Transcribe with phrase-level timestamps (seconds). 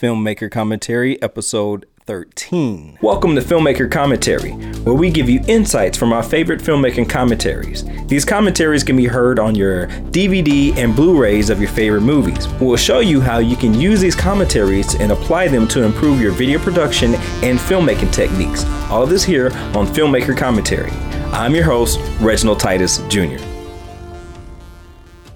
[0.00, 3.00] Filmmaker Commentary, episode 13.
[3.02, 7.84] Welcome to Filmmaker Commentary, where we give you insights from our favorite filmmaking commentaries.
[8.06, 12.48] These commentaries can be heard on your DVD and Blu rays of your favorite movies.
[12.62, 16.32] We'll show you how you can use these commentaries and apply them to improve your
[16.32, 18.64] video production and filmmaking techniques.
[18.88, 20.92] All of this here on Filmmaker Commentary.
[21.30, 23.36] I'm your host, Reginald Titus Jr.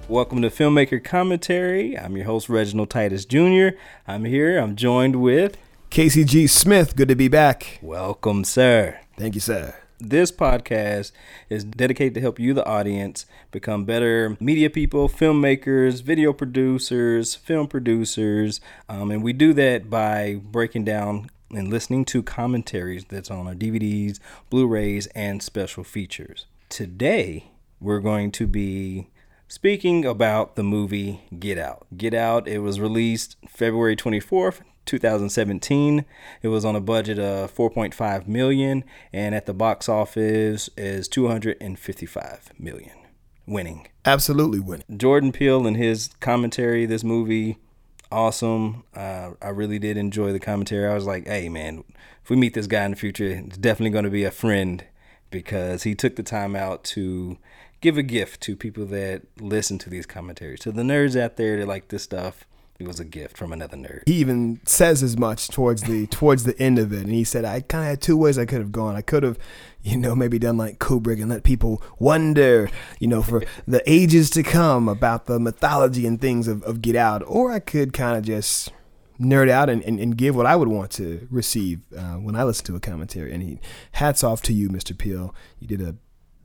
[0.07, 1.99] Welcome to Filmmaker Commentary.
[1.99, 3.69] I'm your host, Reginald Titus Jr.
[4.07, 4.59] I'm here.
[4.59, 5.57] I'm joined with
[5.89, 6.47] Casey G.
[6.47, 7.79] Smith, good to be back.
[7.81, 9.01] Welcome, sir.
[9.17, 9.75] Thank you, sir.
[9.99, 11.13] This podcast
[11.49, 17.67] is dedicated to help you, the audience, become better media people, filmmakers, video producers, film
[17.67, 18.61] producers.
[18.91, 23.55] Um, and we do that by breaking down and listening to commentaries that's on our
[23.55, 24.19] DVDs,
[24.51, 26.45] Blu rays, and special features.
[26.69, 29.07] Today, we're going to be
[29.49, 31.87] speaking about the movie Get Out.
[31.97, 36.05] Get Out, it was released February 24th, 2017.
[36.43, 42.53] It was on a budget of 4.5 million and at the box office is 255
[42.59, 42.97] million,
[43.47, 43.89] winning.
[44.05, 44.87] Absolutely winning.
[44.97, 47.59] Jordan Peele and his commentary this movie
[48.15, 48.85] awesome.
[48.95, 50.87] Uh, I really did enjoy the commentary.
[50.87, 51.85] I was like, "Hey man,
[52.23, 54.85] if we meet this guy in the future, it's definitely going to be a friend
[55.31, 57.37] because he took the time out to
[57.85, 60.61] give a gift to people that listen to these commentaries.
[60.61, 62.47] To the nerds out there that like this stuff,
[62.79, 64.05] it was a gift from another nerd.
[64.07, 67.45] He even says as much towards the towards the end of it, and he said,
[67.45, 68.97] "I kind of had two ways I could have gone.
[68.97, 69.39] I could have,
[69.83, 74.31] you know, maybe done like Kubrick and let people wonder, you know, for the ages
[74.31, 78.17] to come about the mythology and things of, of Get Out, or I could kind
[78.17, 78.73] of just."
[79.21, 82.43] nerd out and, and, and, give what I would want to receive uh, when I
[82.43, 83.33] listen to a commentary.
[83.33, 83.61] And he,
[83.93, 84.99] hats off to you, Mr.
[84.99, 85.33] Peele.
[85.61, 85.95] You did a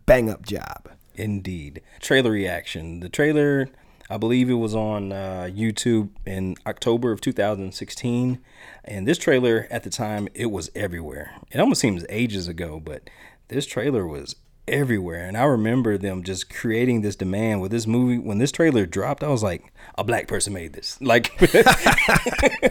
[0.05, 0.87] bang up job.
[1.19, 1.81] Indeed.
[1.99, 3.01] Trailer reaction.
[3.01, 3.67] The trailer,
[4.09, 8.39] I believe it was on uh, YouTube in October of 2016.
[8.85, 11.33] And this trailer at the time, it was everywhere.
[11.51, 13.09] It almost seems ages ago, but
[13.49, 15.25] this trailer was everywhere.
[15.25, 18.17] And I remember them just creating this demand with this movie.
[18.17, 20.97] When this trailer dropped, I was like, a black person made this.
[21.09, 22.69] Like, uh,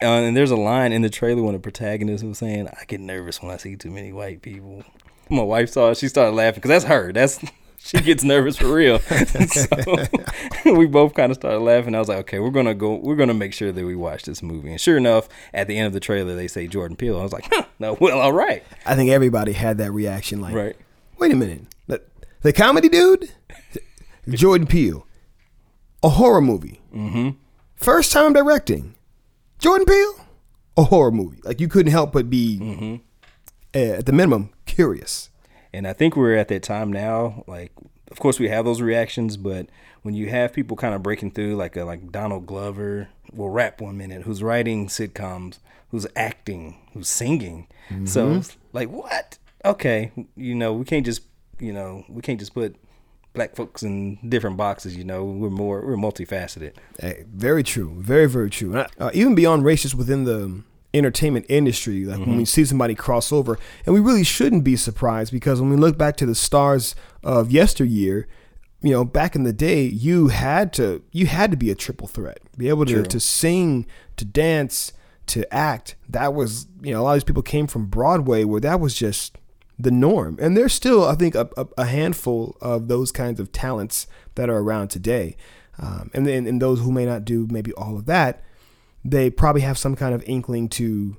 [0.00, 3.42] and there's a line in the trailer when the protagonist was saying, I get nervous
[3.42, 4.84] when I see too many white people
[5.30, 7.12] my wife saw it, she started laughing because that's her.
[7.12, 7.40] That's
[7.78, 8.98] she gets nervous for real.
[8.98, 9.66] so
[10.76, 11.94] we both kind of started laughing.
[11.94, 12.96] I was like, okay, we're gonna go.
[12.96, 14.70] We're gonna make sure that we watch this movie.
[14.70, 17.18] And sure enough, at the end of the trailer, they say Jordan Peele.
[17.18, 18.62] I was like, huh, no, well, all right.
[18.84, 20.40] I think everybody had that reaction.
[20.40, 20.76] Like, right.
[21.18, 22.02] Wait a minute, the,
[22.40, 23.30] the comedy dude,
[24.28, 25.06] Jordan Peele,
[26.02, 27.30] a horror movie, mm-hmm.
[27.76, 28.94] first time directing,
[29.58, 30.26] Jordan Peele,
[30.78, 31.40] a horror movie.
[31.44, 32.58] Like you couldn't help but be.
[32.60, 32.96] Mm-hmm
[33.74, 35.30] at the minimum, curious.
[35.72, 37.44] And I think we're at that time now.
[37.46, 37.72] Like,
[38.10, 39.66] of course, we have those reactions, but
[40.02, 43.80] when you have people kind of breaking through, like a, like Donald Glover will rap
[43.80, 45.58] one minute, who's writing sitcoms,
[45.90, 47.68] who's acting, who's singing.
[47.88, 48.06] Mm-hmm.
[48.06, 48.42] So,
[48.72, 49.38] like, what?
[49.64, 51.22] Okay, you know, we can't just,
[51.58, 52.76] you know, we can't just put
[53.32, 54.96] black folks in different boxes.
[54.96, 56.72] You know, we're more we're multifaceted.
[56.98, 57.94] Hey, very true.
[57.98, 58.76] Very very true.
[58.76, 60.62] Uh, even beyond races within the
[60.92, 62.04] entertainment industry.
[62.04, 62.30] Like mm-hmm.
[62.30, 65.76] when we see somebody cross over, and we really shouldn't be surprised because when we
[65.76, 68.26] look back to the stars of yesteryear,
[68.82, 72.08] you know, back in the day, you had to you had to be a triple
[72.08, 73.86] threat, be able to to sing,
[74.16, 74.92] to dance,
[75.26, 75.96] to act.
[76.08, 78.94] That was you know a lot of these people came from Broadway where that was
[78.94, 79.36] just
[79.78, 83.52] the norm, and there's still I think a, a, a handful of those kinds of
[83.52, 85.36] talents that are around today.
[85.78, 88.42] Um, and then and those who may not do maybe all of that,
[89.04, 91.16] they probably have some kind of inkling to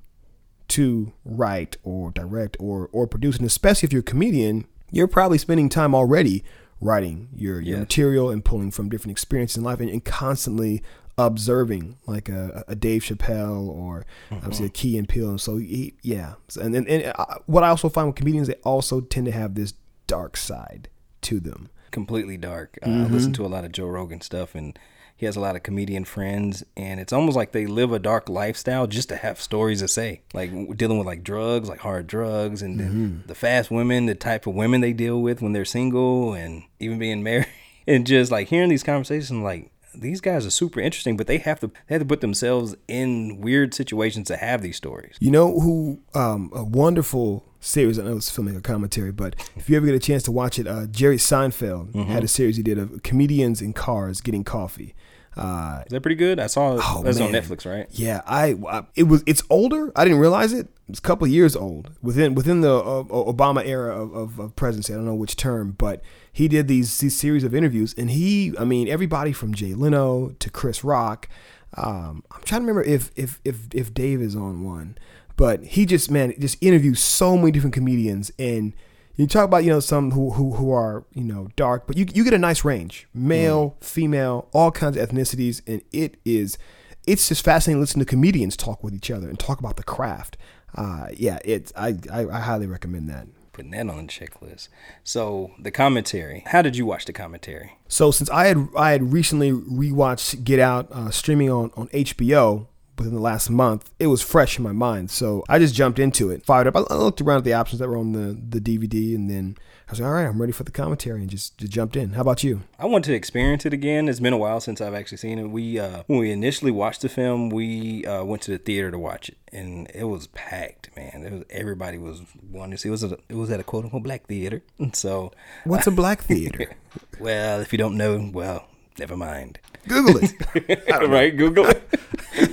[0.68, 5.38] to write or direct or or produce and especially if you're a comedian you're probably
[5.38, 6.44] spending time already
[6.82, 7.80] writing your, your yes.
[7.80, 10.82] material and pulling from different experiences in life and, and constantly
[11.18, 14.38] observing like a, a Dave Chappelle or mm-hmm.
[14.38, 15.30] obviously a Key and Peele.
[15.30, 16.34] And so, he, yeah.
[16.60, 19.54] And, and, and uh, what I also find with comedians, they also tend to have
[19.54, 19.74] this
[20.08, 20.90] dark side
[21.22, 21.70] to them.
[21.92, 22.80] Completely dark.
[22.82, 23.04] Uh, mm-hmm.
[23.04, 24.78] I listen to a lot of Joe Rogan stuff and
[25.22, 28.28] he has a lot of comedian friends, and it's almost like they live a dark
[28.28, 32.64] lifestyle just to have stories to say, like dealing with like drugs, like hard drugs,
[32.64, 33.28] and mm-hmm.
[33.28, 36.98] the fast women, the type of women they deal with when they're single, and even
[36.98, 37.46] being married,
[37.86, 41.60] and just like hearing these conversations, like these guys are super interesting, but they have
[41.60, 45.18] to they have to put themselves in weird situations to have these stories.
[45.20, 48.00] You know who um, a wonderful series.
[48.00, 50.58] I know it's filming a commentary, but if you ever get a chance to watch
[50.58, 52.12] it, uh, Jerry Seinfeld mm-hmm.
[52.12, 54.96] had a series he did of comedians in cars getting coffee.
[55.36, 56.40] Uh, Is that pretty good?
[56.40, 56.82] I saw it.
[56.84, 57.88] Oh, on Netflix, right?
[57.92, 59.24] Yeah, I, I, it was.
[59.26, 59.92] It's older.
[59.96, 60.68] I didn't realize it.
[60.90, 64.92] It's a couple years old within within the uh, Obama era of, of, of, presidency.
[64.92, 66.02] I don't know which term, but
[66.34, 70.30] he did these these series of interviews, and he, I mean, everybody from Jay Leno
[70.40, 71.30] to Chris Rock.
[71.78, 74.98] Um, I'm trying to remember if if if if Dave is on one,
[75.38, 78.74] but he just man just interviews so many different comedians and.
[79.22, 82.08] You talk about you know some who who, who are you know dark, but you
[82.12, 86.58] you get a nice range, male, female, all kinds of ethnicities, and it is
[87.06, 89.84] it's just fascinating to listening to comedians talk with each other and talk about the
[89.84, 90.38] craft.
[90.74, 93.28] Uh, yeah, it's I, I I highly recommend that.
[93.54, 94.70] Putting that on the checklist.
[95.04, 96.44] So the commentary.
[96.48, 97.78] How did you watch the commentary?
[97.88, 102.66] So since I had I had recently rewatched Get Out uh, streaming on on HBO
[103.02, 105.12] within the last month, it was fresh in my mind.
[105.12, 106.76] So I just jumped into it, fired up.
[106.76, 109.58] I looked around at the options that were on the the DVD, and then
[109.92, 112.12] I was like, all right, I'm ready for the commentary, and just, just jumped in.
[112.12, 112.62] How about you?
[112.80, 114.08] I want to experience it again.
[114.08, 115.50] It's been a while since I've actually seen it.
[115.50, 118.98] We uh, when we initially watched the film, we uh, went to the theater to
[118.98, 121.24] watch it, and it was packed, man.
[121.26, 122.88] It was everybody was wanting to see.
[122.88, 124.62] It was a, it was at a quote unquote black theater,
[124.94, 125.34] so
[125.66, 126.74] what's a black theater?
[127.20, 128.68] well, if you don't know, well,
[128.98, 129.60] never mind.
[129.90, 130.84] Google it.
[131.10, 132.51] right, Google it.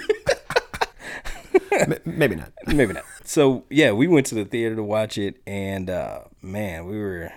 [2.04, 2.52] Maybe not.
[2.66, 3.04] Maybe not.
[3.24, 7.32] So yeah, we went to the theater to watch it, and uh, man, we were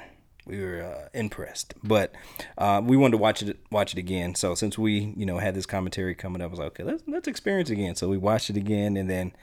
[0.46, 1.74] we were uh, impressed.
[1.84, 2.14] But
[2.58, 4.36] uh, we wanted to watch it watch it again.
[4.36, 7.04] So since we you know had this commentary coming up, I was like, okay, let's
[7.08, 7.96] let's experience it again.
[7.96, 9.34] So we watched it again, and then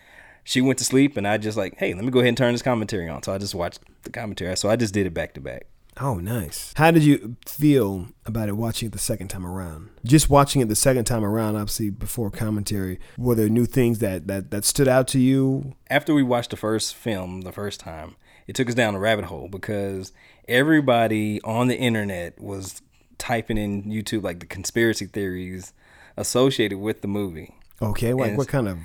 [0.44, 2.52] she went to sleep, and I just like, hey, let me go ahead and turn
[2.52, 3.22] this commentary on.
[3.22, 4.56] So I just watched the commentary.
[4.56, 5.66] So I just did it back to back.
[6.00, 6.72] Oh, nice.
[6.76, 9.90] How did you feel about it watching it the second time around?
[10.04, 14.26] Just watching it the second time around, obviously before commentary, were there new things that
[14.28, 15.74] that that stood out to you?
[15.90, 18.16] After we watched the first film the first time,
[18.46, 20.12] it took us down a rabbit hole because
[20.46, 22.80] everybody on the internet was
[23.18, 25.72] typing in YouTube like the conspiracy theories
[26.16, 27.54] associated with the movie.
[27.82, 28.78] Okay, like what kind of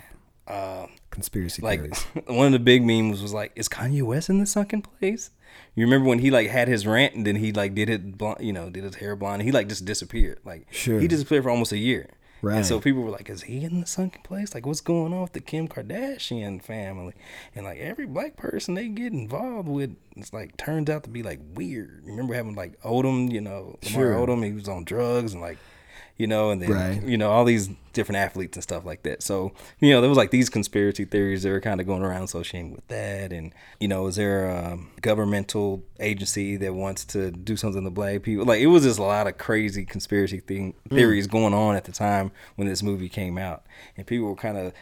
[0.47, 2.03] uh, conspiracy like, theories?
[2.27, 5.29] one of the big memes was like, "Is Kanye West in the sunken place?"
[5.75, 8.41] You remember when he like had his rant and then he like did it, blonde,
[8.41, 9.41] you know, did his hair blonde.
[9.41, 10.39] And he like just disappeared.
[10.45, 10.99] Like sure.
[10.99, 12.09] he disappeared for almost a year.
[12.43, 12.57] Right.
[12.57, 14.53] And so people were like, "Is he in the sunken place?
[14.53, 17.13] Like, what's going on with the Kim Kardashian family?"
[17.55, 21.23] And like every black person they get involved with, it's like turns out to be
[21.23, 22.03] like weird.
[22.05, 24.15] Remember having like Odom, you know, Lamar Sure.
[24.15, 25.57] Odom, he was on drugs and like,
[26.17, 27.03] you know, and then Right.
[27.03, 29.21] you know all these different athletes and stuff like that.
[29.23, 32.23] So you know there was like these conspiracy theories that were kind of going around
[32.23, 37.31] associating with that, and you know is there a um, governmental agency that wants to
[37.31, 38.45] do something to black people?
[38.45, 40.95] Like it was just a lot of crazy conspiracy thing, hmm.
[40.95, 43.63] theories going on at the time when this movie came out,
[43.97, 44.73] and people were kind of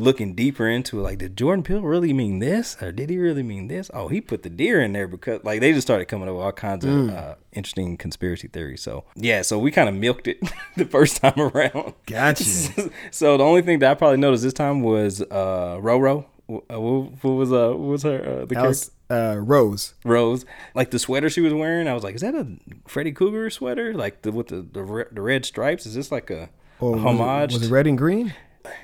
[0.00, 3.42] looking deeper into it like did jordan peele really mean this or did he really
[3.42, 6.26] mean this oh he put the deer in there because like they just started coming
[6.28, 9.94] up with all kinds of uh, interesting conspiracy theories so yeah so we kind of
[9.94, 10.38] milked it
[10.76, 12.44] the first time around Gotcha.
[13.10, 16.24] so the only thing that I probably noticed this time was uh Roro.
[16.48, 19.94] Uh, what, was uh what was her uh, the was uh, Rose.
[20.04, 20.44] Rose?
[20.74, 22.46] Like the sweater she was wearing, I was like, is that a
[22.88, 23.92] Freddy Krueger sweater?
[23.92, 25.84] Like the with the the, re- the red stripes?
[25.86, 26.48] Is this like a,
[26.80, 27.52] a was it- homage?
[27.54, 28.34] Was it, red and green?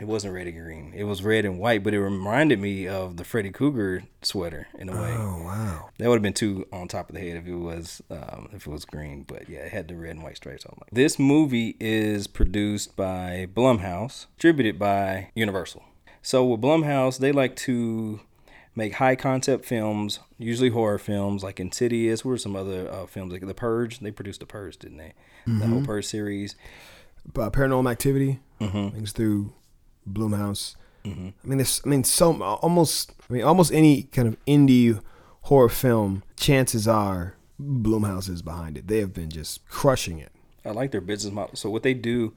[0.00, 0.92] It wasn't red and green.
[0.94, 4.88] It was red and white, but it reminded me of the Freddy Krueger sweater in
[4.88, 5.14] a way.
[5.16, 5.90] Oh wow.
[5.98, 8.66] That would have been too on top of the head if it was um, if
[8.66, 10.78] it was green, but yeah, it had the red and white stripes on.
[10.82, 10.94] it.
[10.94, 15.84] This movie is produced by Blumhouse, distributed by Universal.
[16.22, 18.20] So with Blumhouse, they like to
[18.74, 22.24] make high concept films, usually horror films, like Insidious.
[22.24, 24.00] What were some other uh, films like The Purge?
[24.00, 25.12] They produced The Purge, didn't they?
[25.46, 26.56] The whole Purge series.
[27.36, 28.40] Uh, Paranormal Activity.
[28.60, 28.88] Mm-hmm.
[28.88, 29.52] Things through
[30.10, 30.76] Blumhouse.
[31.04, 31.08] I
[31.44, 31.80] mean, there's.
[31.84, 33.12] I mean, so almost.
[33.28, 35.00] I mean, almost any kind of indie
[35.42, 36.22] horror film.
[36.36, 38.88] Chances are Blumhouse is behind it.
[38.88, 40.32] They have been just crushing it.
[40.64, 41.54] I like their business model.
[41.54, 42.34] So what they do,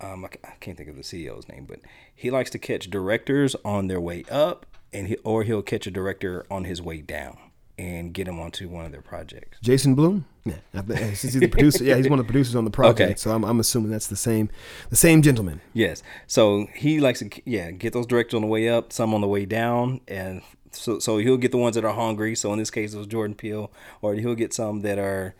[0.00, 1.80] um, I, I can't think of the CEO's name, but
[2.14, 5.90] he likes to catch directors on their way up, and he, or he'll catch a
[5.90, 7.36] director on his way down
[7.78, 9.58] and get him onto one of their projects.
[9.62, 10.26] Jason Blum.
[10.44, 10.56] Yeah,
[11.14, 11.84] since he's the producer.
[11.84, 13.00] Yeah, he's one of the producers on the project.
[13.00, 13.14] Okay.
[13.16, 14.50] So I'm, I'm assuming that's the same,
[14.90, 15.60] the same gentleman.
[15.72, 16.02] Yes.
[16.26, 19.28] So he likes to, yeah, get those directors on the way up, some on the
[19.28, 22.34] way down, and so so he'll get the ones that are hungry.
[22.34, 23.70] So in this case, it was Jordan Peele,
[24.02, 25.34] or he'll get some that are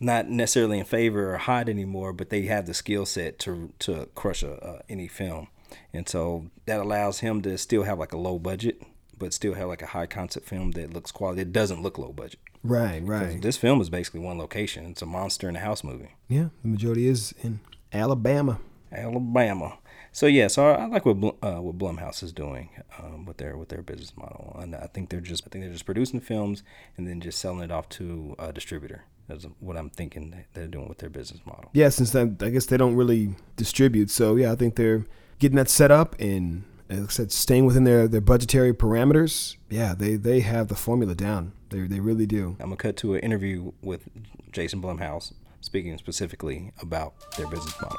[0.00, 4.08] not necessarily in favor or hot anymore, but they have the skill set to to
[4.14, 5.48] crush a, uh, any film,
[5.92, 8.82] and so that allows him to still have like a low budget,
[9.24, 11.40] but still have like a high concept film that looks quality.
[11.40, 12.40] It doesn't look low budget.
[12.62, 13.40] Right, right.
[13.40, 14.84] This film is basically one location.
[14.84, 16.10] It's a monster in a house movie.
[16.28, 18.60] Yeah, the majority is in Alabama.
[18.92, 19.78] Alabama.
[20.12, 23.56] So yeah, so I, I like what uh, what Blumhouse is doing um, with their
[23.56, 26.62] with their business model, and I think they're just I think they're just producing films
[26.98, 29.04] and then just selling it off to a distributor.
[29.26, 31.70] That's what I'm thinking they're doing with their business model.
[31.72, 34.10] Yeah, since I guess they don't really distribute.
[34.10, 35.06] So yeah, I think they're
[35.38, 39.56] getting that set up and, as I said, staying within their, their budgetary parameters.
[39.70, 41.52] Yeah, they, they have the formula down.
[41.70, 42.56] They they really do.
[42.60, 44.08] I'm gonna cut to an interview with
[44.52, 47.98] Jason Blumhouse speaking specifically about their business model.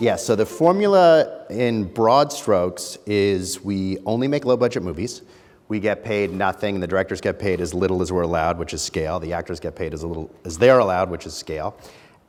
[0.00, 5.22] Yeah, so the formula in broad strokes is we only make low budget movies.
[5.68, 6.74] We get paid nothing.
[6.74, 9.20] And the directors get paid as little as we're allowed, which is scale.
[9.20, 11.76] The actors get paid as little as they're allowed, which is scale.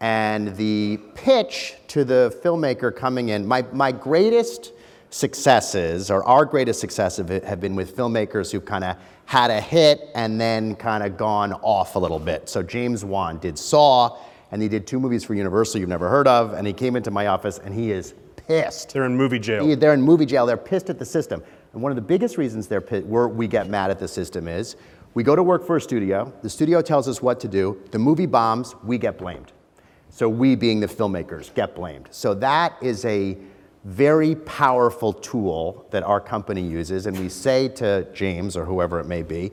[0.04, 4.74] And the pitch to the filmmaker coming in, my, my greatest
[5.10, 10.02] successes, or our greatest successes, have been with filmmakers who've kind of had a hit
[10.14, 12.50] and then kind of gone off a little bit.
[12.50, 14.18] So James Wan did Saw,
[14.52, 17.10] and he did two movies for Universal you've never heard of, and he came into
[17.10, 18.92] my office and he is pissed.
[18.92, 19.66] They're in movie jail.
[19.66, 20.46] He- They're in movie jail.
[20.46, 21.42] They're pissed at the system.
[21.72, 24.50] And one of the biggest reasons they're pi- we're, we get mad at the system
[24.50, 24.76] is
[25.14, 26.34] we go to work for a studio.
[26.42, 27.82] The studio tells us what to do.
[27.92, 28.76] The movie bombs.
[28.84, 29.54] We get blamed.
[30.14, 32.08] So we, being the filmmakers, get blamed.
[32.12, 33.36] So that is a
[33.84, 37.08] very powerful tool that our company uses.
[37.08, 39.52] And we say to James or whoever it may be,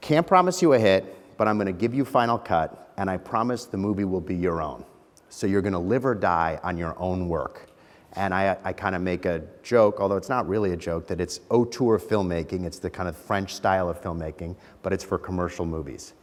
[0.00, 3.18] can't promise you a hit, but I'm going to give you final cut, and I
[3.18, 4.82] promise the movie will be your own.
[5.28, 7.66] So you're going to live or die on your own work.
[8.14, 11.20] And I, I kind of make a joke, although it's not really a joke, that
[11.20, 12.64] it's auteur filmmaking.
[12.64, 16.14] It's the kind of French style of filmmaking, but it's for commercial movies.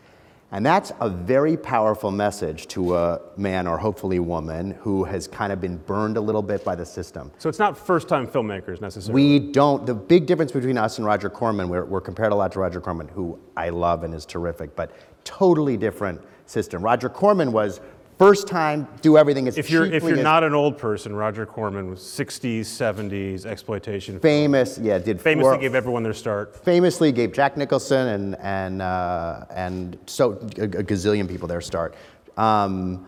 [0.51, 5.51] And that's a very powerful message to a man or hopefully woman who has kind
[5.51, 7.31] of been burned a little bit by the system.
[7.37, 9.39] So it's not first time filmmakers necessarily.
[9.39, 12.53] We don't, the big difference between us and Roger Corman, we're, we're compared a lot
[12.53, 14.91] to Roger Corman, who I love and is terrific, but
[15.25, 16.81] totally different system.
[16.81, 17.81] Roger Corman was
[18.17, 21.45] first time, do everything as if you're if you're as not an old person, Roger
[21.45, 24.19] Corman was 60s, 70s exploitation.
[24.19, 26.55] famous, yeah, did famously four, gave everyone their start.
[26.63, 31.95] famously gave Jack Nicholson and and uh, and so a, a gazillion people their start.
[32.37, 33.05] Um,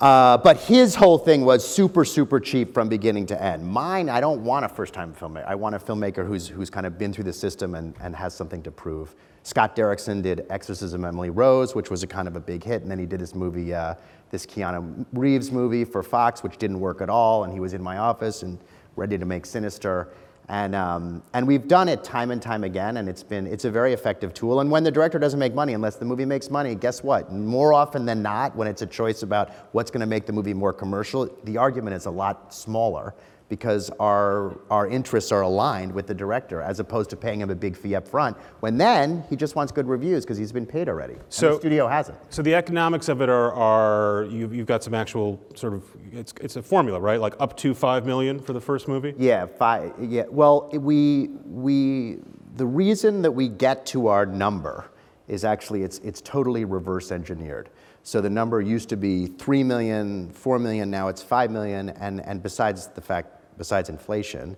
[0.00, 3.64] uh, but his whole thing was super, super cheap from beginning to end.
[3.64, 5.46] Mine, I don't want a first-time filmmaker.
[5.46, 8.34] I want a filmmaker who's who's kind of been through the system and, and has
[8.34, 9.14] something to prove.
[9.44, 12.90] Scott Derrickson did Exorcism Emily Rose, which was a kind of a big hit, and
[12.90, 13.94] then he did this movie, uh,
[14.30, 17.82] this Keanu Reeves movie for Fox, which didn't work at all, and he was in
[17.82, 18.58] my office and
[18.96, 20.08] ready to make Sinister.
[20.48, 23.70] And, um, and we've done it time and time again, and it's been it's a
[23.70, 24.60] very effective tool.
[24.60, 27.32] And when the director doesn't make money, unless the movie makes money, guess what?
[27.32, 30.54] More often than not, when it's a choice about what's going to make the movie
[30.54, 33.14] more commercial, the argument is a lot smaller
[33.52, 37.54] because our our interests are aligned with the director, as opposed to paying him a
[37.54, 38.34] big fee up front.
[38.60, 41.16] When then he just wants good reviews because he's been paid already.
[41.28, 42.16] So- the studio hasn't.
[42.30, 46.32] So the economics of it are, are you've, you've got some actual sort of it's,
[46.40, 47.20] it's a formula, right?
[47.20, 49.12] Like up to five million for the first movie.
[49.18, 49.92] Yeah, five.
[50.00, 50.24] Yeah.
[50.30, 52.20] Well, we we
[52.56, 54.86] the reason that we get to our number
[55.28, 57.68] is actually it's it's totally reverse engineered.
[58.04, 62.20] So the number used to be 3 million, 4 million, now it's 5 million, and,
[62.20, 64.56] and besides the fact, besides inflation,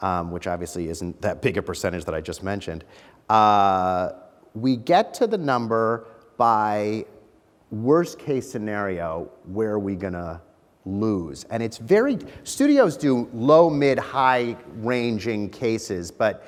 [0.00, 2.84] um, which obviously isn't that big a percentage that I just mentioned,
[3.28, 4.10] uh,
[4.54, 7.04] we get to the number by
[7.70, 10.40] worst case scenario, where are we gonna
[10.84, 11.44] lose?
[11.50, 16.46] And it's very, studios do low, mid, high ranging cases, but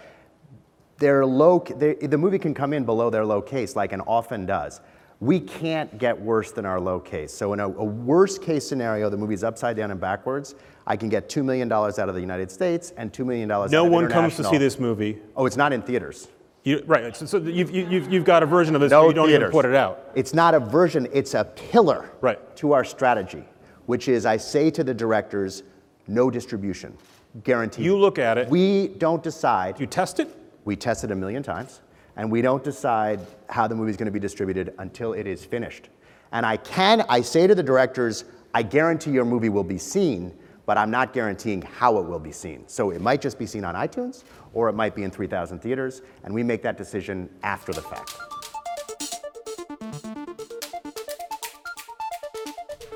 [0.98, 4.80] their low, the movie can come in below their low case, like it often does.
[5.20, 7.32] We can't get worse than our low case.
[7.32, 10.54] So in a, a worst case scenario, the movie's upside down and backwards.
[10.88, 13.70] I can get $2 million out of the United States and $2 million out of
[13.70, 15.18] No one comes to see this movie.
[15.36, 16.28] Oh, it's not in theaters.
[16.64, 17.14] You, right.
[17.14, 19.48] So, so you've, you've, you've got a version of this, No but you don't theaters.
[19.48, 20.10] even put it out.
[20.14, 22.56] It's not a version, it's a pillar Right.
[22.56, 23.44] to our strategy,
[23.84, 25.62] which is I say to the directors,
[26.06, 26.96] no distribution,
[27.44, 27.84] guaranteed.
[27.84, 28.48] You look at it.
[28.48, 29.78] We don't decide.
[29.78, 30.34] You test it.
[30.64, 31.80] We test it a million times,
[32.16, 35.90] and we don't decide how the movie's going to be distributed until it is finished.
[36.32, 40.36] And I can, I say to the directors, I guarantee your movie will be seen,
[40.68, 42.68] but I'm not guaranteeing how it will be seen.
[42.68, 46.02] So it might just be seen on iTunes, or it might be in 3,000 theaters,
[46.24, 48.14] and we make that decision after the fact.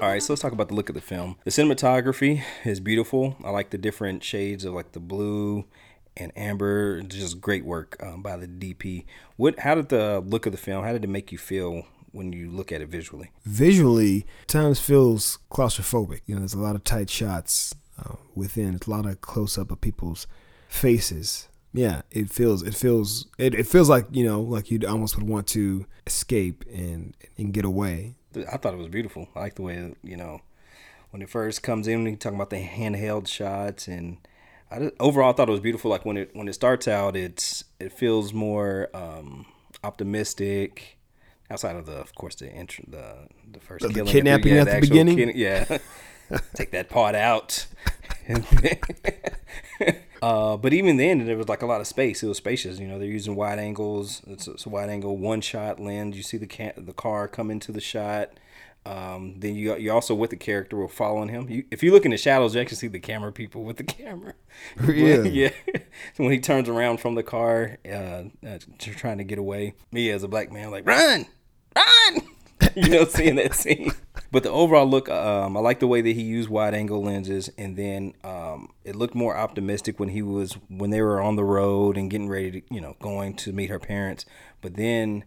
[0.02, 1.36] All right, so let's talk about the look of the film.
[1.44, 3.36] The cinematography is beautiful.
[3.42, 5.64] I like the different shades of like the blue
[6.14, 7.00] and amber.
[7.00, 9.06] Just great work um, by the DP.
[9.36, 9.60] What?
[9.60, 10.84] How did the look of the film?
[10.84, 13.30] How did it make you feel when you look at it visually?
[13.44, 16.20] visually times feels claustrophobic.
[16.26, 18.74] You know, there's a lot of tight shots uh, within.
[18.74, 20.26] It's a lot of close up of people's
[20.68, 21.48] faces.
[21.74, 25.26] Yeah, it feels it feels it, it feels like you know like you almost would
[25.26, 28.14] want to escape and and get away.
[28.36, 29.28] I thought it was beautiful.
[29.34, 30.42] I like the way you know
[31.10, 32.04] when it first comes in.
[32.04, 34.18] We talking about the handheld shots, and
[34.70, 35.90] I just, overall I thought it was beautiful.
[35.90, 39.46] Like when it when it starts out, it's it feels more um,
[39.82, 40.98] optimistic.
[41.52, 44.80] Outside of the, of course, the intro, the the first The- the kidnapping at the
[44.80, 45.16] beginning?
[45.16, 45.78] kid- yeah,
[46.54, 47.66] take that part out.
[50.22, 52.22] uh, but even then, there was like a lot of space.
[52.22, 52.78] It was spacious.
[52.78, 54.22] You know, they're using wide angles.
[54.26, 56.16] It's, it's a wide angle, one shot lens.
[56.16, 58.30] You see the ca- the car come into the shot.
[58.84, 61.48] Um, then you you also with the character we're following him.
[61.48, 63.84] You, if you look in the shadows, you actually see the camera people with the
[63.98, 64.34] camera.
[64.76, 65.30] Really?
[65.30, 65.50] yeah.
[66.14, 70.10] so when he turns around from the car, uh, uh, trying to get away, me
[70.10, 71.26] as a black man like run,
[71.76, 72.22] run.
[72.74, 73.90] you know, seeing that scene.
[74.30, 77.50] But the overall look, um, I like the way that he used wide angle lenses,
[77.58, 81.44] and then um, it looked more optimistic when he was when they were on the
[81.44, 84.24] road and getting ready to, you know, going to meet her parents.
[84.62, 85.24] But then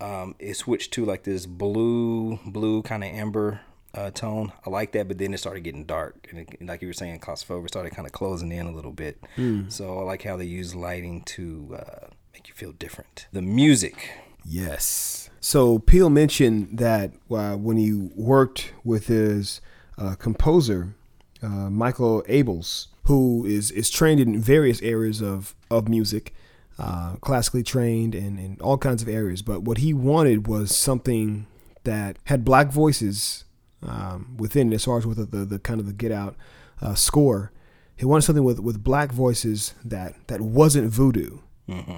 [0.00, 3.60] um, it switched to like this blue, blue kind of amber
[3.92, 4.52] uh, tone.
[4.64, 7.20] I like that, but then it started getting dark, and it, like you were saying,
[7.20, 9.22] claustrophobic started kind of closing in a little bit.
[9.68, 13.26] So I like how they use lighting to uh, make you feel different.
[13.32, 14.12] The music.
[14.44, 15.19] Yes.
[15.40, 19.62] So Peele mentioned that uh, when he worked with his
[19.96, 20.94] uh, composer,
[21.42, 26.34] uh, Michael Abels, who is, is trained in various areas of, of music,
[26.78, 29.40] uh, classically trained and in all kinds of areas.
[29.40, 31.46] But what he wanted was something
[31.84, 33.44] that had black voices
[33.82, 36.36] um, within, it, as far as with the, the, the kind of the Get Out
[36.82, 37.50] uh, score.
[37.96, 41.38] He wanted something with, with black voices that, that wasn't voodoo.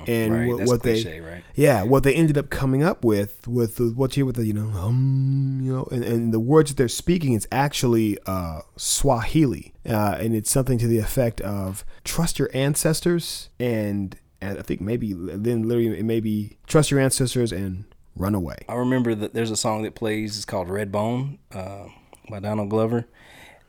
[0.07, 1.45] And Right, what, what cliche, they, right?
[1.55, 4.53] yeah, what they ended up coming up with, with the, what you with the, you
[4.53, 9.73] know, um, you know, and, and the words that they're speaking is actually uh, Swahili,
[9.89, 14.81] uh, and it's something to the effect of trust your ancestors, and, and I think
[14.81, 17.85] maybe then literally it may be trust your ancestors and
[18.17, 18.57] run away.
[18.69, 20.37] I remember that there's a song that plays.
[20.37, 21.85] It's called Redbone uh,
[22.29, 23.07] by Donald Glover.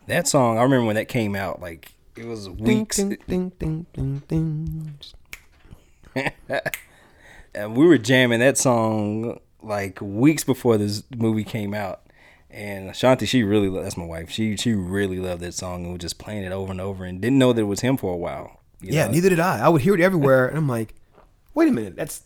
[0.07, 1.61] That song, I remember when that came out.
[1.61, 2.97] Like it was weeks.
[2.97, 4.99] Ding, ding, ding, ding, ding.
[7.55, 12.01] and we were jamming that song like weeks before this movie came out.
[12.49, 14.29] And Shanti, she really lo- that's my wife.
[14.29, 17.19] She she really loved that song and was just playing it over and over and
[17.19, 18.59] didn't know that it was him for a while.
[18.79, 19.13] Yeah, know?
[19.13, 19.59] neither did I.
[19.65, 20.93] I would hear it everywhere, and I'm like,
[21.55, 22.23] wait a minute, that's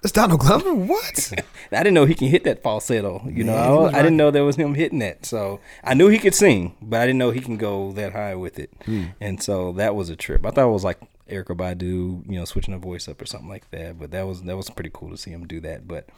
[0.00, 0.74] that's Donald Glover.
[0.74, 1.32] What?
[1.72, 3.28] I didn't know he can hit that falsetto.
[3.28, 5.26] You know, I, I didn't know there was him hitting that.
[5.26, 8.36] So I knew he could sing, but I didn't know he can go that high
[8.36, 8.70] with it.
[8.84, 9.06] Hmm.
[9.20, 10.46] And so that was a trip.
[10.46, 13.48] I thought it was like Erykah Badu, you know, switching her voice up or something
[13.48, 13.98] like that.
[13.98, 15.86] But that was that was pretty cool to see him do that.
[15.86, 16.08] But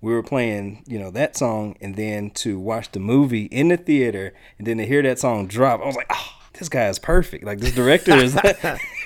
[0.00, 3.76] we were playing, you know, that song, and then to watch the movie in the
[3.76, 6.98] theater, and then to hear that song drop, I was like, oh, this guy is
[6.98, 7.44] perfect.
[7.44, 8.38] Like this director is.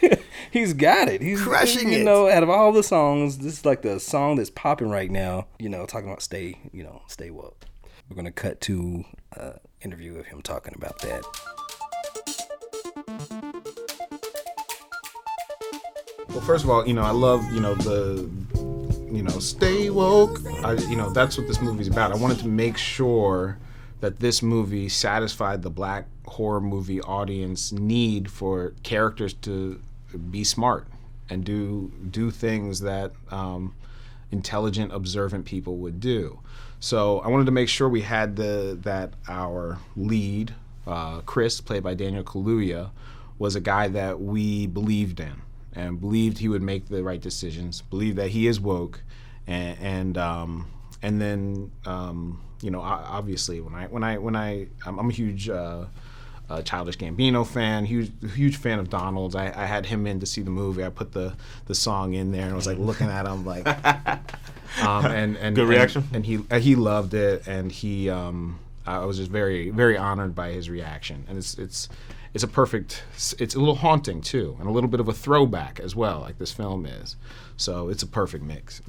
[0.51, 1.23] He's got it.
[1.23, 1.97] He's Crushing it.
[1.97, 2.05] you it.
[2.05, 5.47] know, out of all the songs, this is like the song that's popping right now.
[5.59, 7.65] You know, talking about stay, you know, stay woke.
[8.09, 11.25] We're gonna cut to uh, interview of him talking about that.
[16.33, 18.27] Well, first of all, you know, I love, you know, the,
[19.13, 20.41] you know, stay woke.
[20.65, 22.11] I, you know, that's what this movie's about.
[22.11, 23.59] I wanted to make sure
[24.01, 29.79] that this movie satisfied the black horror movie audience need for characters to
[30.31, 30.87] be smart
[31.29, 33.75] and do do things that um,
[34.31, 36.39] intelligent, observant people would do.
[36.81, 40.55] So I wanted to make sure we had the that our lead,
[40.87, 42.91] uh, Chris, played by Daniel Kaluuya,
[43.39, 45.43] was a guy that we believed in
[45.75, 47.83] and believed he would make the right decisions.
[47.83, 49.03] Believed that he is woke,
[49.47, 50.67] and and um,
[51.03, 55.49] and then um, you know obviously when I when I when I I'm, a huge.
[55.49, 55.87] Uh,
[56.51, 59.35] uh, Childish Gambino fan, huge huge fan of Donald's.
[59.35, 60.85] I, I had him in to see the movie.
[60.85, 63.67] I put the the song in there and was like looking at him like,
[64.83, 66.05] um, and and Good reaction?
[66.13, 70.35] And, he uh, he loved it, and he um, I was just very very honored
[70.35, 71.89] by his reaction, and it's it's
[72.35, 73.05] it's a perfect.
[73.39, 76.39] It's a little haunting too, and a little bit of a throwback as well, like
[76.39, 77.17] this film is.
[77.57, 78.81] So it's a perfect mix.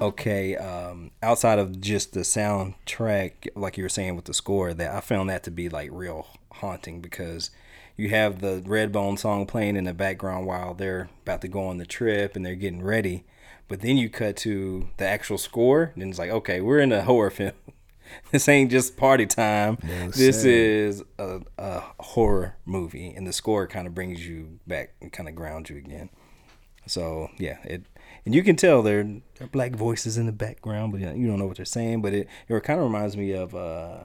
[0.00, 4.94] Okay, um, outside of just the soundtrack, like you were saying with the score, that
[4.94, 7.50] I found that to be like real haunting because
[7.98, 11.76] you have the Redbone song playing in the background while they're about to go on
[11.76, 13.24] the trip and they're getting ready,
[13.70, 17.02] but then you cut to the actual score, and it's like, okay, we're in a
[17.02, 17.52] horror film.
[18.32, 19.78] this ain't just party time.
[20.16, 20.48] this sir.
[20.48, 25.28] is a, a horror movie, and the score kind of brings you back and kind
[25.28, 26.10] of grounds you again.
[26.86, 27.84] So yeah, it
[28.26, 31.38] and you can tell they're, they're black voices in the background, but you, you don't
[31.38, 32.02] know what they're saying.
[32.02, 33.98] But it it kind of reminds me of uh,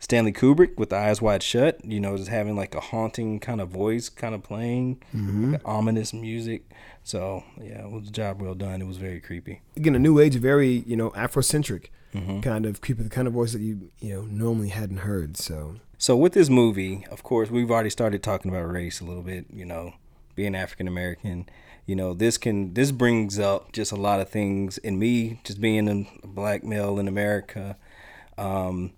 [0.00, 1.84] Stanley Kubrick with the Eyes Wide Shut.
[1.84, 5.00] You know, just having like a haunting kind of voice, kind of playing
[5.52, 6.68] like ominous music.
[7.04, 8.80] So yeah, it was a job well done.
[8.82, 9.60] It was very creepy.
[9.76, 11.86] Again, a new age, very you know Afrocentric
[12.42, 15.36] kind of creepy, the kind of voice that you you know normally hadn't heard.
[15.36, 19.22] So So with this movie, of course, we've already started talking about race a little
[19.22, 19.46] bit.
[19.52, 19.92] You know,
[20.34, 21.46] being African American.
[21.86, 25.60] You know, this can this brings up just a lot of things in me, just
[25.60, 27.76] being a black male in America.
[28.38, 28.92] Um,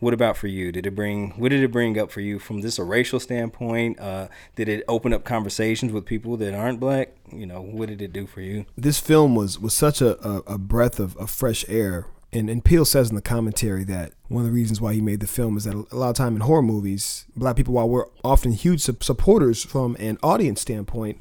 [0.00, 0.70] What about for you?
[0.70, 3.98] Did it bring what did it bring up for you from this a racial standpoint?
[3.98, 7.10] Uh, did it open up conversations with people that aren't black?
[7.32, 8.66] You know, what did it do for you?
[8.76, 12.06] This film was was such a, a, a breath of, of fresh air.
[12.30, 15.20] And, and Peele says in the commentary that one of the reasons why he made
[15.20, 18.04] the film is that a lot of time in horror movies, black people, while we're
[18.22, 21.18] often huge sup- supporters from an audience standpoint,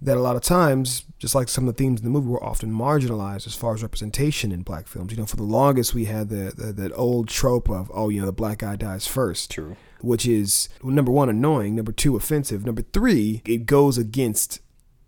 [0.00, 2.42] that a lot of times, just like some of the themes in the movie, were
[2.42, 5.12] often marginalized as far as representation in black films.
[5.12, 8.20] You know, for the longest, we had the, the that old trope of, oh, you
[8.20, 9.50] know, the black guy dies first.
[9.50, 9.76] True.
[10.00, 11.74] Which is well, number one, annoying.
[11.74, 12.64] Number two, offensive.
[12.64, 14.60] Number three, it goes against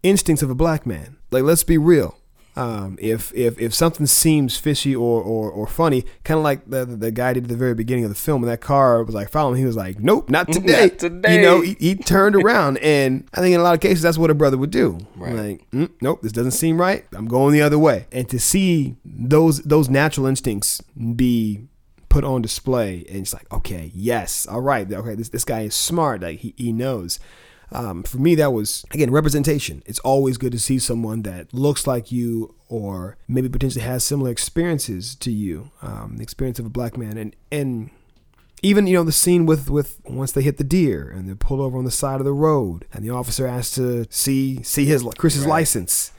[0.03, 1.17] instincts of a black man.
[1.31, 2.17] Like, let's be real.
[2.57, 6.85] Um, if if if something seems fishy or or, or funny, kind of like the,
[6.85, 9.31] the guy did at the very beginning of the film, and that car was like
[9.31, 11.37] following, him, he was like, "Nope, not today." Not today.
[11.37, 14.19] You know, he, he turned around, and I think in a lot of cases that's
[14.19, 14.99] what a brother would do.
[15.15, 15.35] Right.
[15.35, 17.05] Like, mm, nope, this doesn't seem right.
[17.13, 18.07] I'm going the other way.
[18.11, 20.83] And to see those those natural instincts
[21.15, 21.69] be
[22.09, 25.75] put on display, and it's like, okay, yes, all right, okay, this this guy is
[25.75, 26.23] smart.
[26.23, 27.21] Like he he knows.
[27.73, 29.83] Um, for me, that was again representation.
[29.87, 34.31] It's always good to see someone that looks like you, or maybe potentially has similar
[34.31, 35.71] experiences to you.
[35.83, 37.91] Um, the experience of a black man, and and
[38.63, 41.63] even you know the scene with with once they hit the deer and they pull
[41.63, 45.05] over on the side of the road, and the officer asks to see see his
[45.17, 46.13] Chris's license,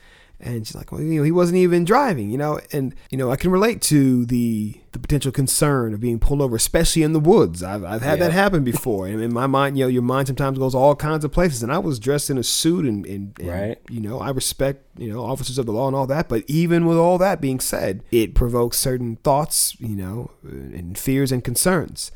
[0.43, 3.32] and she's like, well, you know, he wasn't even driving, you know, and you know,
[3.32, 7.19] I can relate to the the potential concern of being pulled over, especially in the
[7.19, 7.63] woods.
[7.63, 10.58] I've I've had that happen before, and in my mind, you know, your mind sometimes
[10.60, 13.47] goes all kinds of places, and I was dressed in a suit, and, and, and
[13.49, 13.77] Right.
[13.89, 16.86] you know, I respect you know officers of the law and all that, but even
[16.86, 22.12] with all that being said, it provokes certain thoughts, you know, and fears and concerns.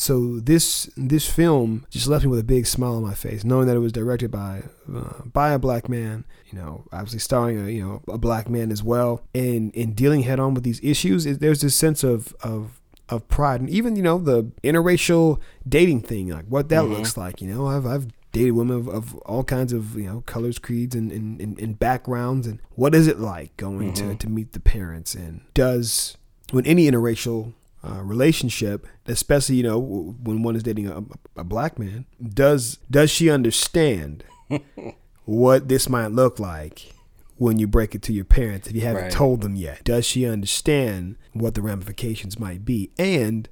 [0.00, 3.66] So this this film just left me with a big smile on my face, knowing
[3.66, 4.62] that it was directed by
[4.94, 6.24] uh, by a black man.
[6.52, 10.22] You know, obviously starring a you know a black man as well, and in dealing
[10.22, 13.96] head on with these issues, it, there's this sense of of of pride, and even
[13.96, 17.42] you know the interracial dating thing, like what that looks like.
[17.42, 20.94] You know, I've I've dated women of, of all kinds of you know colors, creeds,
[20.94, 24.60] and and, and, and backgrounds, and what is it like going to to meet the
[24.60, 26.16] parents, and does
[26.52, 31.02] when any interracial uh, relationship, especially you know when one is dating a,
[31.36, 34.24] a black man, does does she understand
[35.24, 36.92] what this might look like
[37.36, 39.12] when you break it to your parents if you haven't Right.
[39.12, 39.84] told them yet?
[39.84, 43.48] Does she understand what the ramifications might be, and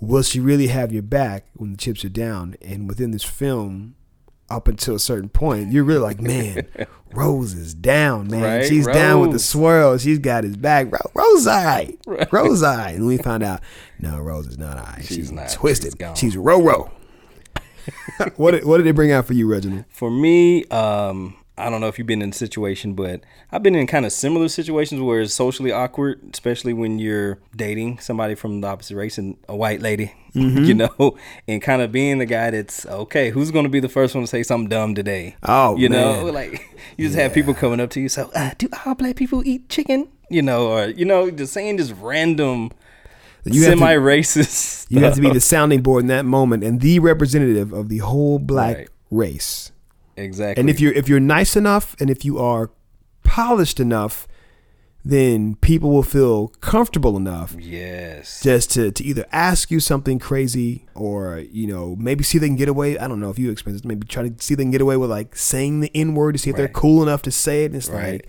[0.00, 2.56] will she really have your back when the chips are down?
[2.62, 3.94] And within this film.
[4.48, 6.68] Up until a certain point, you're really like, man,
[7.12, 8.42] Rose is down, man.
[8.60, 9.44] Right, She's down with the Rose.
[9.44, 9.98] swirl.
[9.98, 10.92] She's got his back.
[10.92, 11.98] Ro- Rose, all right.
[12.30, 12.94] Rose, all right.
[12.94, 13.60] And we found out,
[13.98, 14.98] no, Rose is not all right.
[15.04, 15.50] She's, She's not.
[15.50, 15.94] twisted.
[15.98, 16.18] She's.
[16.18, 16.60] She's row.
[18.36, 19.84] what did, what did they bring out for you, Reginald?
[19.88, 23.74] For me, um, I don't know if you've been in a situation, but I've been
[23.74, 28.60] in kind of similar situations where it's socially awkward, especially when you're dating somebody from
[28.60, 30.64] the opposite race and a white lady, Mm-hmm.
[30.64, 31.16] you know,
[31.48, 33.30] and kind of being the guy that's okay.
[33.30, 35.34] Who's going to be the first one to say something dumb today?
[35.44, 36.62] Oh, you know, like
[36.98, 38.10] you just have people coming up to you.
[38.10, 40.08] So, uh, do all black people eat chicken?
[40.28, 42.70] You know, or you know, just saying just random.
[43.44, 44.86] You have to- Semi-racist.
[44.90, 47.98] You have to be the sounding board in that moment and the representative of the
[47.98, 48.88] whole black Right.
[49.10, 49.72] race.
[50.16, 50.60] Exactly.
[50.60, 52.70] And if you're if you're nice enough and if you are
[53.22, 54.26] polished enough,
[55.04, 60.86] then people will feel comfortable enough yes, just to, to either ask you something crazy
[60.94, 63.50] or you know maybe see if they can get away i don't know if you
[63.52, 65.92] experience this maybe try to see if they can get away with like saying the
[65.94, 68.12] n word to see if they're cool enough to say it and it's Right.
[68.14, 68.28] like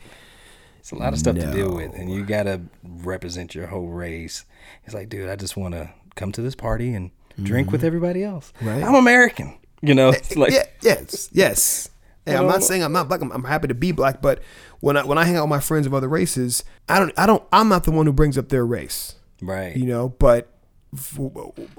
[0.79, 4.45] It's a lot of stuff to deal with, and you gotta represent your whole race.
[4.85, 7.09] It's like, dude, I just want to come to this party and
[7.41, 8.53] drink with everybody else.
[8.57, 8.67] Mm-hmm.
[8.67, 8.83] Right.
[8.83, 10.09] I'm American, you know.
[10.09, 11.89] It's like, yeah, yes yes
[12.25, 13.21] Hey, I'm not saying I'm not black.
[13.21, 14.41] I'm, I'm happy to be black, but
[14.81, 17.25] when I when I hang out with my friends of other races, I don't I
[17.25, 19.15] don't I'm not the one who brings up their race.
[19.41, 20.49] right, you know but
[20.95, 21.29] for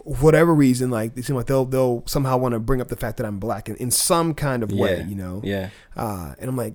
[0.05, 3.17] whatever reason like they seem like they'll they'll somehow want to bring up the fact
[3.17, 5.71] that i'm black in, in some kind of way Yeah, you know yeah.
[5.97, 6.75] uh, and i'm like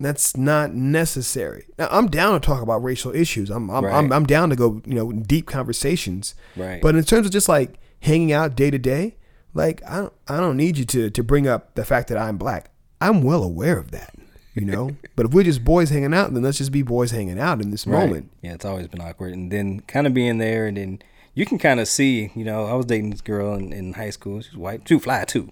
[0.00, 4.26] that's not necessary now i'm down to talk about racial issues i'm I'm, I'm, I'm
[4.26, 6.82] down to go you know deep conversations Right.
[6.82, 9.16] but in terms of just like hanging out day to day
[9.54, 12.36] like i don't i don't need you to to bring up the fact that i'm
[12.36, 14.14] black i'm well aware of that
[14.54, 17.38] you know but if we're just boys hanging out then let's just be boys hanging
[17.38, 18.00] out in this Right.
[18.00, 20.98] moment Yeah, it's always been awkward, and then kind of being there, and then
[21.36, 22.30] you can kind of see.
[22.36, 24.40] You know, I was dating this girl in, in high school.
[24.40, 25.50] She was white, too fly too.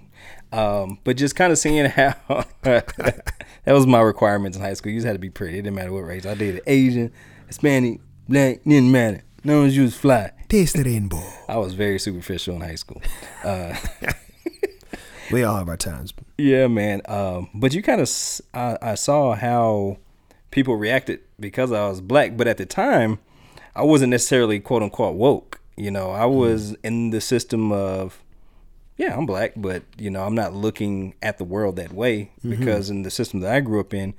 [0.52, 2.14] Um, but just kind of seeing how
[2.62, 3.34] that
[3.66, 4.92] was my requirements in high school.
[4.92, 5.58] You just had to be pretty.
[5.58, 6.24] It didn't matter what race.
[6.26, 7.10] I dated Asian,
[7.48, 8.62] Hispanic, black.
[8.64, 9.22] Didn't matter.
[9.44, 10.30] No one you was fly.
[10.52, 13.00] Taste the rainbow I was very superficial in high school.
[13.42, 13.74] Uh,
[15.32, 17.02] we all have our times yeah, man.
[17.06, 18.10] Um, but you kind of,
[18.52, 19.98] I, I saw how
[20.50, 22.36] people reacted because I was black.
[22.36, 23.18] But at the time,
[23.74, 25.60] I wasn't necessarily quote unquote woke.
[25.76, 28.22] You know, I was in the system of,
[28.96, 32.90] yeah, I'm black, but you know, I'm not looking at the world that way because
[32.90, 34.14] in the system that I grew up in,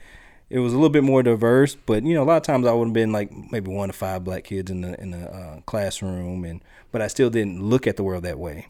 [0.53, 1.73] it was a little bit more diverse.
[1.73, 3.93] But you know, a lot of times I would have been like maybe one to
[3.93, 6.61] five black kids in the in the uh, classroom, and
[6.91, 8.67] but I still didn't look at the world that way.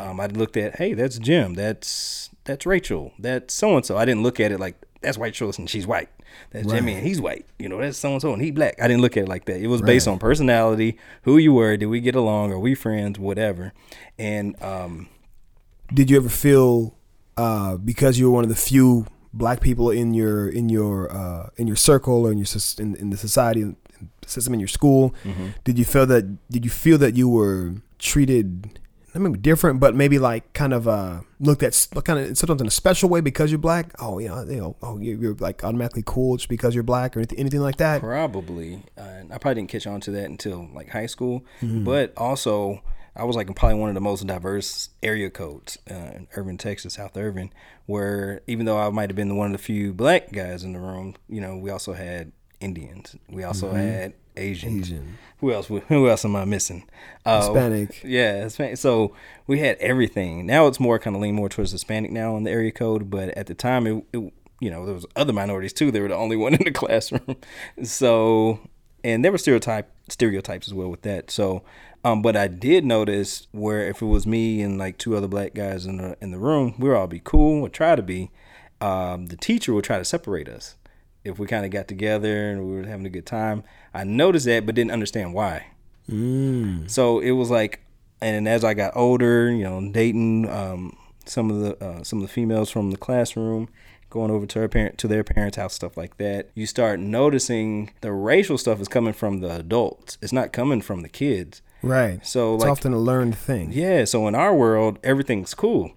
[0.00, 3.96] Um, I looked at, hey, that's Jim, that's that's Rachel, that's so and so.
[3.96, 6.08] I didn't look at it like that's Rachel and she's white.
[6.52, 7.46] That's Jimmy and he's white.
[7.58, 8.76] You know, that's so and so and he black.
[8.80, 9.60] I didn't look at it like that.
[9.60, 13.18] It was based on personality, who you were, did we get along, are we friends,
[13.18, 13.72] whatever.
[14.16, 15.08] And um,
[15.92, 16.96] Did you ever feel
[17.36, 19.06] uh, because you were one of the few
[19.36, 22.46] black people in your in your uh, in your circle or in your
[22.78, 23.76] in, in the society
[24.26, 25.14] system in your school?
[25.64, 28.80] Did you feel that did you feel that you were treated
[29.14, 32.66] not maybe different, but maybe like kind of uh, looked at kind of sometimes in
[32.66, 33.92] a special way because you're black?
[33.98, 37.16] Oh, you know, you know, oh, you're, you're like automatically cool just because you're black
[37.16, 38.00] or anything, anything like that.
[38.00, 38.82] Probably.
[38.98, 41.44] Uh, I probably didn't catch on to that until like high school.
[41.62, 42.82] But also,
[43.16, 46.94] I was like probably one of the most diverse area codes uh, in Irving, Texas,
[46.94, 47.52] South Irving,
[47.86, 50.78] where even though I might have been one of the few black guys in the
[50.78, 53.16] room, you know, we also had Indians.
[53.28, 54.88] We also had Asians.
[54.88, 55.18] Asian.
[55.38, 55.66] Who else?
[55.66, 56.88] Who else am I missing?
[57.24, 58.02] Uh, Hispanic.
[58.04, 58.78] Yeah, Hispanic.
[58.78, 59.14] So
[59.46, 60.46] we had everything.
[60.46, 63.30] Now it's more kind of lean more towards Hispanic now in the area code, but
[63.30, 65.90] at the time it, it you know, there was other minorities too.
[65.90, 67.36] They were the only one in the classroom.
[67.82, 68.60] So
[69.04, 71.30] and there were stereotype stereotypes as well with that.
[71.30, 71.62] So
[72.06, 75.54] um, but I did notice where if it was me and like two other black
[75.54, 78.30] guys in the in the room, we would all be cool or try to be.
[78.80, 80.76] Um, the teacher would try to separate us
[81.24, 83.64] if we kind of got together and we were having a good time.
[83.92, 85.66] I noticed that, but didn't understand why.
[86.86, 87.80] So it was like,
[88.20, 92.22] and as I got older, you know, dating um, some of the uh, some of
[92.22, 93.68] the females from the classroom,
[94.10, 96.50] going over to her parent to their parents' house, stuff like that.
[96.54, 100.18] You start noticing the racial stuff is coming from the adults.
[100.22, 101.62] It's not coming from the kids.
[101.82, 102.24] Right.
[102.26, 103.72] So it's like, often a learned thing.
[103.72, 104.04] yeah.
[104.04, 105.92] So in our world, everything's cool.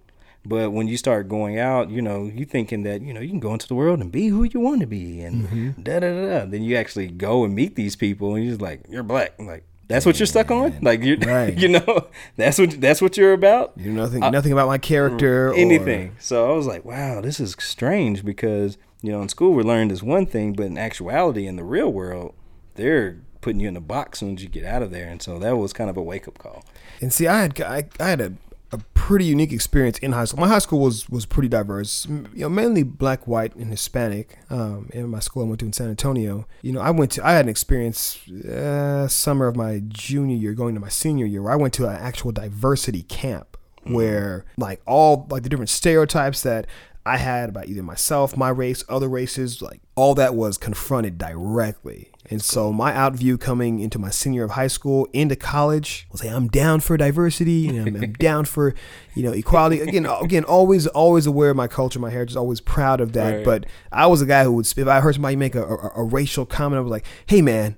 [0.46, 3.40] But when you start going out, you know, you thinking that, you know, you can
[3.40, 5.82] go into the world and be who you want to be and mm-hmm.
[5.82, 6.46] da da da da.
[6.46, 9.34] Then you actually go and meet these people and you're just like, you're black.
[9.38, 10.80] Like, that's what you're stuck on?
[10.82, 11.58] Like you Right.
[11.58, 13.74] you know, that's what that's what you're about?
[13.76, 16.16] You know nothing, nothing about my character or Anything.
[16.20, 19.92] So I was like, wow, this is strange because, you know, in school we learned
[19.92, 22.36] this one thing, but in actuality in the real world,
[22.76, 25.08] they're putting you in a box as soon as you get out of there.
[25.08, 26.64] And so that was kind of a wake up call.
[27.02, 28.34] And see, I had I, I had a,
[28.72, 30.42] a pretty unique experience in high school.
[30.42, 34.38] My high school was was pretty diverse, you know, mainly black, white, and Hispanic.
[34.50, 37.26] Um, in my school I went to in San Antonio, you know, I went to
[37.26, 41.42] I had an experience uh, summer of my junior year, going to my senior year,
[41.42, 46.44] where I went to an actual diversity camp where like all like the different stereotypes
[46.44, 46.68] that
[47.06, 52.12] I had about either myself, my race, other races, like all that was confronted directly.
[52.30, 56.34] And so my outview coming into my senior of high school into college was like
[56.34, 58.76] I'm down for diversity and I'm, I'm down for
[59.16, 59.80] you know equality.
[59.80, 63.38] Again, again, always always aware of my culture, my heritage, always proud of that.
[63.38, 63.46] Right.
[63.46, 66.04] But I was a guy who would if I heard somebody make a, a, a
[66.04, 67.78] racial comment, I was like, hey man,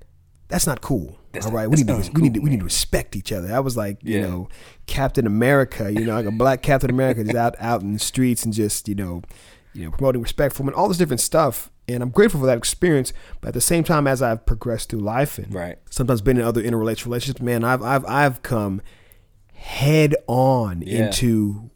[0.49, 1.20] that's not cool.
[1.33, 3.53] That's All right, we need to we need to we need to respect each other.
[3.53, 4.49] I was like, you know,
[4.85, 8.43] Captain America, you know, like a black Captain America just out out in the streets
[8.43, 9.21] and just, you know,
[9.73, 11.71] you know, promoting respect for him and all this different stuff.
[11.87, 13.13] And I'm grateful for that experience.
[13.39, 15.77] But at the same time, as I've progressed through life and Right.
[15.89, 18.81] sometimes been in other interrelated relationships, man, I've I've I've come
[19.53, 21.05] head on Yeah.
[21.05, 21.69] into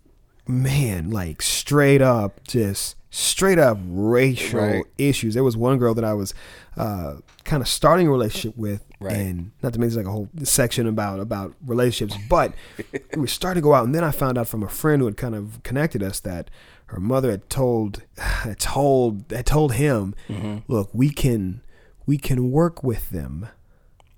[0.48, 4.84] man, like straight up, just straight up racial Right.
[4.98, 5.34] issues.
[5.36, 6.34] There was one girl that I was
[6.76, 9.16] uh, kind of starting a relationship with, Right.
[9.16, 12.54] and not to mention like a whole section about about relationships, but
[13.14, 15.06] we were starting to go out, and then I found out from a friend who
[15.06, 16.50] had kind of connected us that
[16.88, 20.14] her mother had told had told had told him,
[20.68, 21.62] look, we can
[22.06, 23.48] we can work with them,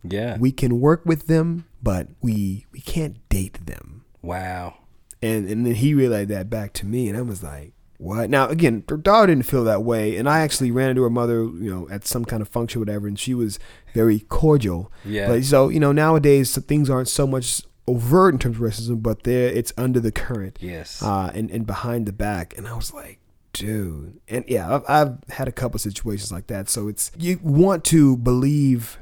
[0.04, 0.38] Yeah.
[0.40, 4.04] we can work with them, but we we can't date them.
[4.24, 4.74] wow.
[5.22, 8.48] And and then he relayed that back to me, and I was like, "What?" Now
[8.48, 11.70] again, her daughter didn't feel that way, and I actually ran into her mother, you
[11.74, 13.60] know, at some kind of function, whatever, and she was
[13.94, 14.92] very cordial.
[15.06, 15.28] Yeah.
[15.28, 19.24] But so you know, nowadays things aren't so much overt in terms of racism, but
[19.24, 21.02] there it's under the current, Yes.
[21.02, 23.20] uh, and and behind the back, and I was like.
[23.54, 26.70] Dude, and yeah, I've, I've had a couple situations like that.
[26.70, 29.00] So it's you want to believe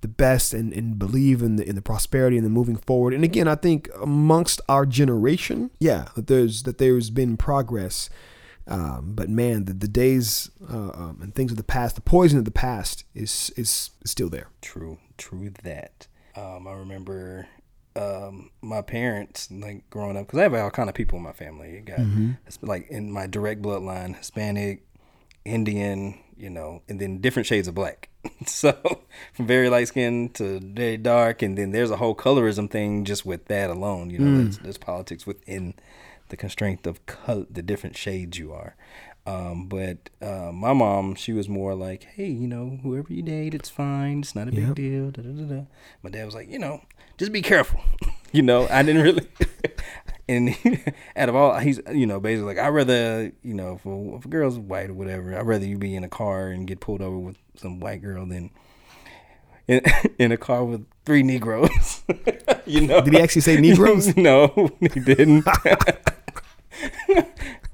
[0.00, 3.14] the best and, and believe in the in the prosperity and the moving forward.
[3.14, 8.10] And again, I think amongst our generation, yeah, that there's that there's been progress.
[8.66, 12.38] Um, but man, the, the days uh, um, and things of the past, the poison
[12.38, 14.48] of the past is is still there.
[14.62, 16.06] True, true that.
[16.36, 17.48] Um, I remember
[17.96, 21.32] um, my parents like growing up because I have all kind of people in my
[21.32, 21.72] family.
[21.74, 22.00] You got
[22.46, 24.86] it's like in my direct bloodline, Hispanic,
[25.44, 28.09] Indian, you know, and then different shades of black.
[28.46, 28.72] so
[29.32, 33.24] from very light skin to very dark, and then there's a whole colorism thing just
[33.24, 34.10] with that alone.
[34.10, 35.74] You know, there's, there's politics within
[36.28, 38.76] the constraint of color, the different shades you are.
[39.26, 43.54] Um, but uh, my mom, she was more like, hey, you know, whoever you date,
[43.54, 44.20] it's fine.
[44.20, 44.74] It's not a big Yep.
[44.76, 45.10] deal.
[45.10, 45.62] Da, da, da, da.
[46.02, 46.80] My dad was like, you know,
[47.18, 47.80] just be careful.
[48.32, 49.26] you know, I didn't really.
[50.30, 50.56] and
[51.16, 54.24] out of all, he's, you know, basically like, I'd rather, you know, if a, if
[54.24, 57.02] a girl's white or whatever, I'd rather you be in a car and get pulled
[57.02, 58.50] over with some white girl than
[59.66, 59.82] in,
[60.18, 62.02] in a car with three Negroes.
[62.66, 63.00] you know?
[63.00, 64.16] Did he actually say Negroes?
[64.16, 65.44] no, he didn't.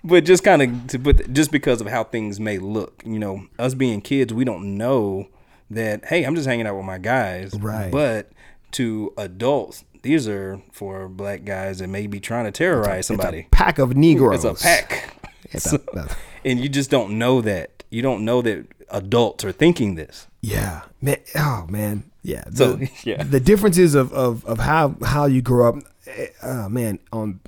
[0.03, 3.47] but just kind of to put just because of how things may look, you know,
[3.59, 5.29] us being kids, we don't know
[5.71, 6.07] that.
[6.07, 7.93] Hey, I'm just hanging out with my guys, Right.
[7.93, 8.31] But
[8.73, 13.49] to adults, these are for black guys that may be trying to terrorize somebody.
[13.51, 14.45] Pack of Negroes.
[14.45, 15.13] It's a pack.
[15.53, 17.85] It's So- that- and you just don't know that.
[17.91, 20.27] You don't know that adults are thinking this.
[20.41, 21.19] Yeah, man.
[21.37, 22.45] Oh man, yeah.
[22.53, 23.23] So, The, yeah.
[23.23, 26.99] the differences of, of, of how how you grow up, eh, uh, man.
[27.13, 27.41] On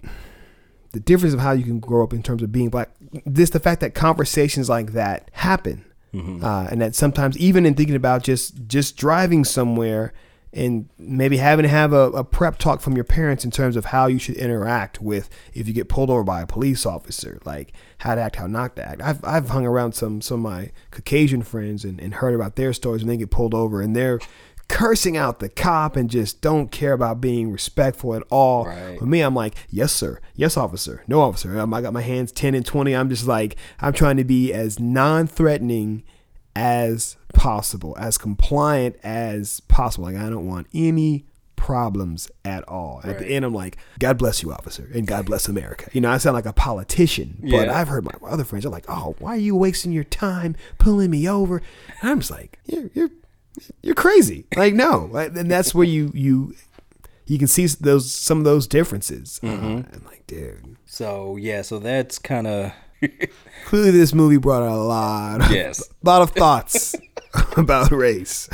[0.93, 2.91] the difference of how you can grow up in terms of being black.
[3.27, 6.43] This the fact that conversations like that happen, Mm-hmm.
[6.43, 10.13] uh, and that sometimes even in thinking about just just driving somewhere
[10.53, 13.87] and maybe having to have a, a prep talk from your parents in terms of
[13.87, 17.73] how you should interact with if you get pulled over by a police officer, like
[17.99, 19.03] how to act, how not to act.
[19.03, 22.73] I've, I've hung around some some of my Caucasian friends and, and heard about their
[22.73, 24.21] stories when they get pulled over and they're
[24.69, 28.67] cursing out the cop and just don't care about being respectful at all.
[28.67, 28.99] Right.
[28.99, 30.21] For me, I'm like, yes, sir.
[30.35, 31.03] Yes, officer.
[31.09, 31.59] No, officer.
[31.59, 32.95] Um, I got my hands 10 and 20.
[32.95, 36.05] I'm just like, I'm trying to be as non threatening
[36.55, 40.05] as possible, as compliant as possible.
[40.05, 41.25] Like, I don't want any
[41.57, 43.01] problems at all.
[43.05, 45.89] At the end, I'm like, God bless you, officer, and God bless America.
[45.93, 47.79] You know, I sound like a politician, but Yeah.
[47.81, 51.11] I've heard my other friends are like, oh, why are you wasting your time pulling
[51.11, 51.63] me over?
[52.01, 53.11] And I'm just like, you're, you're,
[53.83, 54.47] you're crazy.
[54.57, 55.15] Like, no.
[55.15, 56.55] And that's where you, you,
[57.27, 59.39] you can see those, some of those differences.
[59.43, 62.73] Uh, I'm like, dude, So yeah, so that's kind of
[63.67, 65.83] clearly this movie brought a lot, of, Yes.
[66.03, 66.95] lot of thoughts
[67.57, 68.49] about race.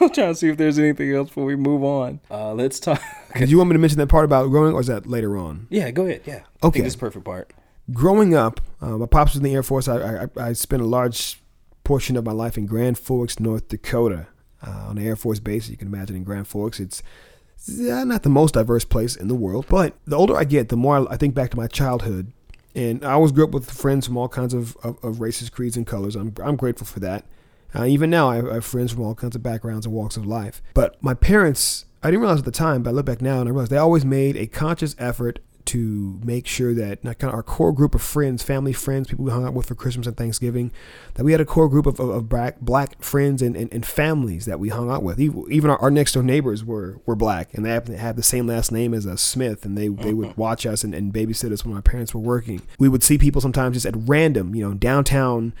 [0.00, 2.20] I'm trying to see if there's anything else before we move on.
[2.30, 3.00] Uh, let's talk.
[3.36, 5.66] Did you want me to mention that part about growing, or is that later on?
[5.70, 6.22] Yeah, go ahead.
[6.26, 6.42] Yeah.
[6.62, 6.80] Okay.
[6.80, 7.52] this is the perfect part.
[7.92, 9.88] growing up, uh, my pops was in the Air Force.
[9.88, 11.40] I, I, I spent a large
[11.84, 14.26] portion of my life in Grand Forks, North Dakota,
[14.66, 15.68] uh, on the Air Force base.
[15.70, 17.02] You can imagine in Grand Forks, it's
[17.68, 19.64] not the most diverse place in the world.
[19.68, 22.32] But the older I get, the more I, I think back to my childhood.
[22.76, 25.78] And I always grew up with friends from all kinds of, of, of races, creeds,
[25.78, 26.14] and colors.
[26.14, 27.24] I'm, I'm grateful for that.
[27.74, 30.16] Uh, even now, I have, I have friends from all kinds of backgrounds and walks
[30.16, 30.62] of life.
[30.74, 33.48] But my parents, I didn't realize at the time, but I look back now and
[33.48, 37.42] I realize they always made a conscious effort to make sure that kind of our
[37.42, 40.72] core group of friends, family friends, people we hung out with for Christmas and Thanksgiving,
[41.14, 43.84] that we had a core group of, of, of black, black friends and, and, and
[43.84, 45.20] families that we hung out with.
[45.20, 48.22] Even, our, our next door neighbors were, were black and they happened to have the
[48.22, 51.52] same last name as us, Smith, and they, they would watch us and, and babysit
[51.52, 52.62] us when my parents were working.
[52.78, 55.52] We would see people sometimes just at random, you know, downtown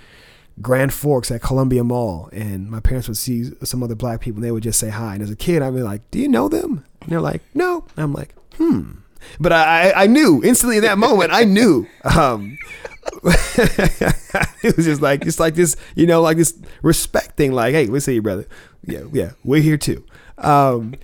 [0.62, 4.44] Grand Forks at Columbia Mall, and my parents would see some other black people, and
[4.44, 5.14] they would just say hi.
[5.14, 7.84] And as a kid, I'd be like, "Do you know them?" And they're like, "No."
[7.94, 8.92] And I'm like, "Hmm."
[9.40, 11.32] But I, I, knew instantly in that moment.
[11.32, 11.86] I knew.
[12.04, 12.58] Um,
[13.24, 17.52] it was just like it's like this, you know, like this respect thing.
[17.52, 18.46] Like, hey, we see you, brother.
[18.84, 20.04] Yeah, yeah, we're here too.
[20.38, 20.94] Um,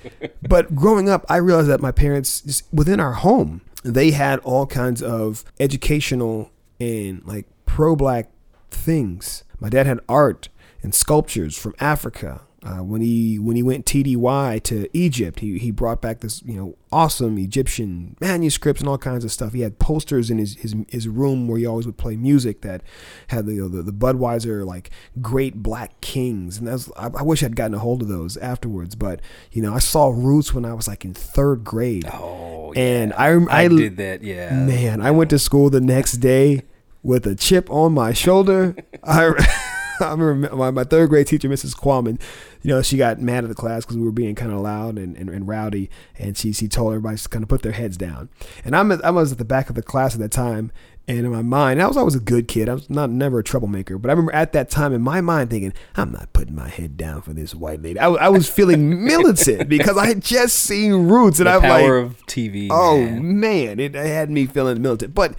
[0.42, 4.66] but growing up, I realized that my parents, just within our home, they had all
[4.66, 8.30] kinds of educational and like pro-black
[8.70, 9.44] things.
[9.58, 10.48] My dad had art
[10.82, 12.42] and sculptures from Africa.
[12.64, 16.54] Uh, when he when he went TDY to Egypt, he, he brought back this you
[16.54, 19.52] know awesome Egyptian manuscripts and all kinds of stuff.
[19.52, 22.82] He had posters in his his, his room where he always would play music that
[23.28, 27.22] had the you know, the, the Budweiser like great black kings, and that's I, I
[27.22, 28.94] wish I'd gotten a hold of those afterwards.
[28.94, 29.20] But
[29.50, 32.06] you know I saw Roots when I was like in third grade.
[32.12, 34.22] Oh, and I I, I, did that.
[34.22, 34.54] Yeah.
[34.54, 36.62] Man, I went to school the next day
[37.02, 38.76] with a chip on my shoulder.
[39.02, 39.32] I,
[40.08, 41.76] I remember my, my third grade teacher, Mrs.
[41.76, 42.18] Qualman,
[42.62, 44.98] you know, she got mad at the class because we were being kind of loud
[44.98, 45.90] and, and, and rowdy.
[46.18, 48.28] And she, she told everybody to kind of put their heads down.
[48.64, 50.72] And I'm at, I was at the back of the class at that time.
[51.08, 52.68] And in my mind, I was always a good kid.
[52.68, 53.98] I was not never a troublemaker.
[53.98, 56.96] But I remember at that time in my mind thinking, I'm not putting my head
[56.96, 57.98] down for this white lady.
[57.98, 61.40] I, I was feeling militant because I had just seen Roots.
[61.40, 62.68] And the I'm power like, of TV.
[62.70, 63.40] Oh man.
[63.40, 65.12] man, it, it had me feeling militant.
[65.12, 65.34] But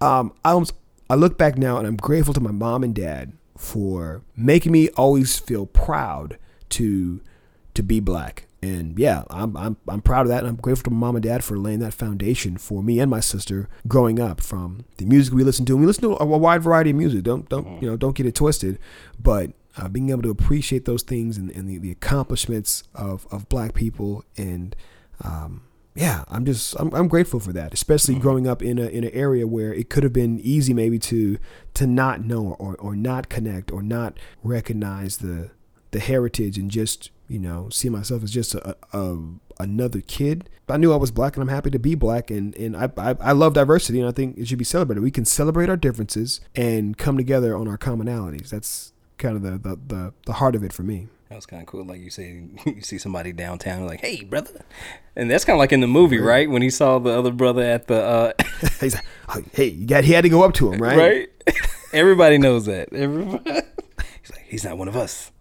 [0.00, 0.72] um, I was
[1.10, 4.88] I look back now and I'm grateful to my mom and dad for making me
[4.90, 6.36] always feel proud
[6.68, 7.20] to
[7.74, 8.46] to be black.
[8.60, 10.40] And yeah, I'm I'm I'm proud of that.
[10.40, 13.08] And I'm grateful to my mom and dad for laying that foundation for me and
[13.08, 14.40] my sister growing up.
[14.40, 17.22] From the music we listen to, and we listen to a wide variety of music.
[17.22, 17.96] Don't don't you know?
[17.96, 18.80] Don't get it twisted.
[19.20, 23.48] But uh, being able to appreciate those things and, and the, the accomplishments of, of
[23.48, 24.76] black people and
[25.22, 25.62] um,
[25.94, 28.20] yeah i'm just I'm, I'm grateful for that especially mm.
[28.20, 31.38] growing up in a in an area where it could have been easy maybe to
[31.74, 35.50] to not know or, or not connect or not recognize the
[35.92, 39.18] the heritage and just you know see myself as just a, a
[39.60, 40.48] another kid.
[40.66, 42.90] But i knew i was black and i'm happy to be black and and I,
[42.96, 45.02] I i love diversity and i think it should be celebrated.
[45.02, 48.50] We can celebrate our differences and come together on our commonalities.
[48.50, 51.62] That's kind of the the the, the heart of it for me That was kind
[51.62, 51.86] of cool.
[51.86, 54.66] Like you say, you see somebody downtown, like, "Hey, brother,"
[55.16, 56.48] and that's kind of like in the movie, right?
[56.48, 58.32] When he saw the other brother at the, uh,
[58.80, 61.56] He's like, oh, hey you got he had to go up to him right right?
[61.94, 62.92] Everybody knows that.
[62.92, 63.50] Everybody.
[64.20, 65.32] He's like, he's not one of us.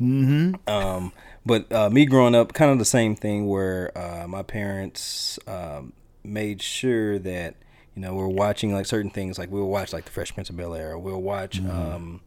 [0.00, 0.54] Mm-hmm.
[0.68, 1.12] Um,
[1.44, 5.92] but uh, me growing up, kind of the same thing where uh, my parents um,
[6.22, 7.56] made sure that
[7.96, 10.56] you know we're watching like certain things, like we'll watch like the Fresh Prince of
[10.56, 11.58] Bel Air, we'll watch.
[11.58, 12.20] Um,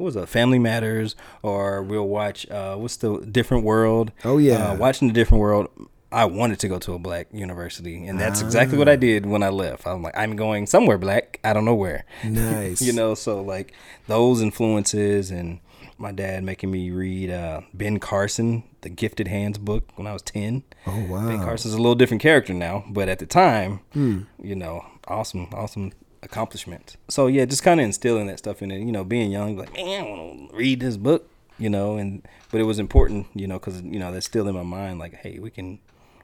[0.00, 0.26] what was it?
[0.30, 2.50] Family Matters, or we'll watch.
[2.50, 4.12] Uh, what's the Different World?
[4.24, 4.70] Oh, yeah.
[4.70, 5.68] uh, watching the Different World.
[6.10, 9.42] I wanted to go to a black university, and that's exactly what I did when
[9.42, 9.86] I left.
[9.86, 11.38] I'm like, I'm going somewhere black.
[11.44, 12.04] I don't know where.
[12.24, 12.80] Nice.
[12.80, 13.74] you know, so like
[14.08, 15.60] those influences, and
[15.98, 20.22] my dad making me read uh, Ben Carson, the Gifted Hands book when I was
[20.22, 20.64] ten.
[20.86, 21.18] Oh, wow.
[21.20, 21.28] Hmm.
[21.28, 25.92] Ben Carson's a little different character now, but at the time, you know, awesome, awesome
[26.22, 26.96] accomplishment.
[27.08, 28.80] So yeah, just kind of instilling that stuff in it.
[28.80, 31.28] You know, being young, like man, I want to read this book.
[31.58, 34.54] You know, and but it was important, you know, because you know that's still in
[34.54, 34.98] my mind.
[34.98, 35.78] Like, hey, we can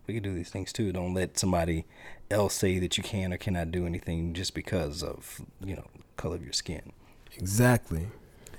[0.07, 0.93] we can do these things too.
[0.93, 1.85] Don't let somebody
[2.31, 5.85] else say that you can or cannot do anything just because of you know
[6.17, 6.93] color of your skin.
[7.37, 8.09] exactly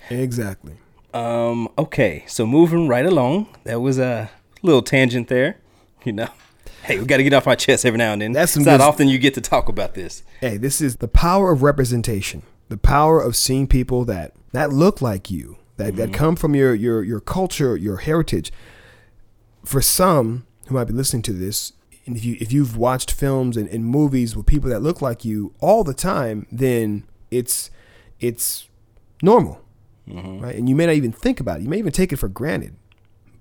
[0.09, 0.77] exactly
[1.13, 1.67] Um.
[1.77, 2.23] Okay.
[2.27, 4.29] So moving right along, that was a
[4.61, 5.57] little tangent there.
[6.05, 6.29] You know,
[6.87, 8.31] hey, we got to get off our chest every now and then.
[8.31, 10.23] That's it's not often you get to talk about this.
[10.39, 12.43] hey this is the power of representation.
[12.69, 16.13] The power of seeing people that that look like you that, that mm-hmm.
[16.13, 18.51] come from your your your culture your heritage.
[19.63, 21.73] For some who might be listening to this
[22.05, 25.25] and if you if you've watched films and, and movies with people that look like
[25.25, 27.69] you all the time then it's
[28.19, 28.69] it's
[29.21, 29.61] normal
[30.07, 30.39] mm-hmm.
[30.39, 30.55] right?
[30.55, 31.63] And you may not even think about it.
[31.63, 32.75] You may even take it for granted.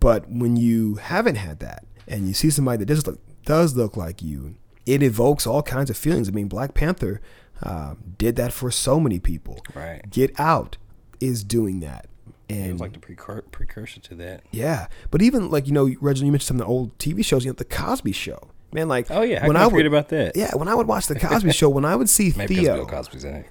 [0.01, 3.97] But when you haven't had that and you see somebody that does look does look
[3.97, 6.29] like you, it evokes all kinds of feelings.
[6.29, 7.23] I mean, Black Panther
[7.63, 9.59] uh, did that for so many people.
[9.75, 10.03] Right.
[10.11, 10.77] Get Out
[11.21, 12.07] is doing that,
[12.49, 14.43] It and was like the precur- precursor to that.
[14.53, 14.89] yeah.
[15.11, 17.45] But even like you know, Reginald, you mentioned some of the old TV shows.
[17.47, 18.51] You know, the Cosby Show.
[18.73, 20.37] Man, like Oh yeah, how can I, forget about that?
[20.37, 22.87] yeah, when I would watch the Cosby Show, when I would see Maybe Theo, Bill
[22.87, 23.47] Cosby's in it.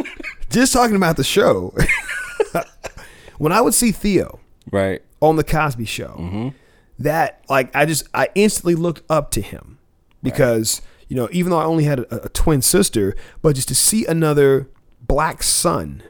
[0.50, 1.74] just talking about the show,
[3.38, 4.40] when I would see Theo,
[4.70, 5.02] Right.
[5.20, 6.16] on the Cosby Show.
[6.18, 6.48] Mm-hmm.
[6.98, 9.78] That like I just I instantly looked up to him
[10.22, 13.74] because you know even though I only had a, a twin sister, but just to
[13.74, 14.70] see another
[15.02, 16.02] black son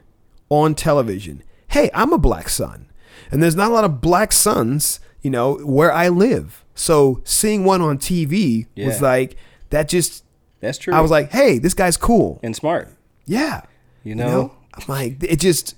[0.49, 1.43] on television.
[1.69, 2.89] Hey, I'm a black son,
[3.33, 6.65] and there's not a lot of black sons, you know, where I live.
[6.77, 9.37] So seeing one on TV was like
[9.71, 9.89] that.
[9.89, 10.25] Just
[10.61, 10.95] That's true.
[10.95, 12.39] I was like, hey, this guy's cool.
[12.43, 12.91] and smart.
[13.25, 13.63] Yeah.
[14.05, 14.55] You know?
[14.75, 15.75] I'm like, it just,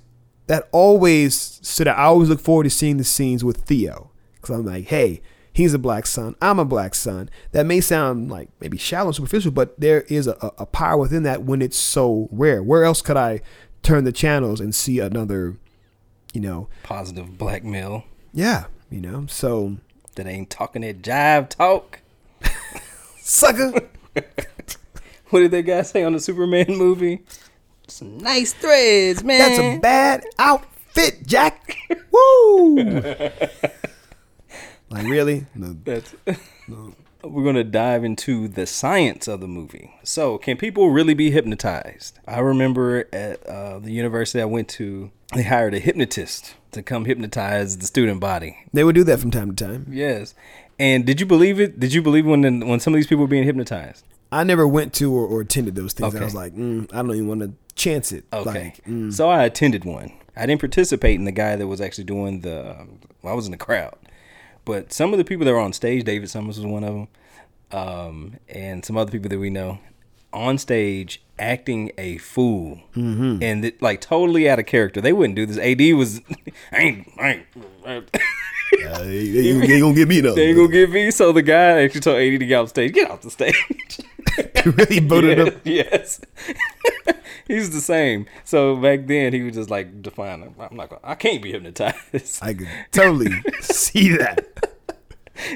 [0.48, 1.98] that always stood out.
[1.98, 4.10] I always look forward to seeing the scenes with Theo.
[4.34, 5.20] Because I'm like, hey,
[5.52, 6.34] he's a black son.
[6.42, 7.30] I'm a black son.
[7.52, 11.22] That may sound like maybe shallow and superficial, but there is a, a- power within
[11.24, 12.62] that when it's so rare.
[12.62, 13.40] Where else could I
[13.82, 15.56] turn the channels and see another,
[16.32, 19.78] you know, Positive black male yeah, you know, so
[20.14, 22.00] that ain't talking that jive talk.
[23.20, 23.88] sucker.
[25.30, 27.20] What did that guy say on the Superman movie?
[27.90, 29.38] Some nice threads, man.
[29.38, 31.74] That's a bad outfit, Jack.
[32.10, 32.76] Woo!
[34.90, 35.46] like, really?
[35.54, 35.76] No.
[35.84, 36.14] That's
[36.66, 36.94] No.
[37.24, 39.92] We're going to dive into the science of the movie.
[40.04, 42.20] So, can people really be hypnotized?
[42.28, 47.06] I remember at uh, the university I went to, they hired a hypnotist to come
[47.06, 48.58] hypnotize the student body.
[48.72, 49.86] They would do that from time to time.
[49.90, 50.34] Yes.
[50.78, 51.80] And did you believe it?
[51.80, 54.04] Did you believe when when some of these people were being hypnotized?
[54.30, 56.14] I never went to or, or attended those things.
[56.14, 56.22] Okay.
[56.22, 58.24] I was like, mm, I don't even want to chance it.
[58.32, 58.64] Okay.
[58.64, 59.12] Like, mm.
[59.12, 60.12] So I attended one.
[60.36, 62.86] I didn't participate in the guy that was actually doing the.
[63.22, 63.96] Well, I was in the crowd,
[64.64, 67.08] but some of the people that were on stage, David Summers was one of them,
[67.72, 69.78] um, and some other people that we know,
[70.32, 73.42] on stage acting a fool Mm-hmm.
[73.42, 75.00] and it, like totally out of character.
[75.00, 75.58] They wouldn't do this.
[75.58, 76.20] AD was,
[76.72, 77.44] I ain't, I
[77.86, 78.16] ain't.
[78.86, 80.34] Uh, they, they, they ain't gonna get me though.
[80.34, 81.10] They ain't gonna get me.
[81.10, 82.92] So the guy actually told AD to get off the stage.
[82.92, 84.00] Get off the stage.
[84.64, 85.54] he really voted up.
[85.64, 86.20] yes.
[87.48, 88.26] He's the same.
[88.44, 90.54] So back then he was just like defining.
[90.58, 90.90] I'm not.
[90.90, 92.42] Gonna, I can't be hypnotized.
[92.42, 94.46] I could totally see that.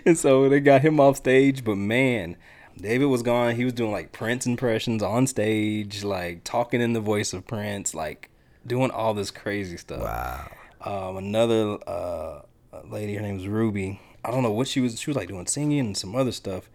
[0.07, 1.65] and so they got him off stage.
[1.65, 2.37] But man,
[2.81, 3.57] David was gone.
[3.57, 7.95] He was doing like Prince impressions on stage, like talking in the voice of Prince,
[7.95, 8.31] like
[8.67, 10.01] doing all this crazy stuff.
[10.01, 10.51] Wow.
[10.85, 12.41] Um, another uh,
[12.85, 14.01] lady, her name was Ruby.
[14.25, 15.01] I don't know what she was.
[15.01, 16.68] She was like doing singing and some other stuff.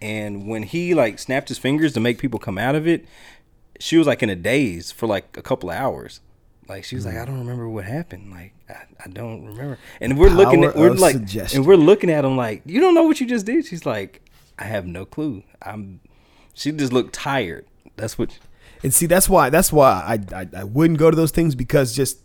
[0.00, 3.04] And when he like snapped his fingers to make people come out of it,
[3.80, 6.20] she was like in a daze for like a couple of hours.
[6.68, 7.22] Like she was like, hmm.
[7.22, 8.30] I don't remember what happened.
[8.30, 9.78] Like I, I don't remember.
[10.00, 11.58] And we're looking at we're like suggestion.
[11.60, 13.64] and we're looking at him like, you don't know what you just did.
[13.64, 14.22] She's like,
[14.58, 15.44] I have no clue.
[15.62, 16.00] I'm.
[16.54, 17.66] She just looked tired.
[17.96, 18.38] That's what.
[18.82, 21.94] And see, that's why that's why I, I I wouldn't go to those things because
[21.96, 22.18] just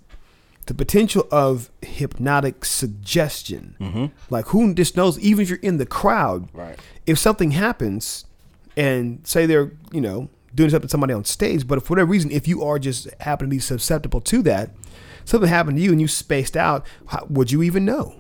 [0.66, 4.12] the potential of hypnotic suggestion.
[4.30, 5.20] Like who just knows?
[5.20, 6.80] Even if you're in the crowd, Right.
[7.06, 8.26] If something happens,
[8.76, 12.32] and say they're you know doing something to somebody on stage, but for whatever reason,
[12.32, 14.70] if you are just happen to be susceptible to that,
[15.26, 18.16] something happened to you and you spaced out, how, would you even know?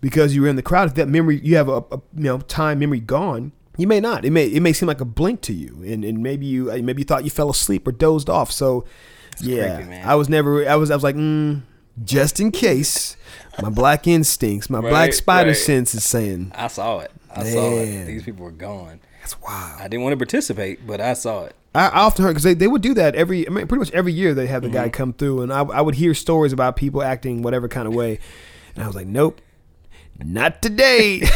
[0.00, 0.88] Because you were in the crowd.
[0.88, 3.52] If that memory, you have a, a you know time memory gone.
[3.78, 4.24] You may not.
[4.24, 7.02] It may it may seem like a blink to you, and, and maybe you maybe
[7.02, 8.52] you thought you fell asleep or dozed off.
[8.52, 8.84] So,
[9.40, 10.00] yeah, creepy.
[10.02, 10.68] I was never.
[10.68, 11.62] I was I was like, mm,
[12.04, 13.16] just in case,
[13.60, 15.56] my black instincts, my black spider right.
[15.56, 17.10] sense is saying I saw it.
[17.34, 18.06] I saw it.
[18.06, 19.00] These people were gone.
[19.20, 19.80] that's wild.
[19.80, 21.54] I didn't want to participate, but I saw it.
[21.74, 23.90] I, I often heard because they, they would do that every, I mean, pretty much
[23.92, 24.90] every year they have the guy Mm-hmm.
[24.92, 28.18] come through, and I, I would hear stories about people acting whatever kind of way,
[28.74, 29.40] and I was like, nope,
[30.22, 31.22] not today.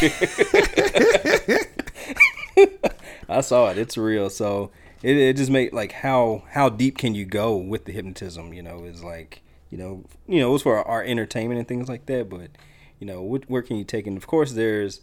[3.28, 3.78] I saw it.
[3.78, 4.30] It's real.
[4.30, 4.70] So
[5.02, 8.52] it, it just made like how how deep can you go with the hypnotism?
[8.52, 12.06] You know, is like you know you know it's for our entertainment and things like
[12.06, 12.28] that.
[12.28, 12.50] But
[13.00, 14.06] you know, what, where can you take?
[14.06, 15.00] And of course, there's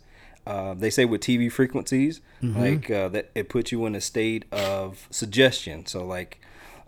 [0.47, 4.45] uh, they say with TV frequencies, like uh, that it puts you in a state
[4.51, 5.85] of suggestion.
[5.85, 6.39] So like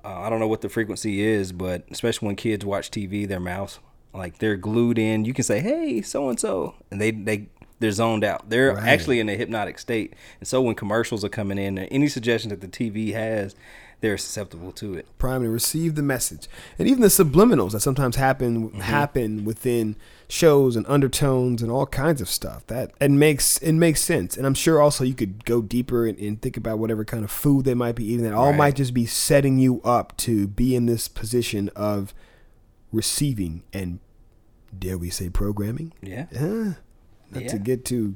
[0.03, 3.39] uh, I don't know what the frequency is, but especially when kids watch TV, their
[3.39, 3.79] mouths
[4.13, 5.25] like they're glued in.
[5.25, 7.47] You can say, "Hey, so and so," and they they
[7.79, 8.49] they're zoned out.
[8.49, 8.87] They're Right.
[8.87, 10.13] actually in a hypnotic state.
[10.39, 13.53] And so when commercials are coming in, any suggestion that the TV has,
[14.01, 15.07] they're susceptible to it.
[15.17, 19.95] prime to receive the message, and even the subliminals that sometimes happen happen within
[20.27, 22.65] shows and undertones and all kinds of stuff.
[22.67, 26.17] That it makes it makes sense, and I'm sure also you could go deeper and,
[26.19, 28.23] and think about whatever kind of food they might be eating.
[28.23, 28.57] That all Right.
[28.57, 32.13] might just be setting you up to be in this position of
[32.91, 33.99] receiving and
[34.77, 35.93] dare we say programming.
[36.01, 36.25] Yeah.
[36.35, 36.73] Uh,
[37.31, 37.57] not to Yeah.
[37.57, 38.15] get too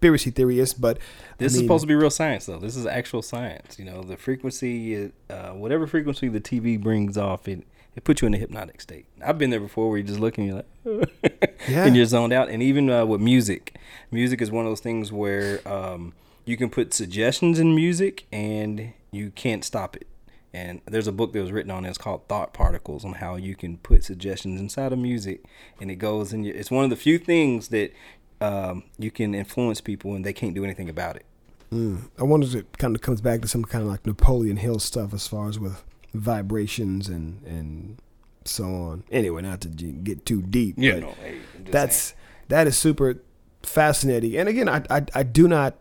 [0.00, 0.98] conspiracy theorists, but
[1.38, 2.58] This is supposed to be real science, though.
[2.58, 3.78] This is actual science.
[3.78, 7.64] You know, the frequency, uh, whatever frequency the TV brings off, it
[7.96, 9.06] it puts you in a hypnotic state.
[9.24, 11.10] I've been there before, where you're just looking, you're like,
[11.68, 11.84] Yeah.
[11.86, 12.48] and you're zoned out.
[12.48, 13.76] And even uh, with music,
[14.12, 16.12] music is one of those things where um,
[16.44, 20.06] you can put suggestions in music, and you can't stop it.
[20.54, 21.88] And there's a book that was written on it.
[21.88, 25.44] It's called Thought Particles on how you can put suggestions inside of music,
[25.80, 26.54] and it goes in your.
[26.56, 27.92] It's one of the few things that
[28.40, 31.24] um, you can influence people, and they can't do anything about it.
[31.72, 34.80] I wonder if it kind of comes back to some kind of like Napoleon Hill
[34.80, 37.98] stuff as far as with vibrations and and
[38.44, 39.04] so on.
[39.10, 40.74] Anyway, not to get too deep.
[40.78, 41.38] Yeah, but no, hey,
[41.70, 42.18] that's saying.
[42.48, 43.22] that is super
[43.62, 44.36] fascinating.
[44.36, 45.76] And again, I I, I do not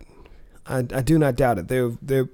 [0.67, 1.67] I, I do not doubt it.
[1.67, 2.29] There there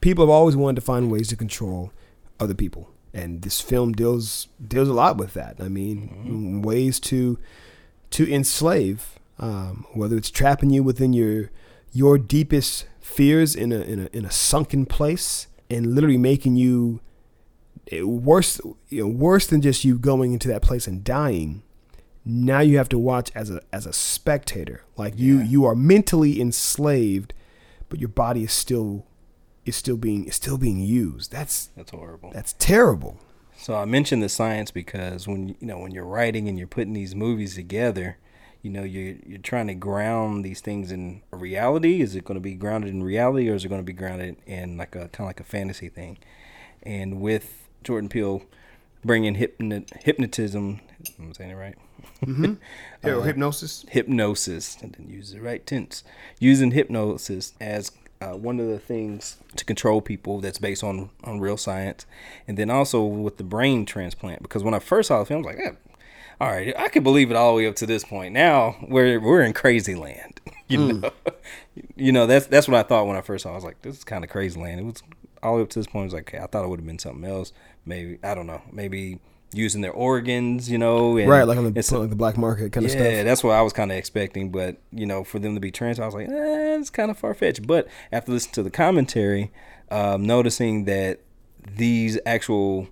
[0.00, 1.92] people have always wanted to find ways to control
[2.38, 5.56] other people, and this film deals deals a lot with that.
[5.60, 7.38] I mean, ways to
[8.10, 11.50] to enslave, um, whether it's trapping you within your
[11.92, 17.00] your deepest fears in a in a in a sunken place, and literally making you
[17.90, 21.62] eh, worse you know, worse than just you going into that place and dying.
[22.24, 26.40] Now you have to watch as a as a spectator, like you you are mentally
[26.40, 27.32] enslaved,
[27.88, 29.06] but your body is still
[29.64, 31.30] is still being is still being used.
[31.30, 32.30] That's That's horrible.
[32.32, 33.18] that's terrible.
[33.56, 36.92] So I mentioned the science because when you know when you're writing and you're putting
[36.94, 38.18] these movies together,
[38.66, 42.00] you know you're you're trying to ground these things in reality.
[42.00, 44.36] Is it going to be grounded in reality or is it going to be grounded
[44.44, 46.18] in like a kind of like a fantasy thing?
[46.82, 48.42] And with Jordan Peele
[49.04, 50.80] bringing hypno- hypnotism,
[51.20, 51.76] am saying it right?
[53.04, 53.84] Yeah, hypnosis.
[53.88, 54.78] hypnosis.
[54.82, 56.02] I didn't use the right tense.
[56.40, 61.38] Using hypnosis as uh, one of the things to control people that's based on on
[61.38, 62.04] real science,
[62.48, 64.42] and then also with the brain transplant.
[64.42, 65.72] Because when I first saw the film, I was like, yeah,
[66.40, 68.32] all right, I can believe it all the way up to this point.
[68.34, 70.40] Now we're we're in crazy land.
[70.68, 71.10] you know,
[71.94, 73.50] you know that's that's what I thought when I first saw.
[73.50, 73.52] it.
[73.52, 74.80] I was like, this is kind of crazy land.
[74.80, 75.02] It was
[75.42, 76.02] all the way up to this point.
[76.02, 77.52] I was like, okay, I thought it would have been something else.
[77.84, 78.62] Maybe I don't know.
[78.72, 79.20] Maybe
[79.52, 82.72] using their organs, you know, and Right, like on the it's like the black market
[82.72, 83.02] kind of stuff.
[83.04, 84.50] yeah, that's what I was kind of expecting.
[84.50, 87.18] But you know, for them to be trans, I was like, eh, it's kind of
[87.18, 87.66] far fetched.
[87.66, 89.52] But after listening to the commentary,
[89.90, 91.20] um, noticing that
[91.76, 92.88] these actual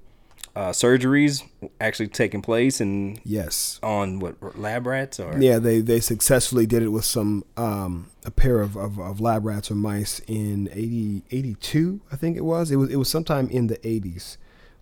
[0.56, 1.42] uh, surgeries
[1.80, 3.80] actually taking place and Yes.
[3.82, 8.30] on what lab rats or Yeah, they, they successfully did it with some um, a
[8.30, 12.70] pair of, of, of lab rats or mice in 80, 82, I think it was.
[12.70, 14.36] It was it was sometime in the 80s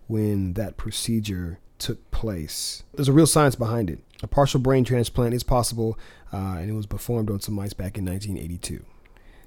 [0.07, 2.83] when that procedure took place.
[2.93, 3.99] There's a real science behind it.
[4.21, 5.97] A partial brain transplant is possible,
[6.31, 8.85] uh, and it was performed on some mice back in 1982.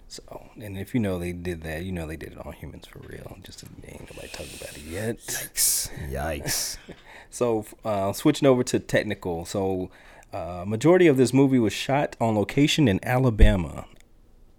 [0.09, 2.87] So, and if you know they did that, you know they did it on humans
[2.87, 3.39] for real.
[3.43, 5.19] Just ain't nobody talking about it yet.
[5.19, 5.91] Yikes!
[6.11, 6.77] Yikes!
[7.29, 9.45] So, uh, switching over to technical.
[9.45, 9.91] So,
[10.33, 13.85] uh, majority of this movie was shot on location in Alabama.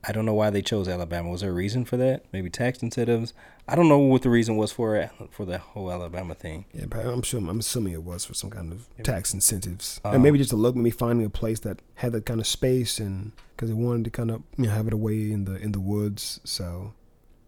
[0.08, 1.30] I don't know why they chose Alabama.
[1.30, 2.24] Was there a reason for that?
[2.32, 3.34] Maybe tax incentives.
[3.68, 6.64] I don't know what the reason was for for the whole Alabama thing.
[6.74, 7.41] Yeah, I'm sure.
[7.41, 10.78] I'm assuming it was for some kind of tax incentives, and maybe just to look,
[10.78, 14.12] maybe finding a place that had that kind of space, and because they wanted to
[14.12, 16.39] kind of you know have it away in the in the woods.
[16.45, 16.93] So,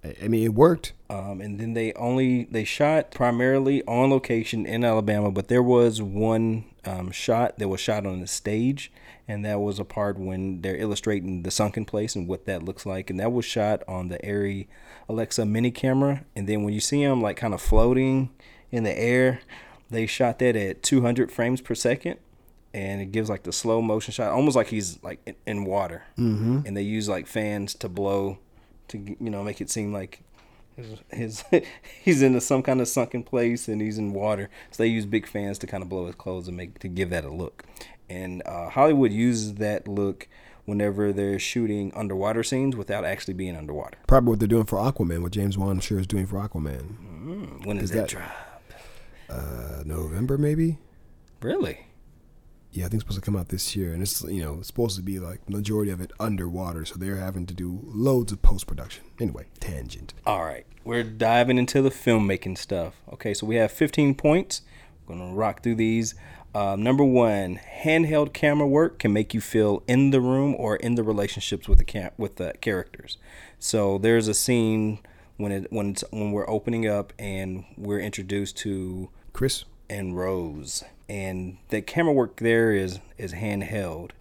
[0.03, 0.91] I, I mean, it worked.
[1.10, 6.01] Um, and then they only they shot primarily on location in Alabama, but there was
[6.01, 8.91] one um, shot that was shot on the stage,
[9.30, 12.84] and that was a part when they're illustrating the sunken place and what that looks
[12.84, 14.65] like, and that was shot on the Arri
[15.07, 16.25] Alexa mini camera.
[16.36, 18.32] And then when you see them like kind of floating
[18.71, 19.41] in the air,
[19.91, 22.17] they shot that at 200 frames per second.
[22.73, 26.05] And it gives like the slow motion shot, almost like he's like in, in water.
[26.17, 26.61] Mm-hmm.
[26.65, 28.39] And they use like fans to blow,
[28.88, 30.23] to you know make it seem like
[30.75, 31.43] his, his
[32.03, 34.49] he's in some kind of sunken place and he's in water.
[34.71, 37.11] So they use big fans to kind of blow his clothes and make to give
[37.11, 37.63] that a look.
[38.10, 40.28] And uh, Hollywood uses that look
[40.66, 43.97] whenever they're shooting underwater scenes without actually being underwater.
[44.07, 47.66] Probably what they're doing for Aquaman, what James Wan I'm sure is doing for Aquaman.
[47.66, 48.32] When is Is that, that- drop?
[49.30, 50.78] Uh, November maybe.
[51.41, 51.86] Really?
[52.72, 54.68] Yeah, I think it's supposed to come out this year, and it's you know it's
[54.68, 58.41] supposed to be like majority of it underwater, so they're having to do loads of
[58.43, 59.03] post production.
[59.20, 60.14] Anyway, tangent.
[60.26, 62.93] All right, we're diving into the filmmaking stuff.
[63.14, 64.62] Okay, so we have 15 points.
[65.07, 66.14] We're gonna rock through these.
[66.56, 70.95] Um, number one, handheld camera work can make you feel in the room or in
[70.95, 73.18] the relationships with the cam- with the characters.
[73.60, 75.00] So there's a scene
[75.38, 80.84] when it when it's when we're opening up and we're introduced to Chris, and Rose,
[81.08, 84.12] and the camera work there is is handheld,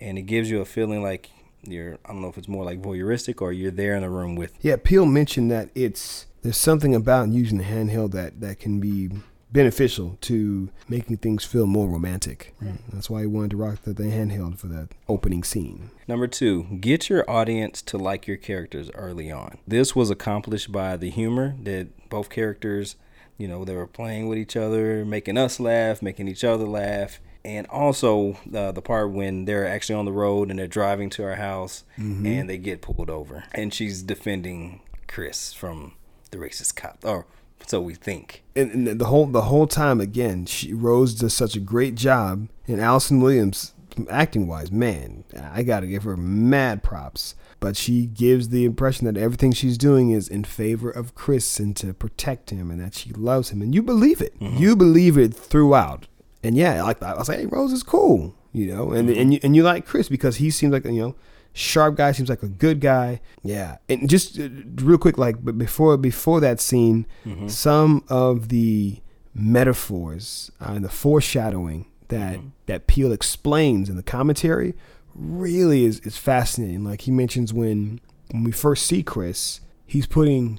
[0.00, 1.30] and it gives you a feeling like
[1.64, 4.36] you're I don't know if it's more like voyeuristic or you're there in the room
[4.36, 8.80] with yeah, Peele mentioned that it's there's something about using the handheld that that can
[8.80, 9.10] be
[9.52, 12.54] beneficial to making things feel more romantic.
[12.92, 15.90] That's why he wanted to rock the, the handheld for that opening scene.
[16.08, 19.58] Number two, get your audience to like your characters early on.
[19.66, 22.96] This was accomplished by the humor that both characters,
[23.36, 27.20] you know, they were playing with each other, making us laugh, making each other laugh.
[27.44, 31.24] And also uh, the part when they're actually on the road and they're driving to
[31.24, 31.82] our house
[32.26, 33.44] and they get pulled over.
[33.52, 35.94] And she's defending Chris from
[36.30, 36.98] the racist cop.
[37.02, 37.26] Or
[37.66, 38.42] so we think.
[38.54, 42.48] and, and the whole the whole time again, she Rose does such a great job,
[42.66, 43.74] and Allison Williams,
[44.10, 47.34] acting wise, man, I gotta give her mad props.
[47.60, 51.76] But she gives the impression that everything she's doing is in favor of Chris and
[51.76, 54.38] to protect him, and that she loves him, and you believe it.
[54.40, 54.56] Mm-hmm.
[54.56, 56.08] You believe it throughout.
[56.42, 59.20] And yeah, like I was like, hey, Rose is cool, you know, and mm-hmm.
[59.20, 61.14] and you, and you like Chris because he seems like you know
[61.52, 63.20] sharp guy seems like a good guy.
[63.42, 63.78] Yeah.
[63.88, 67.06] And just uh, real quick like but before before that scene
[67.48, 69.00] some of the
[69.34, 74.74] metaphors uh, and the foreshadowing that that Peele explains in the commentary
[75.14, 76.84] really is is fascinating.
[76.84, 78.00] Like he mentions when
[78.30, 80.58] when we first see Chris he's putting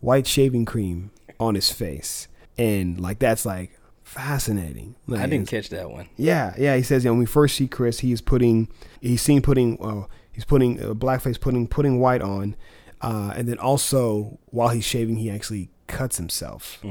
[0.00, 2.28] white shaving cream on his face.
[2.58, 4.94] And like that's like fascinating.
[5.10, 6.08] I didn't catch that one.
[6.16, 6.76] yeah, yeah.
[6.76, 8.68] He says, you know, when we first see Chris, he's putting,
[9.00, 12.56] he's seen putting, uh, he's putting uh, blackface, putting putting white on,
[13.00, 16.82] uh, and then also while he's shaving, he actually cuts himself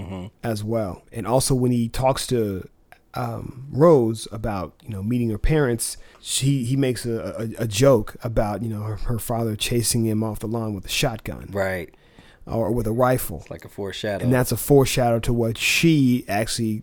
[0.43, 1.03] as well.
[1.11, 2.67] And also when he talks to
[3.15, 8.15] um, Rose about you know meeting her parents, she he makes a, a, a joke
[8.23, 11.93] about you know her, her father chasing him off the lawn with a shotgun Right.
[12.47, 14.23] or with a rifle, Like a foreshadow.
[14.23, 16.81] and that's a foreshadow to what she actually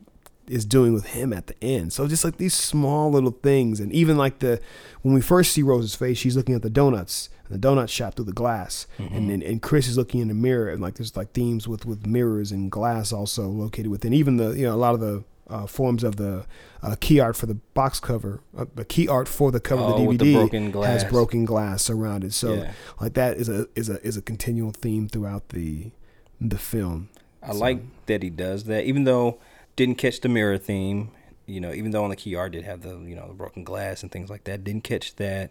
[0.50, 1.92] is doing with him at the end.
[1.92, 4.60] So just like these small little things, and even like the
[5.02, 8.14] when we first see Rose's face, she's looking at the donuts, and the donut shop
[8.14, 11.16] through the glass, and then and Chris is looking in the mirror, and like there's
[11.16, 14.12] like themes with with mirrors and glass also located within.
[14.12, 16.44] Even the you know a lot of the uh, forms of the
[16.82, 19.88] uh, key art for the box cover, uh, the key art for the cover Oh,
[19.90, 22.32] of the DVD the broken has broken glass around it.
[22.32, 22.72] So Yeah.
[23.00, 25.90] like that is a is a is a continual theme throughout the
[26.40, 27.08] the film.
[27.42, 29.38] I like that he does that, even though
[29.80, 31.10] didn't catch the mirror theme.
[31.46, 33.64] You know, even though on the key art did have the you know the broken
[33.64, 35.50] glass and things like that, didn't catch that.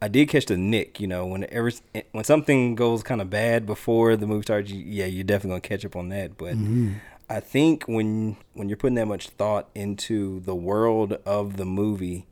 [0.00, 0.98] I did catch the nick.
[0.98, 1.74] You know, when every
[2.12, 5.84] when something goes kind of bad before the movie starts, yeah, you're definitely gonna catch
[5.84, 6.38] up on that.
[6.38, 6.94] But mm-hmm.
[7.28, 12.26] I think when when you're putting that much thought into the world of the movie,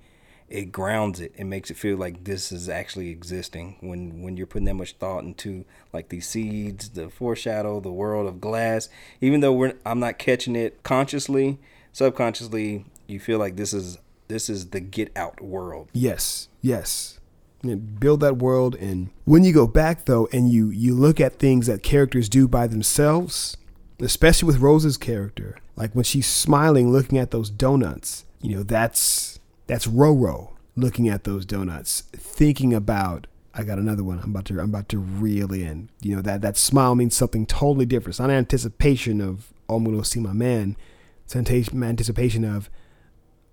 [0.51, 1.33] it grounds it.
[1.37, 3.77] It makes it feel like this is actually existing.
[3.81, 8.27] When when you're putting that much thought into like these seeds, the foreshadow, the world
[8.29, 8.89] of glass.
[9.21, 11.59] Even though we're I'm not catching it consciously,
[11.93, 15.89] subconsciously, you feel like this is this is the get out world.
[15.93, 17.19] Yes, yes.
[17.63, 21.35] Know, build that world, and when you go back though, and you you look at
[21.35, 23.57] things that characters do by themselves,
[24.01, 28.25] especially with Rose's character, like when she's smiling, looking at those donuts.
[28.41, 29.30] You know, that's
[29.71, 33.27] that's Roro looking at those donuts, thinking about.
[33.53, 34.21] I got another one.
[34.23, 34.61] I'm about to.
[34.61, 35.91] I'm about to reel in.
[36.01, 38.13] You know that that smile means something totally different.
[38.13, 40.77] It's not anticipation of oh, I'm going to see my man.
[41.25, 42.69] It's anticipation of,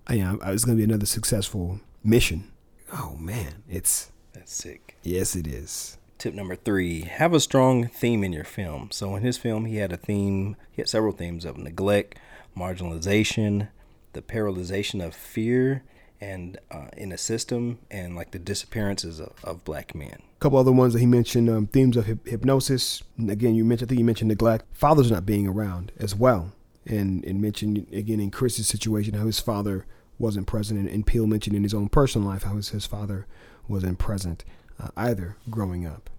[0.07, 2.51] oh, I know, uh, it's going to be another successful mission.
[2.91, 4.97] Oh man, it's That's sick.
[5.03, 5.97] yes, it is.
[6.17, 8.89] Tip number three: have a strong theme in your film.
[8.91, 10.55] So in his film, he had a theme.
[10.71, 12.17] He had several themes of neglect,
[12.55, 13.69] marginalization,
[14.13, 15.83] the paralyzation of fear,
[16.19, 20.21] and uh, in a system, and like the disappearances of, of black men.
[20.37, 23.03] A couple other ones that he mentioned: um, themes of hyp- hypnosis.
[23.27, 23.87] Again, you mentioned.
[23.87, 24.65] I think you mentioned neglect.
[24.73, 26.53] Fathers not being around as well,
[26.85, 29.85] and and mentioned again in Chris's situation how his father
[30.19, 33.27] wasn't present, and, and Peele mentioned in his own personal life how his, his father
[33.67, 34.43] wasn't present
[34.79, 36.09] uh, either growing up.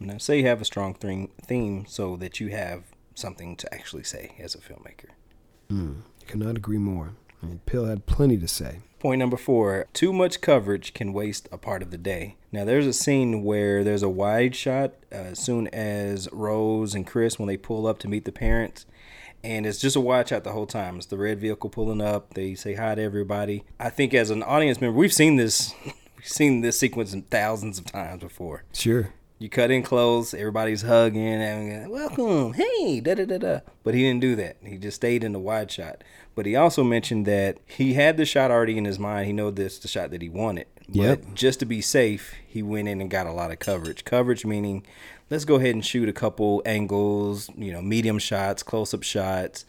[0.00, 2.84] Now, say you have a strong theme, theme so that you have
[3.14, 5.10] something to actually say as a filmmaker.
[5.70, 7.12] Mm, cannot agree more.
[7.44, 8.80] Mean, Peele had plenty to say.
[8.98, 12.36] Point number four too much coverage can waste a part of the day.
[12.50, 17.06] Now, there's a scene where there's a wide shot uh, as soon as Rose and
[17.06, 18.86] Chris, when they pull up to meet the parents,
[19.42, 20.96] and it's just a watch out the whole time.
[20.96, 22.32] It's the red vehicle pulling up.
[22.32, 23.64] They say hi to everybody.
[23.78, 27.84] I think as an audience member, we've seen this, we've seen this sequence thousands of
[27.84, 28.64] times before.
[28.72, 29.12] Sure.
[29.38, 33.60] You cut in close, everybody's hugging and welcome, hey, da da da da.
[33.82, 34.56] But he didn't do that.
[34.64, 36.02] He just stayed in the wide shot.
[36.34, 39.26] But he also mentioned that he had the shot already in his mind.
[39.26, 40.66] He know this the shot that he wanted.
[40.88, 41.22] Yep.
[41.22, 44.04] But just to be safe, he went in and got a lot of coverage.
[44.04, 44.84] Coverage meaning,
[45.30, 49.64] let's go ahead and shoot a couple angles, you know, medium shots, close up shots.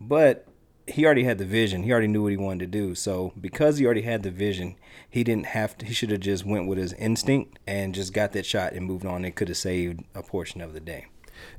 [0.00, 0.46] But
[0.86, 1.82] he already had the vision.
[1.84, 2.94] He already knew what he wanted to do.
[2.94, 4.76] So because he already had the vision,
[5.08, 5.86] he didn't have to.
[5.86, 9.06] He should have just went with his instinct and just got that shot and moved
[9.06, 9.24] on.
[9.24, 11.06] It could have saved a portion of the day.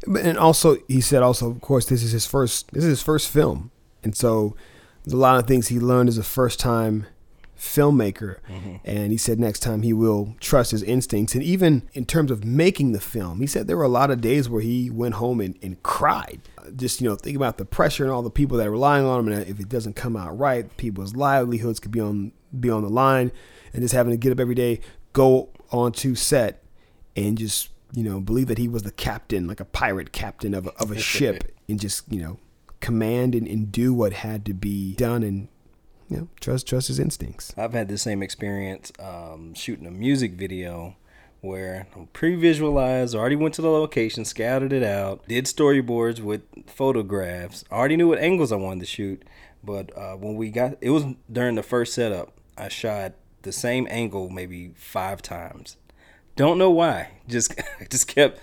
[0.06, 2.72] But- And also, he said, also, of course, this is his first.
[2.72, 3.72] This is his first film,
[4.04, 4.56] and so
[5.04, 7.08] there's a lot of things he learned as a first time
[7.62, 8.40] filmmaker.
[8.50, 8.76] Mm-hmm.
[8.84, 11.36] And he said next time he will trust his instincts.
[11.36, 14.20] And even in terms of making the film, he said there were a lot of
[14.20, 16.42] days where he went home and, and cried.
[16.76, 19.20] Just you know, think about the pressure and all the people that are relying on
[19.20, 22.82] him, and if it doesn't come out right, people's livelihoods could be on be on
[22.84, 23.32] the line,
[23.74, 24.80] and just having to get up every day,
[25.14, 26.64] go onto set,
[27.16, 30.68] and just you know believe that he was the captain like a pirate captain of
[30.68, 32.40] a, of a ship and just you know
[32.82, 35.48] command and, and do what had to be done and
[36.10, 40.34] you know trust trust his instincts I've had the same experience um, shooting a music
[40.34, 40.96] video
[41.42, 47.66] where I'm pre-visualized, already went to the location, scouted it out, did storyboards with photographs.
[47.72, 49.24] Already knew what angles I wanted to shoot,
[49.64, 52.34] but uh, when we got, it was during the first setup.
[52.58, 55.78] I shot the same angle maybe five times.
[56.36, 57.10] Don't know why.
[57.28, 57.60] Just
[57.90, 58.40] just kept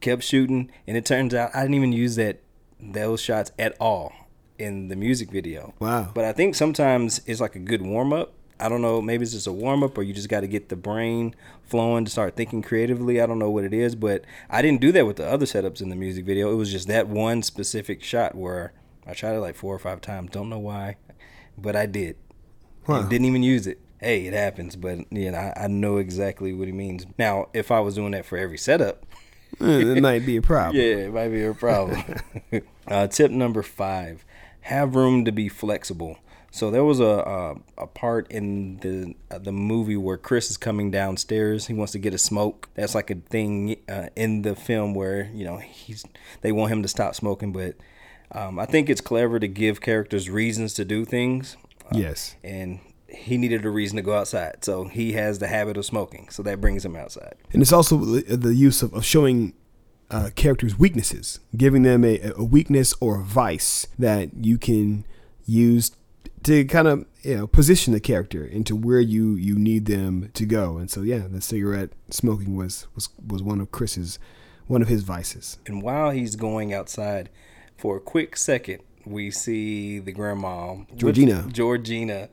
[0.00, 2.40] kept shooting, and it turns out I didn't even use that
[2.82, 4.12] those shots at all
[4.58, 5.74] in the music video.
[5.78, 6.10] Wow.
[6.12, 8.34] But I think sometimes it's like a good warm up.
[8.60, 9.02] I don't know.
[9.02, 12.04] Maybe it's just a warm up, or you just got to get the brain flowing
[12.04, 13.20] to start thinking creatively.
[13.20, 15.80] I don't know what it is, but I didn't do that with the other setups
[15.80, 16.52] in the music video.
[16.52, 18.72] It was just that one specific shot where
[19.04, 20.30] I tried it like four or five times.
[20.30, 20.96] Don't know why,
[21.58, 22.16] but I did.
[22.86, 23.80] And didn't even use it.
[24.00, 27.06] Hey, it happens, but yeah, I, I know exactly what he means.
[27.18, 29.06] Now, if I was doing that for every setup,
[29.60, 32.02] eh, it might be a problem yeah, it might be a problem.
[32.86, 34.24] uh, tip number five:
[34.62, 36.18] have room to be flexible.
[36.50, 40.56] So there was a a, a part in the uh, the movie where Chris is
[40.56, 41.66] coming downstairs.
[41.66, 42.68] He wants to get a smoke.
[42.74, 46.04] That's like a thing uh, in the film where you know he's
[46.42, 47.76] they want him to stop smoking, but
[48.32, 51.56] um, I think it's clever to give characters reasons to do things.
[51.86, 55.76] Uh, yes and he needed a reason to go outside, so he has the habit
[55.76, 56.28] of smoking.
[56.30, 57.34] So that brings him outside.
[57.52, 59.52] and it's also the the use of, of showing
[60.12, 65.04] uh, characters weaknesses giving them a, a weakness or a vice that you can
[65.46, 65.92] use
[66.44, 70.44] to kind of you know position the character into where you you need them to
[70.44, 70.76] go.
[70.76, 74.18] And so yeah the cigarette smoking was was was one of chris's
[74.66, 75.58] one of his vices.
[75.66, 77.30] And while he's going outside,
[77.76, 81.48] for a quick second, we see the grandma Georgina.
[81.50, 82.28] Georgina,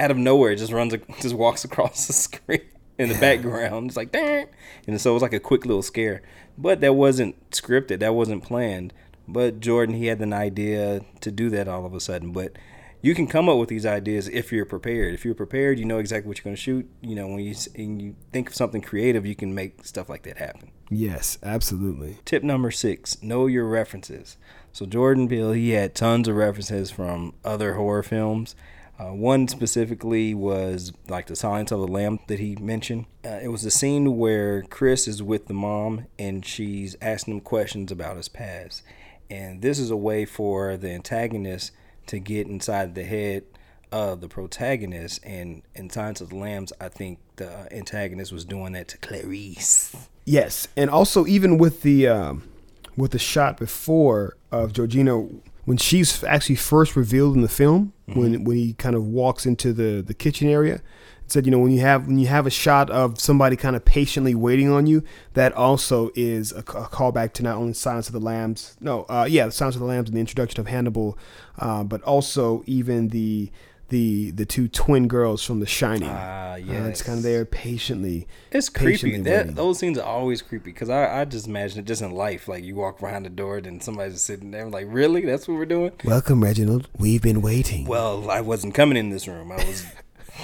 [0.00, 2.62] out of nowhere, just runs, just walks across the screen
[2.98, 3.86] in the background.
[3.88, 4.46] It's like, Dang!
[4.86, 6.22] and so it was like a quick little scare.
[6.56, 8.00] But that wasn't scripted.
[8.00, 8.92] That wasn't planned.
[9.26, 12.32] but Jordan he had an idea to do that all of a sudden.
[12.32, 12.52] But
[13.00, 15.14] you can come up with these ideas if you're prepared.
[15.14, 16.88] If you're prepared, you know exactly what you're going to shoot.
[17.00, 20.22] You know when you and you think of something creative, you can make stuff like
[20.24, 20.70] that happen.
[20.90, 22.18] Yes, absolutely.
[22.24, 24.36] Tip number six: know your references.
[24.72, 28.56] So Jordan Peele he had tons of references from other horror films.
[28.98, 33.06] Uh, one specifically was like the Silence of the Lamb that he mentioned.
[33.24, 37.40] Uh, it was a scene where Chris is with the mom and she's asking him
[37.40, 38.82] questions about his past,
[39.30, 41.70] and this is a way for the antagonist
[42.06, 43.44] to get inside the head
[43.92, 45.20] of the protagonist.
[45.24, 49.94] And in Silence of the Lambs, I think the antagonist was doing that to Clarice.
[50.24, 52.48] Yes, and also even with the um,
[52.96, 55.26] with the shot before of Georgina
[55.68, 59.72] when she's actually first revealed in the film when when he kind of walks into
[59.72, 60.76] the the kitchen area.
[61.24, 63.76] It said, you know, when you have when you have a shot of somebody kind
[63.76, 65.02] of patiently waiting on you,
[65.34, 69.26] that also is a, a callback to not only Silence of the Lambs, no, uh,
[69.28, 71.18] yeah, Silence of the Lambs and the introduction of Hannibal,
[71.58, 73.50] uh, but also even the
[73.88, 76.08] the the two twin girls from The Shining.
[76.10, 78.26] Ah, Uh, it's kind of there patiently.
[78.50, 79.16] It's creepy.
[79.18, 82.48] That those scenes are always creepy because I, I just imagine it just in life.
[82.48, 84.68] Like you walk behind the door and somebody's just sitting there.
[84.68, 85.22] Like, really?
[85.24, 85.92] That's what we're doing?
[86.04, 86.88] Welcome, Reginald.
[86.98, 87.86] We've been waiting.
[87.86, 89.52] Well, I wasn't coming in this room.
[89.52, 89.86] I was.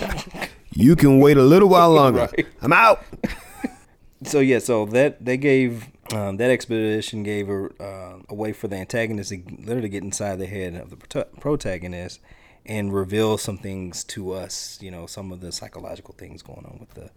[0.76, 2.28] You can wait a little while longer.
[2.36, 2.46] Right.
[2.60, 3.04] I'm out.
[4.24, 4.58] so yeah.
[4.58, 9.30] So that they gave um, that expedition gave a, uh, a way for the antagonist
[9.30, 12.18] to literally get inside the head of the prota- protagonist
[12.66, 14.78] and reveal some things to us.
[14.80, 17.10] You know, some of the psychological things going on with the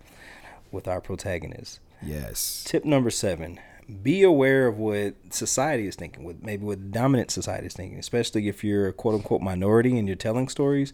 [0.72, 1.80] with our protagonist.
[2.02, 2.64] Yes.
[2.66, 3.60] Tip number seven:
[4.04, 8.48] Be aware of what society is thinking, with maybe what dominant society is thinking, especially
[8.48, 10.94] if you're a quote unquote minority and you're telling stories.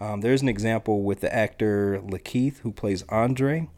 [0.00, 3.68] Um, there's an example with the actor Lakeith who plays Andre.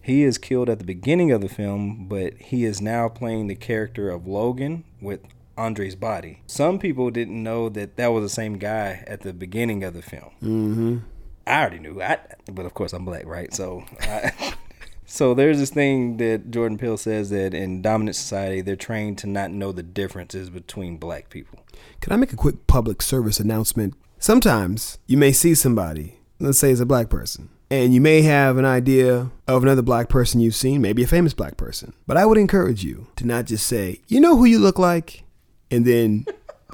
[0.00, 3.56] He is killed at the beginning of the film, but he is now playing the
[3.56, 5.20] character of Logan with
[5.56, 6.42] Andre's body.
[6.46, 10.02] Some people didn't know that that was the same guy at the beginning of the
[10.02, 10.30] film.
[10.42, 10.98] Mm-hmm.
[11.46, 12.18] I already knew, I,
[12.52, 13.52] but of course I'm black, right?
[13.54, 14.54] So, I,
[15.06, 19.26] so there's this thing that Jordan Peele says that in dominant society they're trained to
[19.26, 21.60] not know the differences between black people.
[22.00, 23.94] Can I make a quick public service announcement?
[24.18, 28.58] Sometimes you may see somebody, let's say it's a black person, and you may have
[28.58, 31.92] an idea of another black person you've seen, maybe a famous black person.
[32.06, 35.24] But I would encourage you to not just say, you know who you look like,
[35.70, 36.26] and then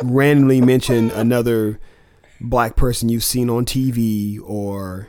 [0.03, 1.78] randomly mention another
[2.40, 5.09] black person you've seen on TV or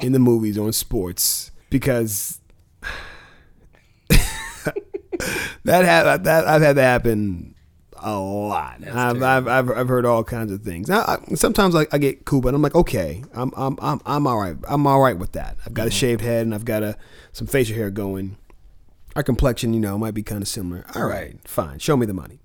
[0.00, 2.40] in the movies or in sports because
[4.10, 7.54] that ha- that I've had that happen
[7.96, 8.86] a lot.
[8.86, 10.88] I've, I've, I've I've heard all kinds of things.
[10.88, 14.26] Now, I, sometimes I, I get cool, but I'm like, okay, I'm I'm I'm I'm
[14.26, 14.56] all right.
[14.68, 15.56] I'm all right with that.
[15.64, 16.96] I've got a shaved head and I've got a
[17.32, 18.36] some facial hair going.
[19.16, 20.84] Our complexion, you know, might be kind of similar.
[20.94, 21.78] All right, fine.
[21.78, 22.40] Show me the money.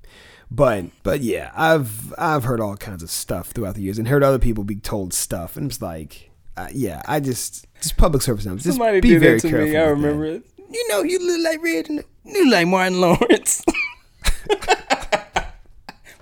[0.52, 4.24] But but yeah, I've I've heard all kinds of stuff throughout the years and heard
[4.24, 8.46] other people be told stuff, and it's like, uh, yeah, I just just public service
[8.46, 8.64] announcement.
[8.64, 9.68] Just Somebody be did very that to careful.
[9.68, 9.78] me.
[9.78, 10.44] I remember it.
[10.72, 12.06] You know, you look like Reginald.
[12.26, 13.64] You look like Martin Lawrence.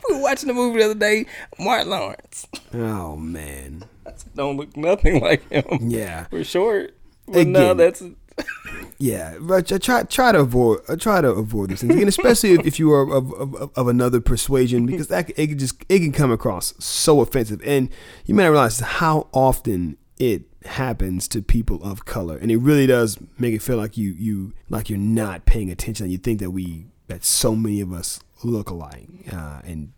[0.10, 1.26] we were watching the movie the other day.
[1.60, 2.48] Martin Lawrence.
[2.74, 3.86] Oh man,
[4.36, 5.90] Don't look nothing like him.
[5.90, 6.28] yeah.
[6.32, 6.96] We're short.
[7.28, 7.78] But no, Again.
[7.78, 8.04] that's
[9.00, 9.38] Yeah,
[9.80, 12.92] try try to avoid uh, try to avoid these things, and especially if, if you
[12.92, 16.74] are of, of, of another persuasion, because that it can just it can come across
[16.84, 17.90] so offensive, and
[18.26, 22.88] you may not realize how often it happens to people of color, and it really
[22.88, 26.06] does make it feel like you you like you're not paying attention.
[26.06, 29.94] And you think that we that so many of us look alike, uh, and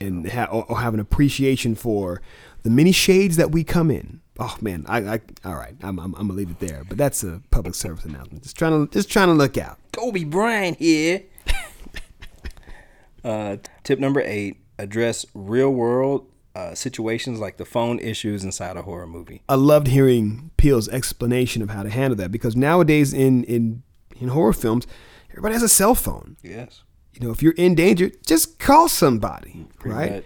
[0.00, 2.20] and ha- or, or have an appreciation for
[2.62, 4.20] the many shades that we come in.
[4.38, 6.84] Oh man, I, I all right, I'm, I'm I'm gonna leave it there.
[6.88, 8.42] But that's a public service announcement.
[8.42, 9.78] Just trying to just trying to look out.
[9.92, 11.22] Kobe Bryant here.
[13.24, 18.82] uh, tip number eight: address real world uh, situations like the phone issues inside a
[18.82, 19.42] horror movie.
[19.48, 23.82] I loved hearing Peele's explanation of how to handle that because nowadays in in
[24.20, 24.86] in horror films,
[25.30, 26.36] everybody has a cell phone.
[26.42, 26.82] Yes.
[27.12, 30.12] You know, if you're in danger, just call somebody, Pretty right?
[30.12, 30.24] much.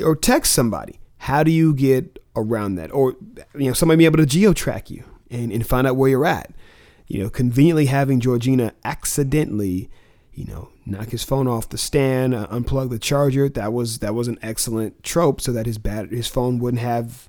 [0.00, 1.00] Or text somebody.
[1.22, 2.92] How do you get around that?
[2.92, 3.14] Or
[3.54, 6.26] you know, somebody be able to geo track you and, and find out where you're
[6.26, 6.52] at.
[7.06, 9.88] You know, conveniently having Georgina accidentally,
[10.32, 13.48] you know, knock his phone off the stand, uh, unplug the charger.
[13.48, 17.28] That was that was an excellent trope, so that his bat his phone wouldn't have,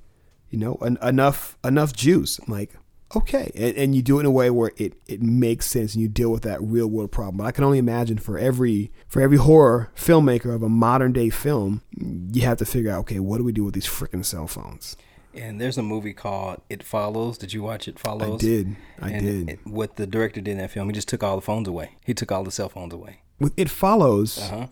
[0.50, 2.40] you know, en- enough enough juice.
[2.40, 2.74] I'm like,
[3.16, 6.02] okay, and, and you do it in a way where it it makes sense, and
[6.02, 7.38] you deal with that real world problem.
[7.38, 11.30] But I can only imagine for every for every horror filmmaker of a modern day
[11.30, 14.48] film, you have to figure out, okay, what do we do with these freaking cell
[14.48, 14.96] phones?
[15.36, 17.40] And there's a movie called It Follows.
[17.40, 18.36] Did you watch It Follows?
[18.44, 18.76] I did.
[19.02, 19.50] I And did.
[19.50, 21.96] it- what the director did in that film, he just took all the phones away.
[22.06, 23.22] He took all the cell phones away.
[23.40, 24.68] With It Follows, Uh huh.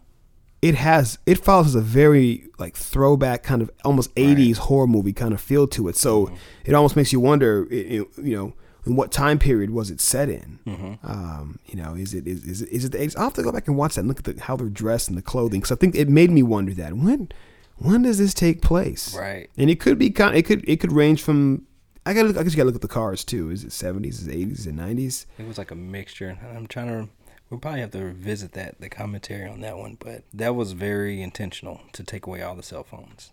[0.62, 5.14] It has it follows as a very like throwback kind of almost 80s horror movie
[5.14, 6.36] kind of feel to it so Mm-hmm.
[6.66, 8.54] it almost makes you wonder you know
[8.86, 10.94] in what time period was it set in Mm-hmm.
[11.12, 13.18] um, you know is it is, is it is it the 80s?
[13.18, 15.08] i'll have to go back and watch that and look at the, how they're dressed
[15.10, 17.30] and the clothing because i think it made me wonder that when
[17.78, 19.50] when does this take place Right.
[19.58, 21.66] and it could be kind it could it could range from
[22.06, 24.06] i gotta look, i guess you gotta look at the cars too is it 70s
[24.22, 26.38] is it 80s is it 90s It was like a mixture.
[26.56, 27.10] I'm trying to.
[27.52, 31.22] We'll probably have to revisit that the commentary on that one, but that was very
[31.22, 33.32] intentional to take away all the cell phones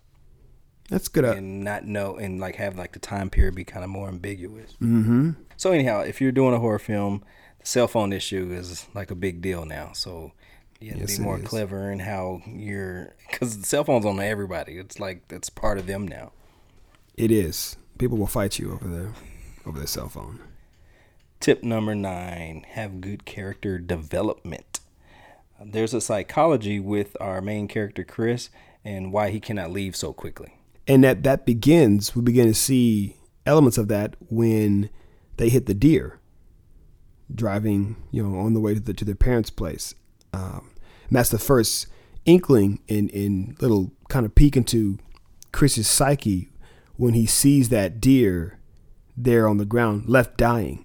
[0.88, 3.84] that's good uh, and not know and like have like the time period be kind
[3.84, 4.72] of more ambiguous.
[4.82, 5.32] Mm-hmm.
[5.56, 7.22] So anyhow, if you're doing a horror film,
[7.60, 9.92] the cell phone issue is like a big deal now.
[9.92, 10.32] So
[10.80, 14.18] you have Yes, to be more clever in how you're because the cell phone's on
[14.18, 14.78] everybody.
[14.78, 16.32] It's like that's part of them now.
[17.16, 19.12] it is people will fight you over the
[19.66, 20.40] over their cell phone
[21.48, 24.80] Tip number nine have good character development.
[25.58, 28.50] There's a psychology with our main character, Chris,
[28.84, 30.58] and why he cannot leave so quickly.
[30.86, 34.90] and that that begins we begin to see elements of that when
[35.38, 36.18] they hit the deer
[37.34, 39.94] driving you know on the way to, the, to their parents place
[40.34, 40.70] um,
[41.08, 41.86] and that's the first
[42.26, 44.98] inkling in in little kind of peek into
[45.50, 46.50] chris's psyche
[46.96, 48.58] when he sees that deer
[49.16, 50.84] there on the ground left dying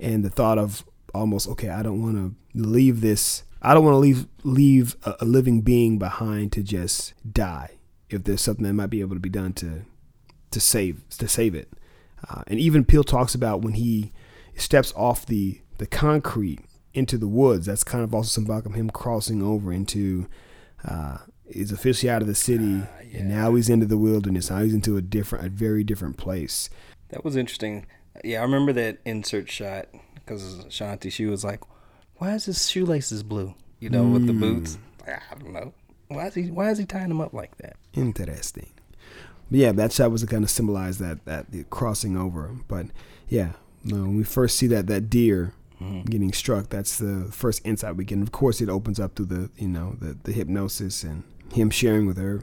[0.00, 0.84] and the thought of
[1.14, 5.14] almost okay i don't want to leave this i don't want to leave leave a,
[5.20, 7.70] a living being behind to just die
[8.10, 9.84] if there's something that might be able to be done to
[10.54, 11.68] to save to save it.
[12.28, 14.12] Uh, and even Peele talks about when he
[14.56, 16.60] steps off the the concrete
[16.94, 20.28] into the woods that's kind of also symbolic of him crossing over into
[20.88, 21.18] uh,
[21.50, 22.82] he's officially out of the city
[23.12, 26.70] and now he's into the wilderness now he's into a different a very different place.
[27.08, 27.86] That was interesting.
[28.22, 31.60] Yeah, I remember that insert shot because Shanti, she was like,
[32.16, 34.40] "Why is his shoelaces blue?" You know, with the hmm.
[34.40, 34.78] boots.
[35.06, 35.74] I don't know.
[36.08, 36.50] Why is he?
[36.50, 37.76] Why is he tying them up like that?
[37.92, 38.70] Interesting.
[39.50, 42.56] But yeah, that shot was to kind of symbolize that that the crossing over.
[42.68, 42.86] But
[43.28, 43.52] yeah,
[43.84, 46.02] no, when we first see that that deer mm-hmm.
[46.02, 48.18] getting struck, that's the first insight we get.
[48.18, 51.70] And of course, it opens up to the you know the the hypnosis and him
[51.70, 52.42] sharing with her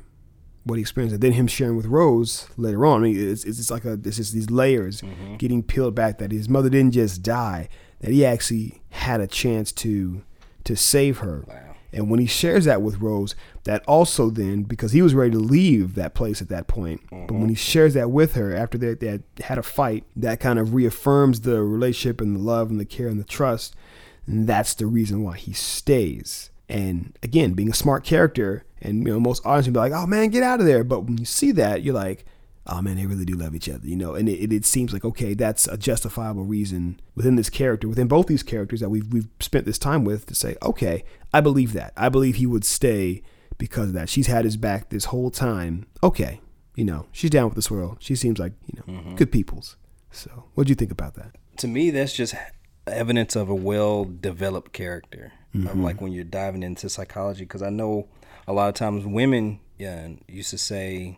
[0.63, 3.01] what he experienced, and then him sharing with Rose later on.
[3.01, 5.35] I mean, it's it's like a it's just these layers mm-hmm.
[5.35, 9.71] getting peeled back that his mother didn't just die, that he actually had a chance
[9.73, 10.23] to
[10.63, 11.45] to save her.
[11.47, 11.75] Wow.
[11.93, 13.35] And when he shares that with Rose,
[13.65, 17.31] that also then, because he was ready to leave that place at that point, but
[17.31, 17.55] when he mm-hmm.
[17.55, 21.41] shares that with her after they, they had had a fight, that kind of reaffirms
[21.41, 23.75] the relationship and the love and the care and the trust.
[24.25, 26.49] And that's the reason why he stays.
[26.69, 30.05] And again, being a smart character, and you know, most audiences would be like, "Oh
[30.05, 32.25] man, get out of there!" But when you see that, you're like,
[32.67, 34.15] "Oh man, they really do love each other," you know.
[34.15, 38.07] And it, it, it seems like okay, that's a justifiable reason within this character, within
[38.07, 41.03] both these characters that we've we've spent this time with, to say, "Okay,
[41.33, 41.93] I believe that.
[41.95, 43.23] I believe he would stay
[43.57, 44.09] because of that.
[44.09, 45.85] She's had his back this whole time.
[46.03, 46.41] Okay,
[46.75, 47.97] you know, she's down with this world.
[47.99, 49.15] She seems like you know, mm-hmm.
[49.15, 49.77] good people's."
[50.13, 51.35] So, what do you think about that?
[51.57, 52.33] to me that's just
[52.87, 55.67] evidence of a well developed character mm-hmm.
[55.67, 58.07] of like when you're diving into psychology because i know
[58.51, 61.17] a lot of times women yeah, used to say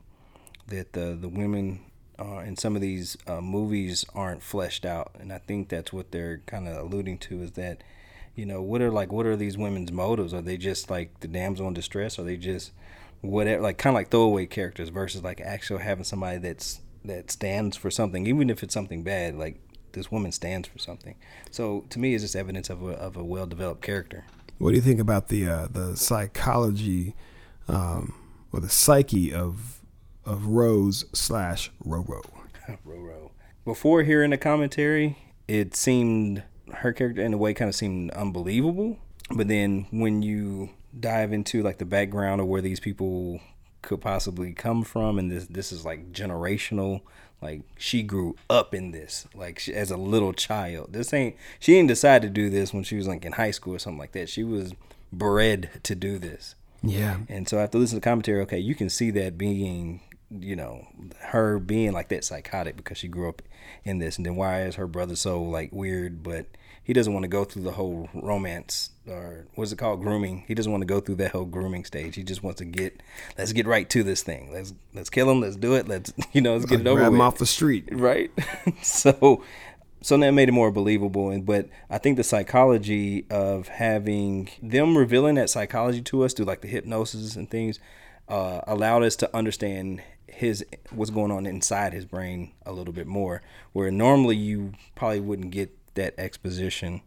[0.68, 1.80] that the the women
[2.20, 5.12] uh, in some of these uh, movies aren't fleshed out.
[5.20, 7.84] And i think that's what they're kind of alluding to is that
[8.36, 10.32] you know what are like what are these women's motives?
[10.34, 12.20] Are they just like the damsel in distress?
[12.20, 12.72] Are they just
[13.22, 17.76] whatever like kind of like throwaway characters versus like actually having somebody that's that stands
[17.76, 19.60] for something even if it's something bad like
[19.94, 21.16] this woman stands for something.
[21.50, 24.26] So to me it's just evidence of a, of a well-developed character
[24.64, 27.18] What do you think about the uh, the psychology
[27.68, 28.16] um,
[28.54, 29.82] or the psyche of
[30.24, 32.24] of Rose slash Roro?
[32.88, 33.32] Roro.
[33.66, 35.18] Before hearing the commentary,
[35.50, 36.44] it seemed
[36.76, 39.00] her character in a way kind of seemed unbelievable.
[39.36, 43.42] But then when you dive into like the background of where these people
[43.82, 47.02] could possibly come from, and this this is like generational.
[47.44, 50.94] Like she grew up in this, like she, as a little child.
[50.94, 53.76] This ain't she didn't decide to do this when she was like in high school
[53.76, 54.30] or something like that.
[54.30, 54.74] She was
[55.12, 56.56] bred to do this.
[56.86, 60.56] Yeah, And so after listening to the commentary, okay, you can see that being, you
[60.56, 60.86] know,
[61.20, 63.42] her being like that psychotic because she grew up
[63.86, 64.18] in this.
[64.18, 66.46] And then why is her brother so like weird, but
[66.84, 70.44] he doesn't want to go through the whole romance or what's it called, grooming.
[70.48, 72.16] He doesn't want to go through that whole grooming stage.
[72.16, 73.02] He just wants to get,
[73.38, 74.52] let's get right to this thing.
[74.52, 75.42] Let's let's kill him.
[75.42, 75.88] Let's do it.
[75.88, 77.88] Let's you know, let's get it over grab with him off the street.
[77.92, 78.32] right
[78.82, 79.44] so
[80.02, 84.98] so that made it more believable and but i think the psychology of having them
[84.98, 87.80] revealing that psychology to us through like the hypnosis and things
[88.28, 93.08] uh, allowed us to understand his what's going on inside his brain a little bit
[93.08, 97.02] more where normally you probably wouldn't get that exposition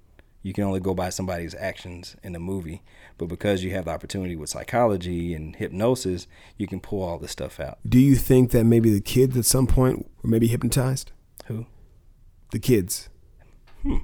[0.46, 2.84] You can only go by somebody's actions in the movie.
[3.18, 7.32] But because you have the opportunity with psychology and hypnosis, you can pull all this
[7.32, 7.78] stuff out.
[7.84, 11.10] Do you think that maybe the kids at some point were maybe hypnotized?
[11.46, 11.66] Who?
[12.52, 13.08] The kids.
[13.82, 13.96] Hmm.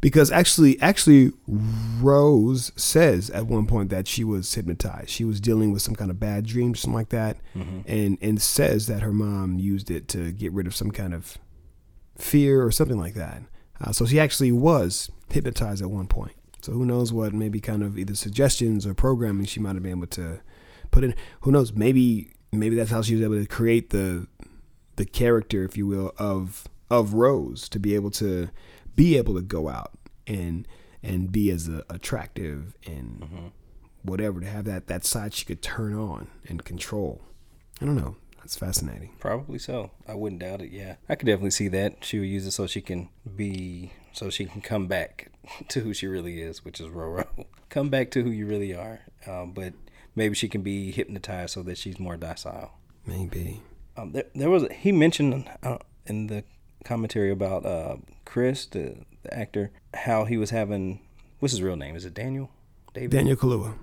[0.00, 5.10] Because actually, actually, Rose says at one point that she was hypnotized.
[5.10, 7.38] She was dealing with some kind of bad dream, something like that,
[7.88, 11.38] and and says that her mom used it to get rid of some kind of
[12.16, 13.42] fear or something like that.
[13.80, 16.36] Uh, so she actually was hypnotized at one point.
[16.62, 19.92] So who knows what maybe kind of either suggestions or programming she might have been
[19.92, 20.40] able to
[20.90, 21.14] put in.
[21.40, 21.72] Who knows?
[21.72, 24.26] Maybe maybe that's how she was able to create the
[24.96, 28.50] the character, if you will, of of Rose to be able to
[28.94, 29.92] be able to go out
[30.26, 30.66] and
[31.02, 33.52] and be as a, attractive and
[34.02, 37.22] whatever to have that that side she could turn on and control.
[37.80, 38.16] I don't know.
[38.46, 39.10] That's fascinating.
[39.18, 39.90] Probably so.
[40.06, 40.70] I wouldn't doubt it.
[40.70, 42.04] Yeah, I could definitely see that.
[42.04, 45.32] She would use it so she can be, so she can come back
[45.68, 47.26] to who she really is, which is Roro.
[47.70, 49.00] come back to who you really are.
[49.26, 49.74] Um, but
[50.14, 52.70] maybe she can be hypnotized so that she's more docile.
[53.04, 53.62] Maybe.
[53.96, 56.44] Um, there, there was he mentioned uh, in the
[56.84, 58.94] commentary about uh, Chris, the,
[59.24, 61.00] the actor, how he was having.
[61.40, 61.96] What's his real name?
[61.96, 62.50] Is it Daniel?
[62.94, 63.10] David.
[63.10, 63.74] Daniel Kaluuya.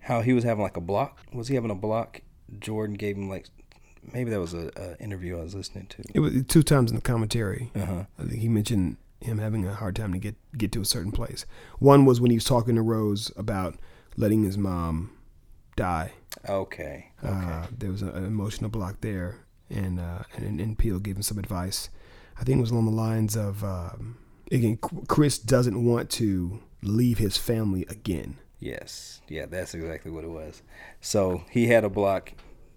[0.00, 1.20] How he was having like a block.
[1.32, 2.20] Was he having a block?
[2.60, 3.46] Jordan gave him like.
[4.12, 6.02] Maybe that was a, a interview I was listening to.
[6.14, 7.70] It was two times in the commentary.
[7.74, 8.04] Uh-huh.
[8.18, 11.12] I think he mentioned him having a hard time to get get to a certain
[11.12, 11.46] place.
[11.78, 13.76] One was when he was talking to Rose about
[14.16, 15.10] letting his mom
[15.76, 16.12] die.
[16.48, 17.10] Okay.
[17.22, 19.36] Uh, there was a- an emotional block there,
[19.70, 21.88] and uh, and, and Peele gave him some advice.
[22.38, 24.18] I think it was along the lines of um,
[24.52, 24.78] again,
[25.08, 28.36] Chris doesn't want to leave his family again.
[28.58, 29.20] Yes.
[29.28, 30.62] Yeah, that's exactly what it was.
[31.00, 32.32] So he had a block.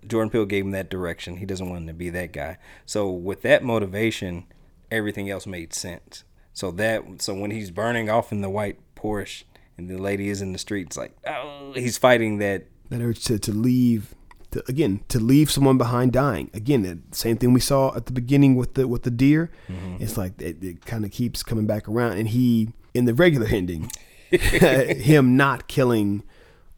[0.08, 1.38] Jordan Peele gave him that direction.
[1.38, 2.58] He doesn't want him to be that guy.
[2.86, 4.46] So with that motivation,
[4.92, 6.24] everything else made sense.
[6.54, 9.44] So that so when he's burning off in the white Porsche
[9.78, 12.66] and the lady is in the streets like, oh, he's fighting that.
[12.90, 14.16] That urge to to leave.
[14.52, 16.50] To, again, to leave someone behind dying.
[16.56, 19.52] Again, the same thing we saw at the beginning with the with the deer.
[20.00, 23.46] It's like it, it kind of keeps coming back around, and he in the regular
[23.52, 23.92] ending,
[24.32, 26.24] him not killing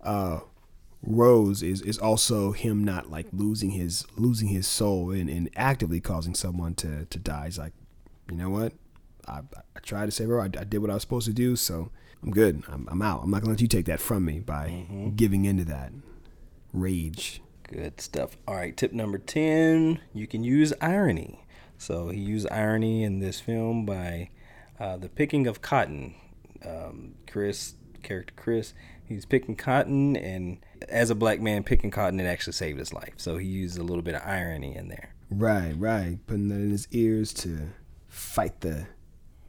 [0.02, 0.42] uh,
[1.04, 6.00] Rose is is also him not like losing his losing his soul and, and actively
[6.00, 7.46] causing someone to to die.
[7.46, 7.74] He's like,
[8.30, 8.74] you know what?
[9.28, 9.40] I,
[9.76, 10.40] I tried to save her.
[10.40, 11.92] I, I did what I was supposed to do, so
[12.22, 12.64] I'm good.
[12.68, 13.24] I'm, I'm out.
[13.24, 14.86] I'm not gonna let you take that from me by
[15.16, 15.92] giving into that
[16.74, 17.42] rage.
[17.64, 18.38] Good stuff.
[18.48, 21.46] All right, tip number 10 you can use irony.
[21.78, 24.30] So he used irony in this film by
[24.80, 26.14] uh, the picking of cotton.
[26.64, 28.74] Um, Chris, character Chris,
[29.04, 33.14] he's picking cotton, and as a black man picking cotton, it actually saved his life.
[33.18, 35.14] So he used a little bit of irony in there.
[35.30, 36.18] Right, right.
[36.28, 37.70] Putting that in his ears to
[38.08, 38.88] fight the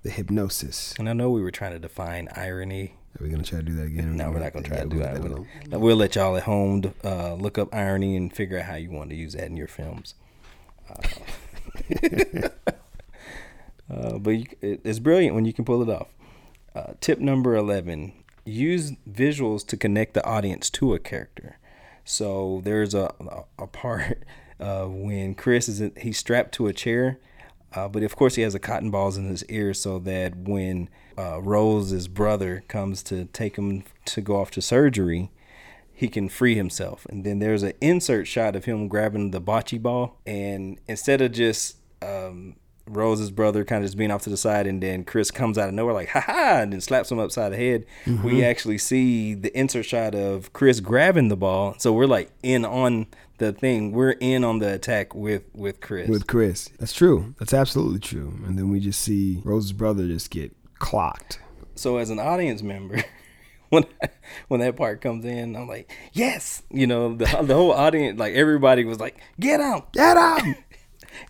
[0.03, 0.95] the hypnosis.
[0.99, 2.95] And I know we were trying to define irony.
[3.21, 4.17] Are we gonna try to do that again?
[4.17, 5.15] No, we're not going to try Yeah, to do that.
[5.15, 5.33] leave We'll,
[5.71, 5.81] alone.
[5.81, 9.11] we'll let y'all at home uh, look up irony and figure out how you want
[9.11, 10.15] to use that in your films.
[10.89, 11.03] Uh,
[13.91, 16.09] uh, but you, it, it's brilliant when you can pull it off.
[16.75, 18.13] Uh, tip number 11
[18.45, 21.59] use visuals to connect the audience to a character.
[22.05, 23.15] So there's a,
[23.59, 24.25] a part
[24.61, 27.19] uh, when Chris is in, he's strapped to a chair,
[27.75, 30.89] uh, but of course he has a cotton balls in his ear so that when
[31.17, 35.31] uh, Rose's brother comes to take him to go off to surgery,
[35.93, 37.07] he can free himself.
[37.09, 41.33] And then there's an insert shot of him grabbing the bocce ball, and instead of
[41.33, 42.57] just um,
[42.93, 45.69] Rose's brother kind of just being off to the side, and then Chris comes out
[45.69, 47.87] of nowhere like ha ha, and then slaps him upside the head.
[48.07, 48.43] We mm-hmm.
[48.45, 53.07] actually see the insert shot of Chris grabbing the ball, so we're like in on
[53.39, 53.93] the thing.
[53.93, 56.09] We're in on the attack with with Chris.
[56.09, 56.71] with Chris.
[56.79, 57.35] That's true.
[57.39, 58.39] That's absolutely true.
[58.47, 61.39] And then we just see Rose's brother just get clocked.
[61.77, 63.03] so as an audience member
[63.69, 63.85] when
[64.49, 68.35] when that part comes in i'm like yes you know the, the whole audience like
[68.35, 70.57] everybody was like get out Get him!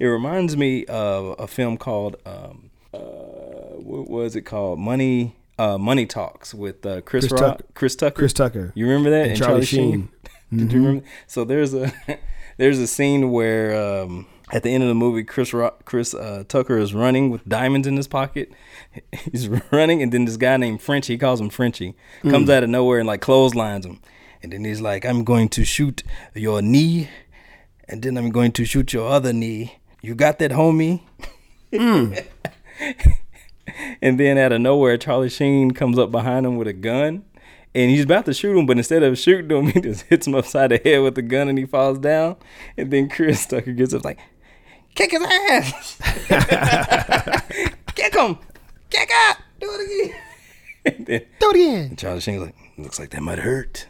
[0.00, 5.78] It reminds me of a film called um uh what was it called money uh
[5.78, 7.64] money talks with uh chris, Chris rock Tucker.
[7.74, 8.72] chris tucker Chris Tucker.
[8.74, 10.09] you remember that And Charlie Sheen.
[10.52, 10.56] Mm-hmm.
[10.59, 11.92] did you remember so there's a
[12.59, 16.44] there's a scene where um at the end of the movie, Chris Rock, Chris uh,
[16.46, 18.52] Tucker is running with diamonds in his pocket.
[19.32, 22.68] He's running, and then this guy named Frenchie, he calls him Frenchie, comes out of
[22.68, 24.00] nowhere and like clotheslines him.
[24.42, 26.02] And then he's like, "I'm going to shoot
[26.34, 27.09] your knee,
[27.88, 29.78] and then I'm going to shoot your other knee.
[30.00, 31.02] You got that, homie?"
[31.72, 32.14] Hmm.
[34.02, 37.24] and then out of nowhere, Charlie Sheen comes up behind him with a gun.
[37.74, 40.34] And he's about to shoot him, but instead of shooting him, he just hits him
[40.34, 42.36] upside the head with the gun and he falls down.
[42.76, 44.18] And then Chris Tucker gets up like,
[44.94, 45.98] kick his ass.
[47.94, 48.38] kick him.
[48.90, 49.36] Kick out.
[49.59, 50.10] Do it
[50.84, 51.26] again.
[51.40, 51.84] do it again.
[51.88, 53.86] And Charlie Sheen's like, looks like that might hurt.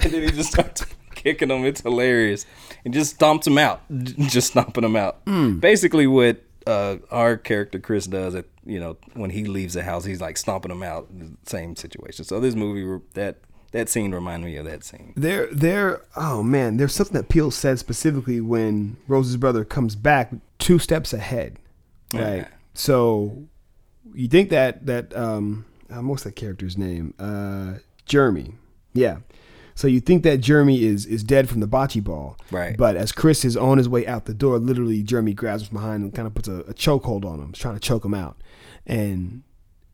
[0.00, 1.66] and then he just starts kicking him.
[1.66, 2.46] It's hilarious.
[2.84, 3.82] And just stomps him out.
[3.90, 5.24] Just stomping him out.
[5.60, 10.04] Basically, what uh, our character Chris does at you know when he leaves the house,
[10.04, 11.06] he's like stomping him out.
[11.16, 12.24] The same situation.
[12.24, 13.36] So this movie that
[13.72, 15.12] that scene reminded me of that scene.
[15.16, 16.02] There, there.
[16.16, 21.12] Oh man, there's something that Peele said specifically when Rose's brother comes back two steps
[21.12, 21.58] ahead,
[22.12, 22.36] right?
[22.36, 22.48] Yeah.
[22.74, 23.44] So
[24.14, 27.14] you think that that um, um, what's that character's name?
[27.18, 28.54] Uh, Jeremy.
[28.94, 29.18] Yeah.
[29.74, 32.76] So you think that Jeremy is is dead from the bocce ball, Right.
[32.76, 35.78] But as Chris is on his way out the door, literally Jeremy grabs him from
[35.78, 38.14] behind and kind of puts a, a chokehold on him, He's trying to choke him
[38.14, 38.42] out,
[38.86, 39.42] and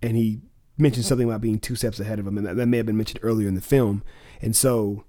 [0.02, 0.40] and he
[0.76, 2.96] mentioned something about being two steps ahead of him, and that, that may have been
[2.96, 4.02] mentioned earlier in the film.
[4.40, 5.05] And so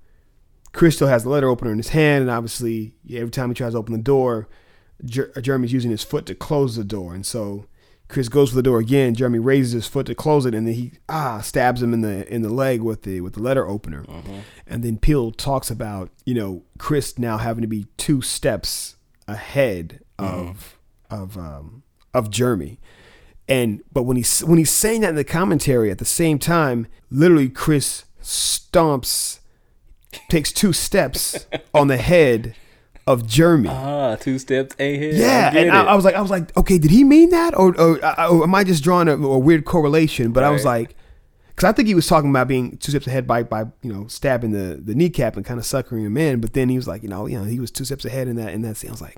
[0.73, 3.73] Chris still has the letter opener in his hand, and obviously every time he tries
[3.73, 4.47] to open the door,
[5.05, 7.65] Jer- Jeremy's using his foot to close the door, and so
[8.09, 9.13] Chris goes for the door again.
[9.13, 12.27] Jeremy raises his foot to close it, and then he ah stabs him in the
[12.33, 14.03] in the leg with the with the letter opener.
[14.67, 20.01] And then Peele talks about you know Chris now having to be two steps ahead
[20.17, 20.77] of
[21.09, 21.83] of um,
[22.13, 22.79] of Jeremy.
[23.47, 26.87] And but when he's when he's saying that in the commentary, at the same time,
[27.11, 29.39] literally Chris stomps,
[30.29, 31.45] takes two steps
[31.75, 32.55] on the head
[33.09, 33.69] of Jeremy.
[33.69, 35.15] Ah, two steps ahead.
[35.15, 35.83] Yeah, I and I.
[35.85, 38.53] I was like, I was like, okay, did he mean that, or or, or am
[38.53, 40.31] I just drawing a, a weird correlation?
[40.31, 40.95] But I was like,
[41.47, 44.05] because I think he was talking about being two steps ahead by by you know
[44.07, 46.39] stabbing the the kneecap and kind of suckering him in.
[46.39, 48.35] But then he was like, you know, you know, he was two steps ahead in
[48.35, 48.91] that in that scene.
[48.91, 49.17] I was like,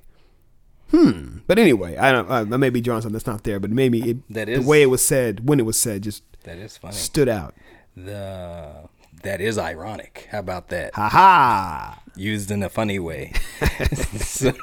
[0.90, 1.40] hmm.
[1.46, 2.32] But anyway, I don't.
[2.32, 4.90] I, may be drawing something that's not there, but maybe it, That the way it
[4.90, 6.94] was said when it was said just that is funny.
[6.94, 7.56] stood out.
[7.98, 8.88] The
[9.24, 10.28] that is ironic.
[10.32, 10.94] How about that?
[10.96, 12.00] Ha ha.
[12.16, 13.34] used in a funny way.
[14.20, 14.54] So-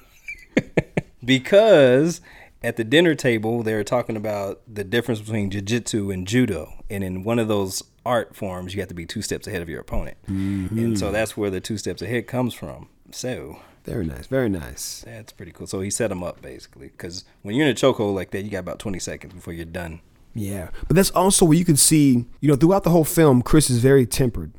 [1.25, 2.21] because
[2.63, 6.73] at the dinner table, they were talking about the difference between jiu-jitsu and judo.
[6.91, 9.69] And in one of those art forms, you have to be two steps ahead of
[9.69, 10.17] your opponent.
[10.29, 10.79] Mm-hmm.
[10.79, 12.89] And so that's where the two steps ahead comes from.
[13.11, 14.27] So Very nice.
[14.27, 15.03] Very nice.
[15.07, 15.67] that's pretty cool.
[15.67, 16.89] So he set him up basically.
[16.89, 19.65] Because when you're in a chokehold like that, you got about 20 seconds before you're
[19.65, 20.01] done.
[20.35, 23.71] Yeah, but that's also where you can see, you know, throughout the whole film, Chris
[23.71, 24.53] is very tempered,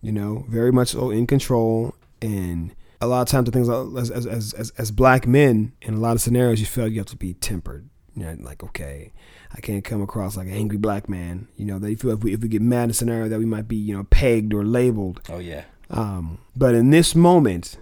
[0.00, 4.10] you know, very much so in control, and a lot of times the things as
[4.10, 7.06] as as as, as black men in a lot of scenarios, you feel you have
[7.06, 7.88] to be tempered.
[8.14, 9.12] You know, like okay,
[9.52, 11.48] I can't come across like an angry black man.
[11.56, 13.46] You know, they feel if we if we get mad in a scenario that we
[13.46, 15.20] might be you know pegged or labeled.
[15.28, 15.64] Oh, yeah.
[15.90, 17.76] Um, but in this moment,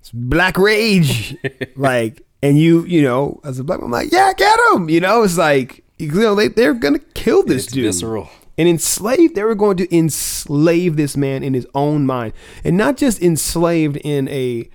[0.00, 1.36] it's black rage,
[1.76, 4.88] like, and you, you know, as a black man, I'm like, yeah, get him.
[4.88, 7.84] You know, it's like, you know, they they're gonna kill this It's dude.
[7.84, 8.28] visceral.
[8.58, 12.96] And enslave, they were going to enslave this man in his own mind, and not
[12.98, 14.68] just enslaved in a,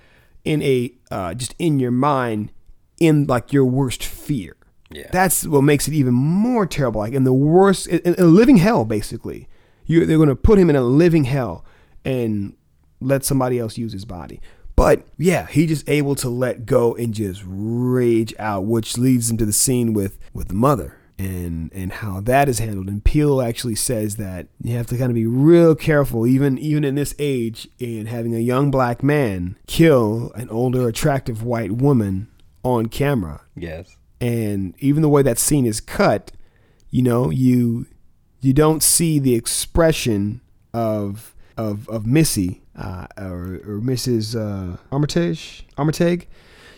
[0.44, 2.50] in a, uh, just in your mind,
[2.98, 4.56] in like your worst fear.
[4.90, 5.08] Yeah.
[5.12, 7.00] That's what makes it even more terrible.
[7.00, 9.48] Like in the worst, in, in a living hell, basically.
[9.84, 11.64] You, they're going to put him in a living hell
[12.04, 12.56] and
[13.00, 14.40] let somebody else use his body.
[14.74, 19.36] But yeah, he just able to let go and just rage out, which leads him
[19.36, 22.88] to the scene with with the mother and and how that is handled.
[22.88, 26.84] And Peele actually says that you have to kind of be real careful, even even
[26.84, 32.28] in this age, in having a young black man kill an older, attractive white woman
[32.62, 33.96] on camera Yes.
[34.20, 36.32] and even the way that scene is cut,
[36.90, 37.86] you know, you
[38.40, 40.40] you don't see the expression
[40.74, 44.34] of of of Missy uh, or, or Mrs.
[44.38, 46.26] Uh, Armitage Armitage.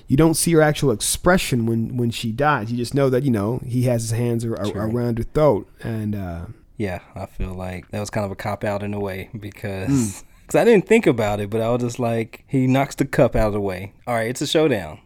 [0.09, 2.71] You don't see her actual expression when when she dies.
[2.73, 5.69] You just know that you know he has his hands ar- ar- around her throat,
[5.83, 9.01] and uh, Yeah, I feel like that was kind of a cop out in a
[9.01, 12.95] way because cause I didn't think about it, but I was just like, he knocks
[12.95, 13.93] the cup out of the way.
[14.07, 15.01] All right, it's a showdown.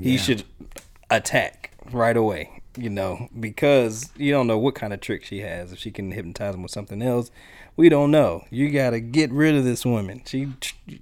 [0.00, 0.44] He should
[1.10, 5.72] attack right away, you know, because you don't know what kind of trick she has.
[5.72, 7.30] If she can hypnotize him with something else,
[7.78, 8.44] we don't know.
[8.50, 10.22] You got to get rid of this woman.
[10.26, 10.48] She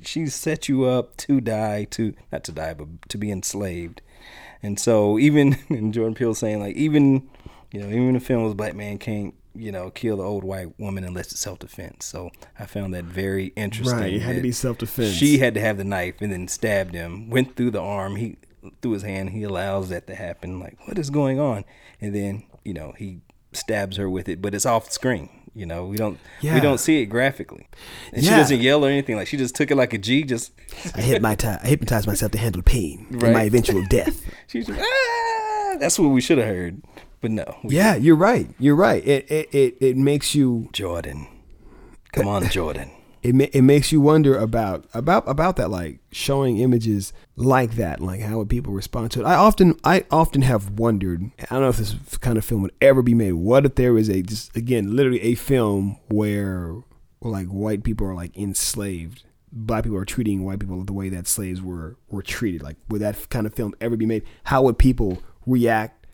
[0.02, 4.02] she set you up to die, to not to die, but to be enslaved.
[4.62, 7.28] And so even and Jordan Peele saying like even
[7.72, 10.78] you know even the film was black man can't you know kill the old white
[10.78, 12.04] woman unless it's self defense.
[12.04, 13.98] So I found that very interesting.
[13.98, 15.14] Right, it had to be self-defense.
[15.14, 17.30] She had to have the knife and then stabbed him.
[17.30, 18.16] Went through the arm.
[18.16, 18.36] He
[18.82, 19.30] through his hand.
[19.30, 20.60] He allows that to happen.
[20.60, 21.64] Like what is going on?
[22.02, 23.22] And then you know he
[23.54, 25.30] stabs her with it, but it's off screen.
[25.56, 26.54] You know we don't Yeah.
[26.54, 27.66] we don't see it graphically.
[28.12, 29.16] And she doesn't yell or anything.
[29.16, 30.22] Like she just took it like a G.
[30.22, 30.52] Just
[30.94, 33.32] I hypnotized, I hypnotized myself to handle pain Right.
[33.32, 34.22] my eventual death.
[34.46, 35.76] she's just, ah!
[35.80, 36.82] That's what we should have heard.
[37.22, 37.56] But no.
[37.64, 38.48] yeah, you're right.
[38.58, 39.02] You're right.
[39.06, 41.26] It it it, it makes you Jordan.
[42.12, 42.90] Come on, Jordan.
[43.26, 48.20] It it makes you wonder about about about that like showing images like that like
[48.20, 49.24] how would people respond to it?
[49.24, 52.74] I often i often have wondered i don't know if this kind of film would
[52.80, 56.76] ever be made what if there was a just again literally a film where
[57.20, 61.26] like white people are like enslaved black people are treating white people the way that
[61.26, 64.22] slaves were were treated like would that kind of film ever be made?
[64.44, 66.06] How would people react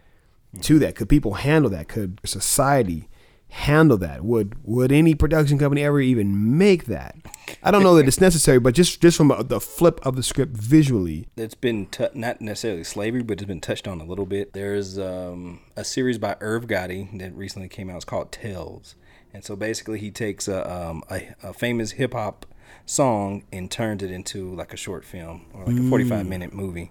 [0.62, 0.94] to that?
[0.94, 1.89] Could people handle that?
[1.89, 3.09] Could society
[3.53, 4.24] handle that?
[4.24, 7.16] Would would any production company ever even make that?
[7.62, 10.57] I don't know that it's necessary, but just just from the flip of the script
[10.57, 14.53] visually, it's been t- not necessarily slavery, but it's been touched on a little bit.
[14.55, 17.97] There's um, a series by Irv Gotti that recently came out.
[17.97, 18.95] It's called Tales,
[19.33, 22.47] and so basically he takes a um, a, a famous hip hop
[22.87, 26.91] song and turns it into like a short film or like a 45 minute movie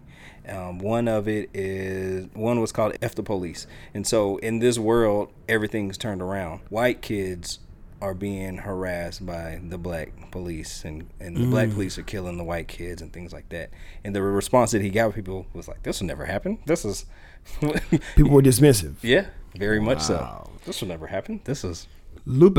[0.51, 4.77] um, one of it is one was called F the Police, and so in this
[4.77, 6.61] world, everything's turned around.
[6.69, 7.59] White kids
[8.01, 11.51] are being harassed by the black police, and and the mm.
[11.51, 13.69] black police are killing the white kids and things like that.
[14.03, 16.57] And the response that he got with people was like, "This will never happen.
[16.65, 17.05] This is."
[18.15, 18.95] people were dismissive.
[19.01, 20.43] Yeah, very much wow.
[20.45, 20.49] so.
[20.65, 21.41] This will never happen.
[21.45, 21.87] This is
[22.25, 22.57] Lupe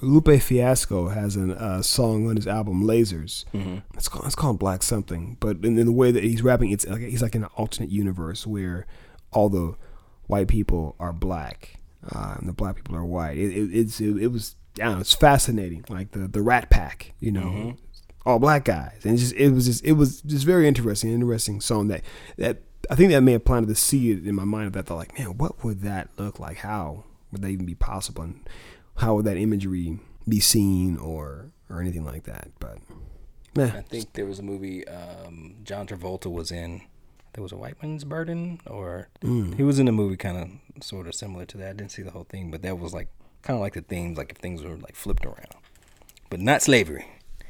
[0.00, 3.44] Lupe Fiasco has a uh, song on his album Lasers.
[3.52, 3.78] Mm-hmm.
[3.94, 6.86] It's called it's called Black something, but in, in, the way that he's rapping, it's
[6.86, 8.86] like he's like in an alternate universe where
[9.30, 9.74] all the
[10.26, 11.78] white people are black
[12.10, 13.36] uh, and the black people are white.
[13.36, 16.70] It, it it's it, it, was I don't know, it's fascinating, like the the Rat
[16.70, 17.40] Pack, you know.
[17.40, 17.70] Mm-hmm.
[18.26, 21.88] All black guys, and just it was just it was just very interesting, interesting song
[21.88, 22.00] that
[22.38, 24.96] that I think that may have planted the seed in my mind of that thought,
[24.96, 26.58] like, man, what would that look like?
[26.58, 28.22] How would that even be possible?
[28.22, 28.48] And
[28.96, 29.98] how would that imagery
[30.28, 32.48] be seen or or anything like that.
[32.58, 32.78] But
[33.56, 36.82] I think there was a movie um, John Travolta was in.
[37.34, 39.54] There was a White Man's Burden, or mm.
[39.56, 41.70] he was in a movie kind of sort of similar to that.
[41.70, 43.08] I didn't see the whole thing, but that was like
[43.42, 45.54] kind of like the themes, like if things were like flipped around,
[46.30, 47.06] but not slavery.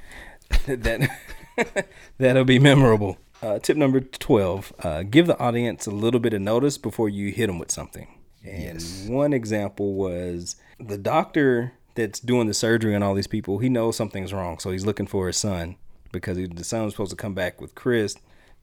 [0.66, 1.10] that
[2.18, 3.18] that'll be memorable.
[3.42, 7.30] Uh, tip number twelve: uh, give the audience a little bit of notice before you
[7.30, 8.06] hit them with something.
[8.42, 9.06] And yes.
[9.06, 13.58] one example was the doctor that's doing the surgery on all these people.
[13.58, 15.76] He knows something's wrong, so he's looking for his son
[16.12, 18.16] because he, the son was supposed to come back with Chris.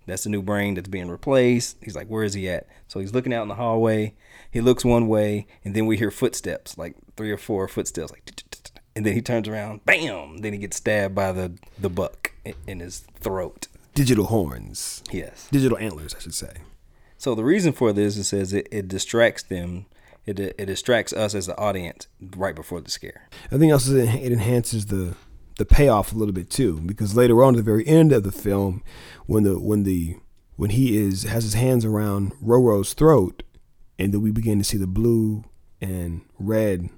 [0.08, 1.78] That's the new brain that's being replaced.
[1.82, 2.68] He's like, where is he at?
[2.88, 4.16] So he's looking out in the hallway.
[4.50, 8.44] He looks one way, and then we hear footsteps, like three or four footsteps, like,
[8.96, 10.40] and then he turns around, bam!
[10.40, 12.34] Then he gets stabbed by the the buck
[12.68, 13.68] in his throat.
[13.94, 15.04] Digital horns.
[15.12, 15.48] Yes.
[15.52, 16.54] Digital antlers, I should say.
[17.18, 19.86] So the reason for this is says it, it distracts them.
[20.26, 23.28] It, it distracts us as the audience right before the scare.
[23.52, 25.16] I think also it enhances the
[25.58, 28.32] the payoff a little bit too, because later on at the very end of the
[28.32, 28.84] film,
[29.26, 30.18] when the when the
[30.56, 33.44] when he is has his hands around Roro's throat,
[33.98, 35.44] and then we begin to see the blue
[35.82, 36.90] and red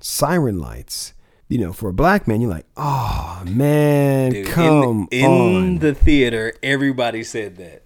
[0.00, 1.14] siren lights.
[1.48, 5.64] You know, for a black man, you're like, oh man, Dude, come in, in on.
[5.64, 7.84] In the theater, everybody said that.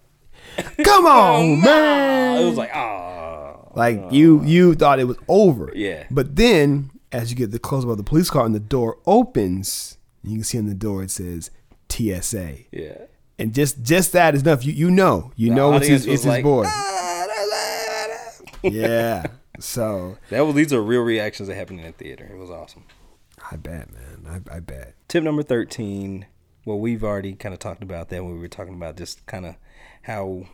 [0.84, 2.42] Come on, man.
[2.42, 3.31] It was like, oh.
[3.74, 5.72] Like you uh, you thought it was over.
[5.74, 6.06] Yeah.
[6.10, 8.98] But then as you get the close up of the police car and the door
[9.06, 11.50] opens, you can see on the door it says
[11.88, 12.54] TSA.
[12.70, 13.06] Yeah.
[13.38, 14.64] And just just that is enough.
[14.64, 15.32] You you know.
[15.36, 16.64] You the know it's his it's like, boy.
[18.62, 19.26] yeah.
[19.58, 22.28] So that was these are real reactions that happened in the theater.
[22.30, 22.84] It was awesome.
[23.50, 24.44] I bet, man.
[24.50, 24.94] I, I bet.
[25.08, 26.26] Tip number thirteen.
[26.64, 29.44] Well, we've already kind of talked about that when we were talking about just kind
[29.44, 29.56] of
[30.02, 30.46] how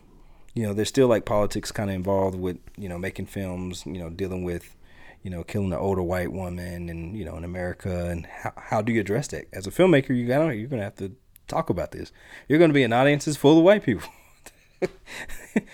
[0.59, 4.01] you know there's still like politics kind of involved with you know making films you
[4.01, 4.75] know dealing with
[5.23, 8.07] you know killing an older white woman and you know in america.
[8.07, 9.47] And how, how do you address that?
[9.53, 11.13] As a filmmaker you got you're gonna have to
[11.47, 12.11] talk about this.
[12.49, 14.09] You're gonna be in audiences full of white people.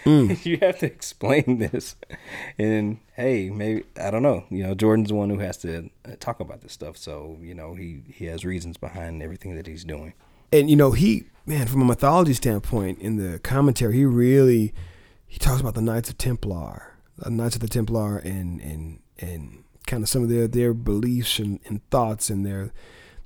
[0.05, 0.45] Mm.
[0.47, 1.97] you have to explain this.
[2.59, 6.17] And hey maybe i don't know you know jordan's the one who has to uh,
[6.21, 6.99] talk about this stuff.
[6.99, 10.13] So you know he he has reasons behind everything that he's doing
[10.55, 14.73] and you know he man from a mythology standpoint in the commentary he really
[15.27, 19.65] he talks about the knights of templar the knights of the templar and and and
[19.87, 22.73] kind of some of their their beliefs and, and thoughts and their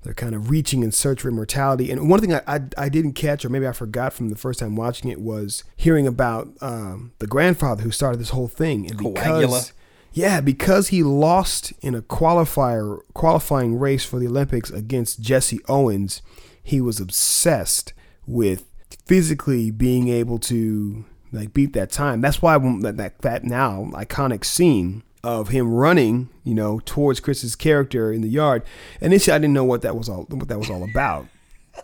[0.02, 1.90] they're kind of reaching in search for immortality.
[1.90, 4.60] And one thing I, I, I, didn't catch, or maybe I forgot from the first
[4.60, 8.88] time watching it, was hearing about um, the grandfather who started this whole thing.
[8.88, 9.72] And because,
[10.12, 16.22] yeah, because he lost in a qualifier qualifying race for the Olympics against Jesse Owens,
[16.68, 17.94] he was obsessed
[18.26, 18.64] with
[19.06, 22.20] physically being able to like beat that time.
[22.20, 27.56] That's why that that, that now iconic scene of him running, you know, towards Chris's
[27.56, 28.62] character in the yard.
[29.00, 31.26] Initially, I didn't know what that was all what that was all about.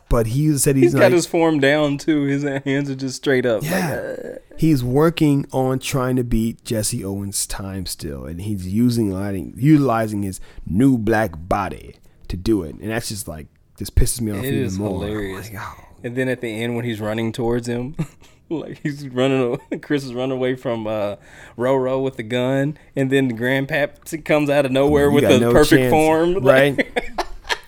[0.09, 2.25] But he said he's, he's like, got his form down too.
[2.25, 3.63] His hands are just straight up.
[3.63, 4.39] Yeah, like, uh.
[4.59, 9.13] he's working on trying to beat Jesse Owens' time still, and he's using
[9.57, 11.97] utilizing his new black body
[12.29, 12.75] to do it.
[12.75, 13.47] And that's just like
[13.79, 14.91] just pisses me off It even is more.
[14.91, 15.51] hilarious.
[15.53, 17.95] Like, oh, And then at the end, when he's running towards him,
[18.51, 21.17] like he's running, Chris is running away from uh,
[21.59, 25.53] Roro with the gun, and then the grandpap comes out of nowhere with the no
[25.53, 27.11] perfect chance, form, like- right?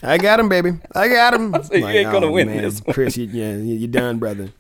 [0.03, 0.73] I got him, baby.
[0.95, 1.53] I got him.
[1.65, 3.17] said, "You ain't gonna win this one." Chris.
[3.17, 4.51] You, yeah, you- you're done, brother.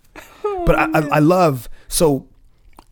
[0.42, 2.26] But I, I, I love so.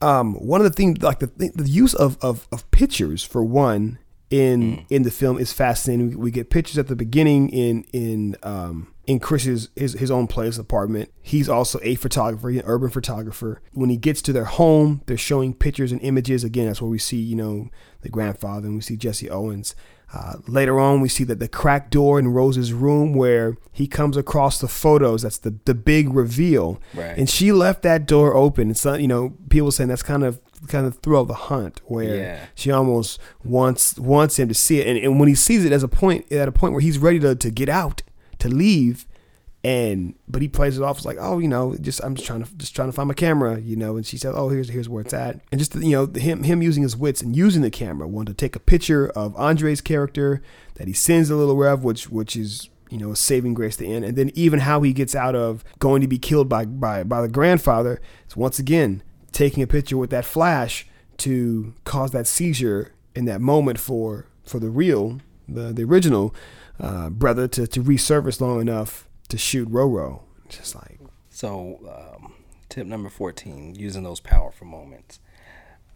[0.02, 3.98] Um, one of the things, like the the use of, of, of pictures for one
[4.42, 4.84] in Mm.
[4.90, 6.10] in the film is fascinating.
[6.10, 10.26] We, we get pictures at the beginning in in um, in Chris's his, his own
[10.26, 11.10] place apartment.
[11.22, 13.60] He's also a photographer, an urban photographer.
[13.72, 16.42] When he gets to their home, they're showing pictures and images.
[16.44, 17.68] Again, that's where we see you know
[18.02, 19.74] the grandfather and we see Jesse Owens.
[20.12, 24.16] Uh, later on, we see that the cracked door in Rose's room where he comes
[24.16, 25.22] across the photos.
[25.22, 26.80] That's the the big reveal.
[26.94, 27.18] Right.
[27.18, 28.72] And she left that door open.
[28.84, 32.16] Not, you know, people saying that's kind of kind of thrill of the hunt where
[32.16, 32.46] Yeah.
[32.54, 34.86] she almost wants wants him to see it.
[34.86, 37.18] And, and when he sees it as a point at a point where he's ready
[37.20, 38.02] to, to get out,
[38.38, 39.06] to leave,
[39.62, 42.42] and but he plays it off as like, oh, you know, just I'm just trying
[42.44, 43.96] to just trying to find my camera, you know.
[43.96, 46.60] And she said, oh, here's here's where it's at, and just you know him him
[46.60, 50.42] using his wits and using the camera, one to take a picture of Andre's character
[50.74, 53.86] that he sends a little Rel, which which is you know a saving grace to
[53.86, 57.02] end, and then even how he gets out of going to be killed by by
[57.02, 59.02] by the grandfather is once again
[59.34, 60.86] taking a picture with that flash
[61.18, 66.34] to cause that seizure in that moment for for the real the the original
[66.80, 70.20] uh, brother to to resurface long enough to shoot Roro.
[70.48, 70.98] Just like
[71.30, 72.34] So, um,
[72.68, 75.20] tip number 14 using those powerful moments.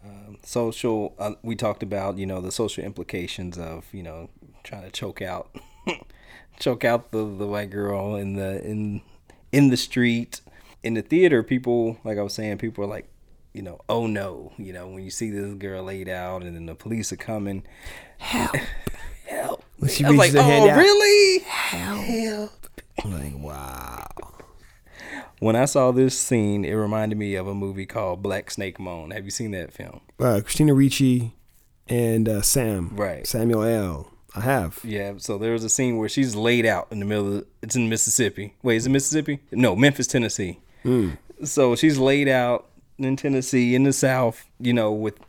[0.03, 4.29] Um, social, uh, we talked about, you know, the social implications of, you know,
[4.63, 5.53] trying to choke out,
[6.59, 9.01] choke out the, the white girl in the, in,
[9.51, 10.39] in the street.
[10.83, 13.09] In the theater, people, like I was saying, people are like,
[13.53, 16.65] you know, oh no, you know, when you see this girl laid out and then
[16.65, 17.63] the police are coming,
[18.17, 18.55] help,
[19.27, 19.63] help.
[19.77, 20.77] When she I was like, reaches her hand oh, out.
[20.77, 21.39] really?
[21.43, 22.51] Help.
[23.05, 24.07] like wow.
[25.39, 29.11] When I saw this scene, it reminded me of a movie called Black Snake Moan.
[29.11, 30.01] Have you seen that film?
[30.19, 31.33] Uh, Christina Ricci
[31.87, 32.91] and uh, Sam.
[32.93, 33.25] Right.
[33.25, 34.11] Samuel L.
[34.35, 34.81] I have.
[34.83, 35.13] Yeah.
[35.17, 37.87] So there was a scene where she's laid out in the middle of it's in
[37.87, 38.55] Mississippi.
[38.61, 39.39] Wait, is it Mississippi?
[39.51, 40.59] No, Memphis, Tennessee.
[41.43, 42.68] So she's laid out
[43.05, 45.19] in Tennessee in the South, you know, with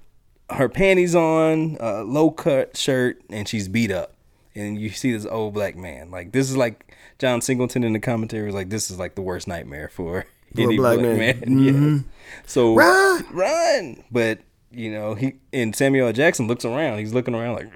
[0.50, 4.14] her panties on, a low cut shirt, and she's beat up.
[4.54, 6.10] And you see this old black man.
[6.10, 9.22] Like this is like John Singleton in the commentary was like, this is like the
[9.22, 11.40] worst nightmare for, For a any black black, man.
[11.46, 12.04] man.
[12.34, 12.42] Yes.
[12.46, 13.24] So Run!
[13.32, 14.04] run.
[14.10, 14.40] But
[14.72, 16.12] you know, he and Samuel L.
[16.12, 16.98] Jackson looks around.
[16.98, 17.68] He's looking around like,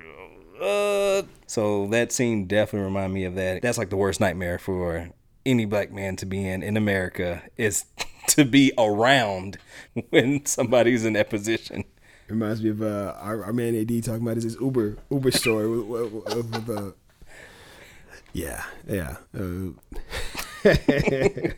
[0.61, 1.23] uh.
[1.47, 3.63] So that scene definitely remind me of that.
[3.63, 5.11] That's like the worst nightmare for
[5.47, 7.85] any black man to be in in America is
[8.29, 9.59] to be around
[10.11, 11.85] when somebody's in that position.
[12.29, 16.11] Reminds me of uh, our, our man AD talking about his, Uber Uber story with,
[16.13, 16.93] with, with uh,
[18.33, 19.17] yeah yeah.
[19.37, 19.73] Uh,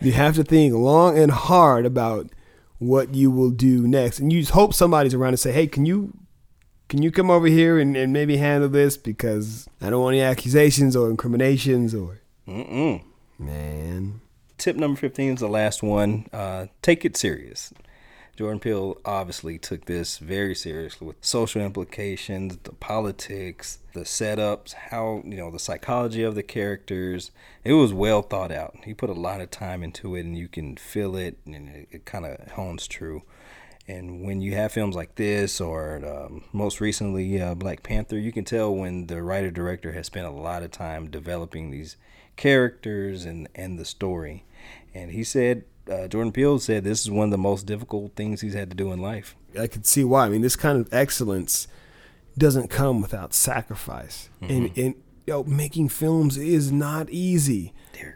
[0.00, 2.30] you have to think long and hard about
[2.78, 5.84] what you will do next, and you just hope somebody's around to say, "Hey, can
[5.84, 6.14] you
[6.88, 10.22] can you come over here and, and maybe handle this because I don't want any
[10.22, 13.02] accusations or incriminations or Mm-mm.
[13.38, 14.22] man."
[14.60, 16.26] Tip number 15 is the last one.
[16.34, 17.72] Uh, take it serious.
[18.36, 25.22] Jordan Peele obviously took this very seriously with social implications, the politics, the setups, how,
[25.24, 27.30] you know, the psychology of the characters.
[27.64, 28.76] It was well thought out.
[28.84, 31.88] He put a lot of time into it and you can feel it and it,
[31.90, 33.22] it kind of hones true.
[33.88, 38.30] And when you have films like this, or um, most recently uh, Black Panther, you
[38.30, 41.96] can tell when the writer director has spent a lot of time developing these
[42.36, 44.44] characters and, and the story.
[44.94, 48.40] And he said, uh, Jordan Peele said, this is one of the most difficult things
[48.40, 49.36] he's had to do in life.
[49.58, 50.26] I could see why.
[50.26, 51.66] I mean, this kind of excellence
[52.38, 54.94] doesn't come without sacrifice, and and
[55.26, 57.72] you know, making films is not easy.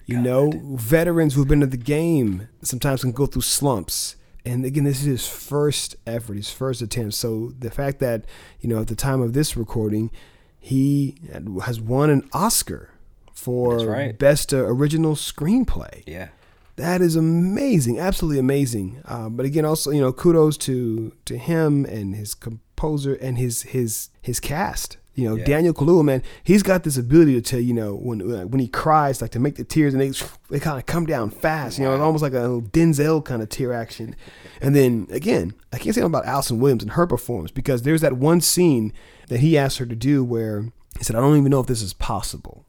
[0.06, 4.16] You know, veterans who've been in the game sometimes can go through slumps.
[4.46, 7.14] And again, this is his first effort, his first attempt.
[7.14, 8.24] So the fact that
[8.60, 10.10] you know at the time of this recording,
[10.59, 11.16] he
[11.62, 12.90] has won an Oscar
[13.32, 14.18] for right.
[14.18, 16.02] best uh, original screenplay.
[16.06, 16.28] Yeah.
[16.76, 19.01] That is amazing, absolutely amazing.
[19.05, 23.62] Uh, but again, also you know, kudos to to him and his composer and his
[23.62, 24.96] his his cast.
[25.16, 25.44] You know, Yeah.
[25.44, 28.18] Daniel Kaluuya, man, he's got this ability to tell you know when
[28.51, 30.10] when he cries, like to make the tears and they
[30.51, 31.78] they kind of come down fast.
[31.78, 34.16] You know, it's almost like a Denzel kind of tear action.
[34.60, 38.01] And then again, I can't say anything about Allison Williams and her performance because there's
[38.01, 38.92] that one scene
[39.28, 41.82] that he asked her to do where he said, "I don't even know if this
[41.82, 42.63] is possible."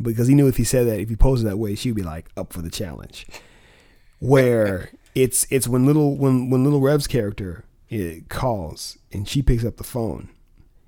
[0.00, 2.02] Because he knew if he said that, if he posed it that way, she'd be
[2.02, 3.26] like up for the challenge.
[4.18, 9.64] Where it's it's when little when when little Rel's character it calls and she picks
[9.64, 10.30] up the phone,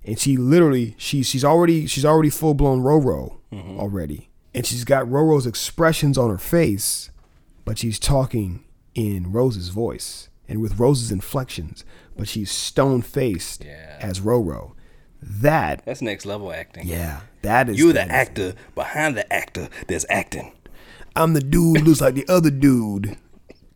[0.05, 3.79] and she literally she she's already she's already full blown Roro mm-hmm.
[3.79, 7.11] already, and she's got Roro's expressions on her face,
[7.65, 8.65] but she's talking
[8.95, 11.85] in Rose's voice and with Rose's inflections,
[12.17, 13.99] but she's stone faced Yeah.
[14.01, 14.73] as Roro.
[15.23, 16.87] That That's next level acting.
[16.87, 20.53] yeah, that is You're the actor behind the actor that's acting.
[21.15, 23.17] I'm the dude who looks like the other dude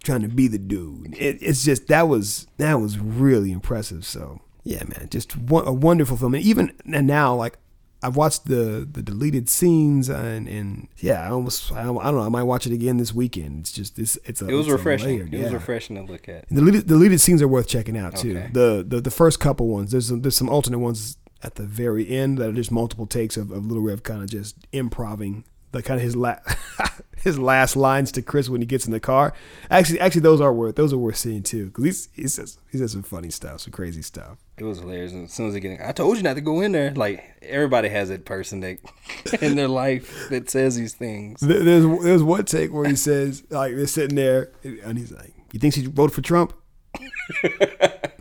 [0.04, 1.14] trying to be the dude.
[1.18, 4.04] It, it's just that was that was really impressive.
[4.04, 6.34] So yeah, man, just one, a wonderful film.
[6.34, 7.56] And even and now, like
[8.02, 12.20] I've watched the the deleted scenes and and yeah, I almost I, don't know.
[12.20, 13.60] I might watch it again this weekend.
[13.60, 15.08] It's just this it's a It was it's refreshing.
[15.18, 16.48] layered, It was refreshing to look at.
[16.48, 18.36] The deleted, deleted scenes are worth checking out too.
[18.36, 18.50] Okay.
[18.52, 19.92] The, the the first couple ones.
[19.92, 23.36] There's some, there's some alternate ones at the very end that are just multiple takes
[23.36, 26.38] of, of Little Rel kind of just improving the kind of his la-
[27.22, 29.32] his last lines to Chris when he gets in the car.
[29.70, 32.92] Actually, actually those are worth those are worth seeing too because he says he says
[32.92, 34.38] some funny stuff, some crazy stuff.
[34.58, 35.12] It was hilarious.
[35.12, 36.92] And as soon as they get in, I told you not to go in there.
[36.92, 38.78] Like everybody has that person that
[39.40, 41.40] in their life that says these things.
[41.40, 45.60] There's there's one take where he says like they're sitting there and he's like, "You
[45.60, 46.52] think she voted for Trump?"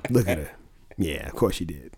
[0.10, 0.52] Look at her.
[0.98, 1.96] Yeah, of course she did.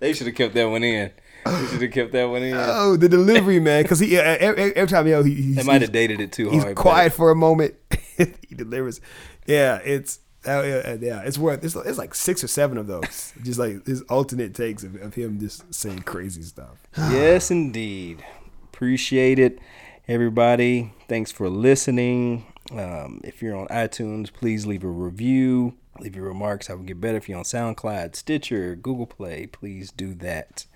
[0.00, 1.10] They should have kept that one in.
[1.44, 2.54] They should have kept that one in.
[2.56, 5.92] Oh, the delivery, man, because he every, every time know he, he's, They might have
[5.92, 6.76] dated it too he's hard.
[6.76, 7.74] but- quiet for a moment.
[8.16, 9.00] he delivers.
[9.46, 11.64] Yeah, it's uh, yeah, yeah, it's worth.
[11.64, 13.32] It's, it's like six or seven of those.
[13.42, 16.86] Just like his alternate takes of, of him just saying crazy stuff.
[16.96, 18.24] yes, indeed.
[18.64, 19.58] Appreciate it,
[20.06, 20.92] everybody.
[21.08, 22.46] Thanks for listening.
[22.70, 25.74] Um, if you're on iTunes, please leave a review.
[26.00, 26.70] Leave your remarks.
[26.70, 29.46] I would get better if you're on SoundCloud, Stitcher, Google Play.
[29.46, 30.66] Please do that.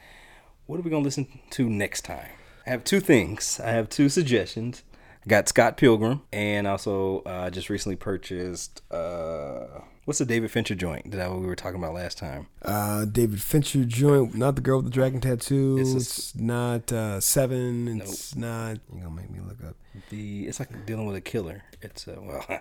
[0.66, 2.31] What are we gonna listen to next time?
[2.66, 3.61] I have two things.
[3.61, 4.82] I have two suggestions.
[5.24, 8.82] I got Scott Pilgrim, and also uh, just recently purchased.
[8.90, 12.49] Uh, what's the David Fincher joint that I, we were talking about last time?
[12.62, 15.78] Uh, David Fincher joint, not the girl with the dragon tattoo.
[15.78, 18.01] It's It's, not uh, Seven.
[18.01, 18.78] It's not.
[18.93, 19.77] You're gonna make me look up.
[20.11, 21.62] The it's like dealing with a killer.
[21.81, 22.44] It's uh, well,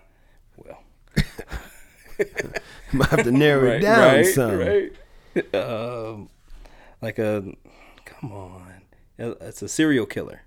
[0.58, 0.84] well.
[3.02, 4.58] I have to narrow it down some.
[4.58, 4.92] right.
[5.54, 6.30] Um,
[7.02, 7.44] like a
[8.04, 8.82] come on,
[9.18, 10.42] it's a serial killer,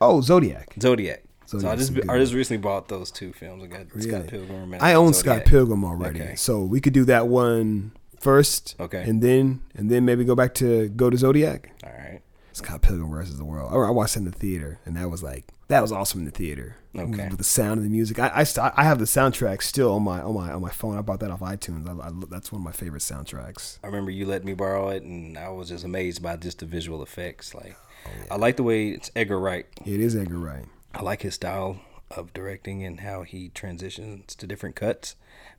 [0.00, 0.74] Oh, Zodiac.
[0.80, 1.22] Zodiac.
[1.46, 3.64] so I just I just recently bought those two films.
[3.64, 4.74] I got Scott Pilgrim.
[4.74, 5.36] And I own Zodiac.
[5.42, 6.34] Scott Pilgrim already, Okay.
[6.36, 8.76] so we could do that one first.
[8.78, 9.02] Okay.
[9.02, 11.70] And then and then maybe go back to go to Zodiac.
[11.84, 12.20] All right.
[12.52, 13.72] Scott Pilgrim versus the World.
[13.72, 16.24] I I watched it in the theater, and that was like that was awesome in
[16.26, 16.76] the theater.
[16.96, 17.28] Okay.
[17.28, 18.28] With the sound of the music, I
[18.58, 20.98] I, I have the soundtrack still on my on my on my phone.
[20.98, 21.86] I bought that off iTunes.
[21.88, 23.78] I, I, that's one of my favorite soundtracks.
[23.84, 26.66] I remember you let me borrow it, and I was just amazed by just the
[26.66, 27.54] visual effects.
[27.54, 27.76] Like,
[28.06, 29.66] Oh, I like the way it's Edgar Wright.
[29.84, 30.64] It is Edgar Wright.
[30.94, 31.80] I like his style
[32.10, 35.14] of directing and how he transitions to different cuts.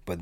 [0.06, 0.20] But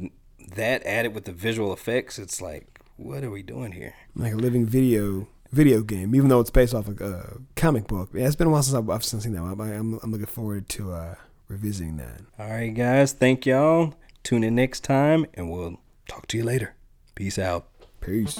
[0.55, 3.93] that added with the visual effects, it's like, what are we doing here?
[4.15, 8.09] like a living video video game, even though it's based off a uh, comic book.
[8.13, 9.41] Yeah, it's been a while since I've, I've seen that.
[9.41, 11.15] I, I'm I'm looking forward to uh,
[11.47, 12.21] revisiting that.
[12.39, 13.13] All right, guys.
[13.13, 13.93] Thank y'all.
[14.23, 16.75] Tune in next time, and we'll talk to you later.
[17.15, 17.67] Peace out.
[18.01, 18.39] Peace.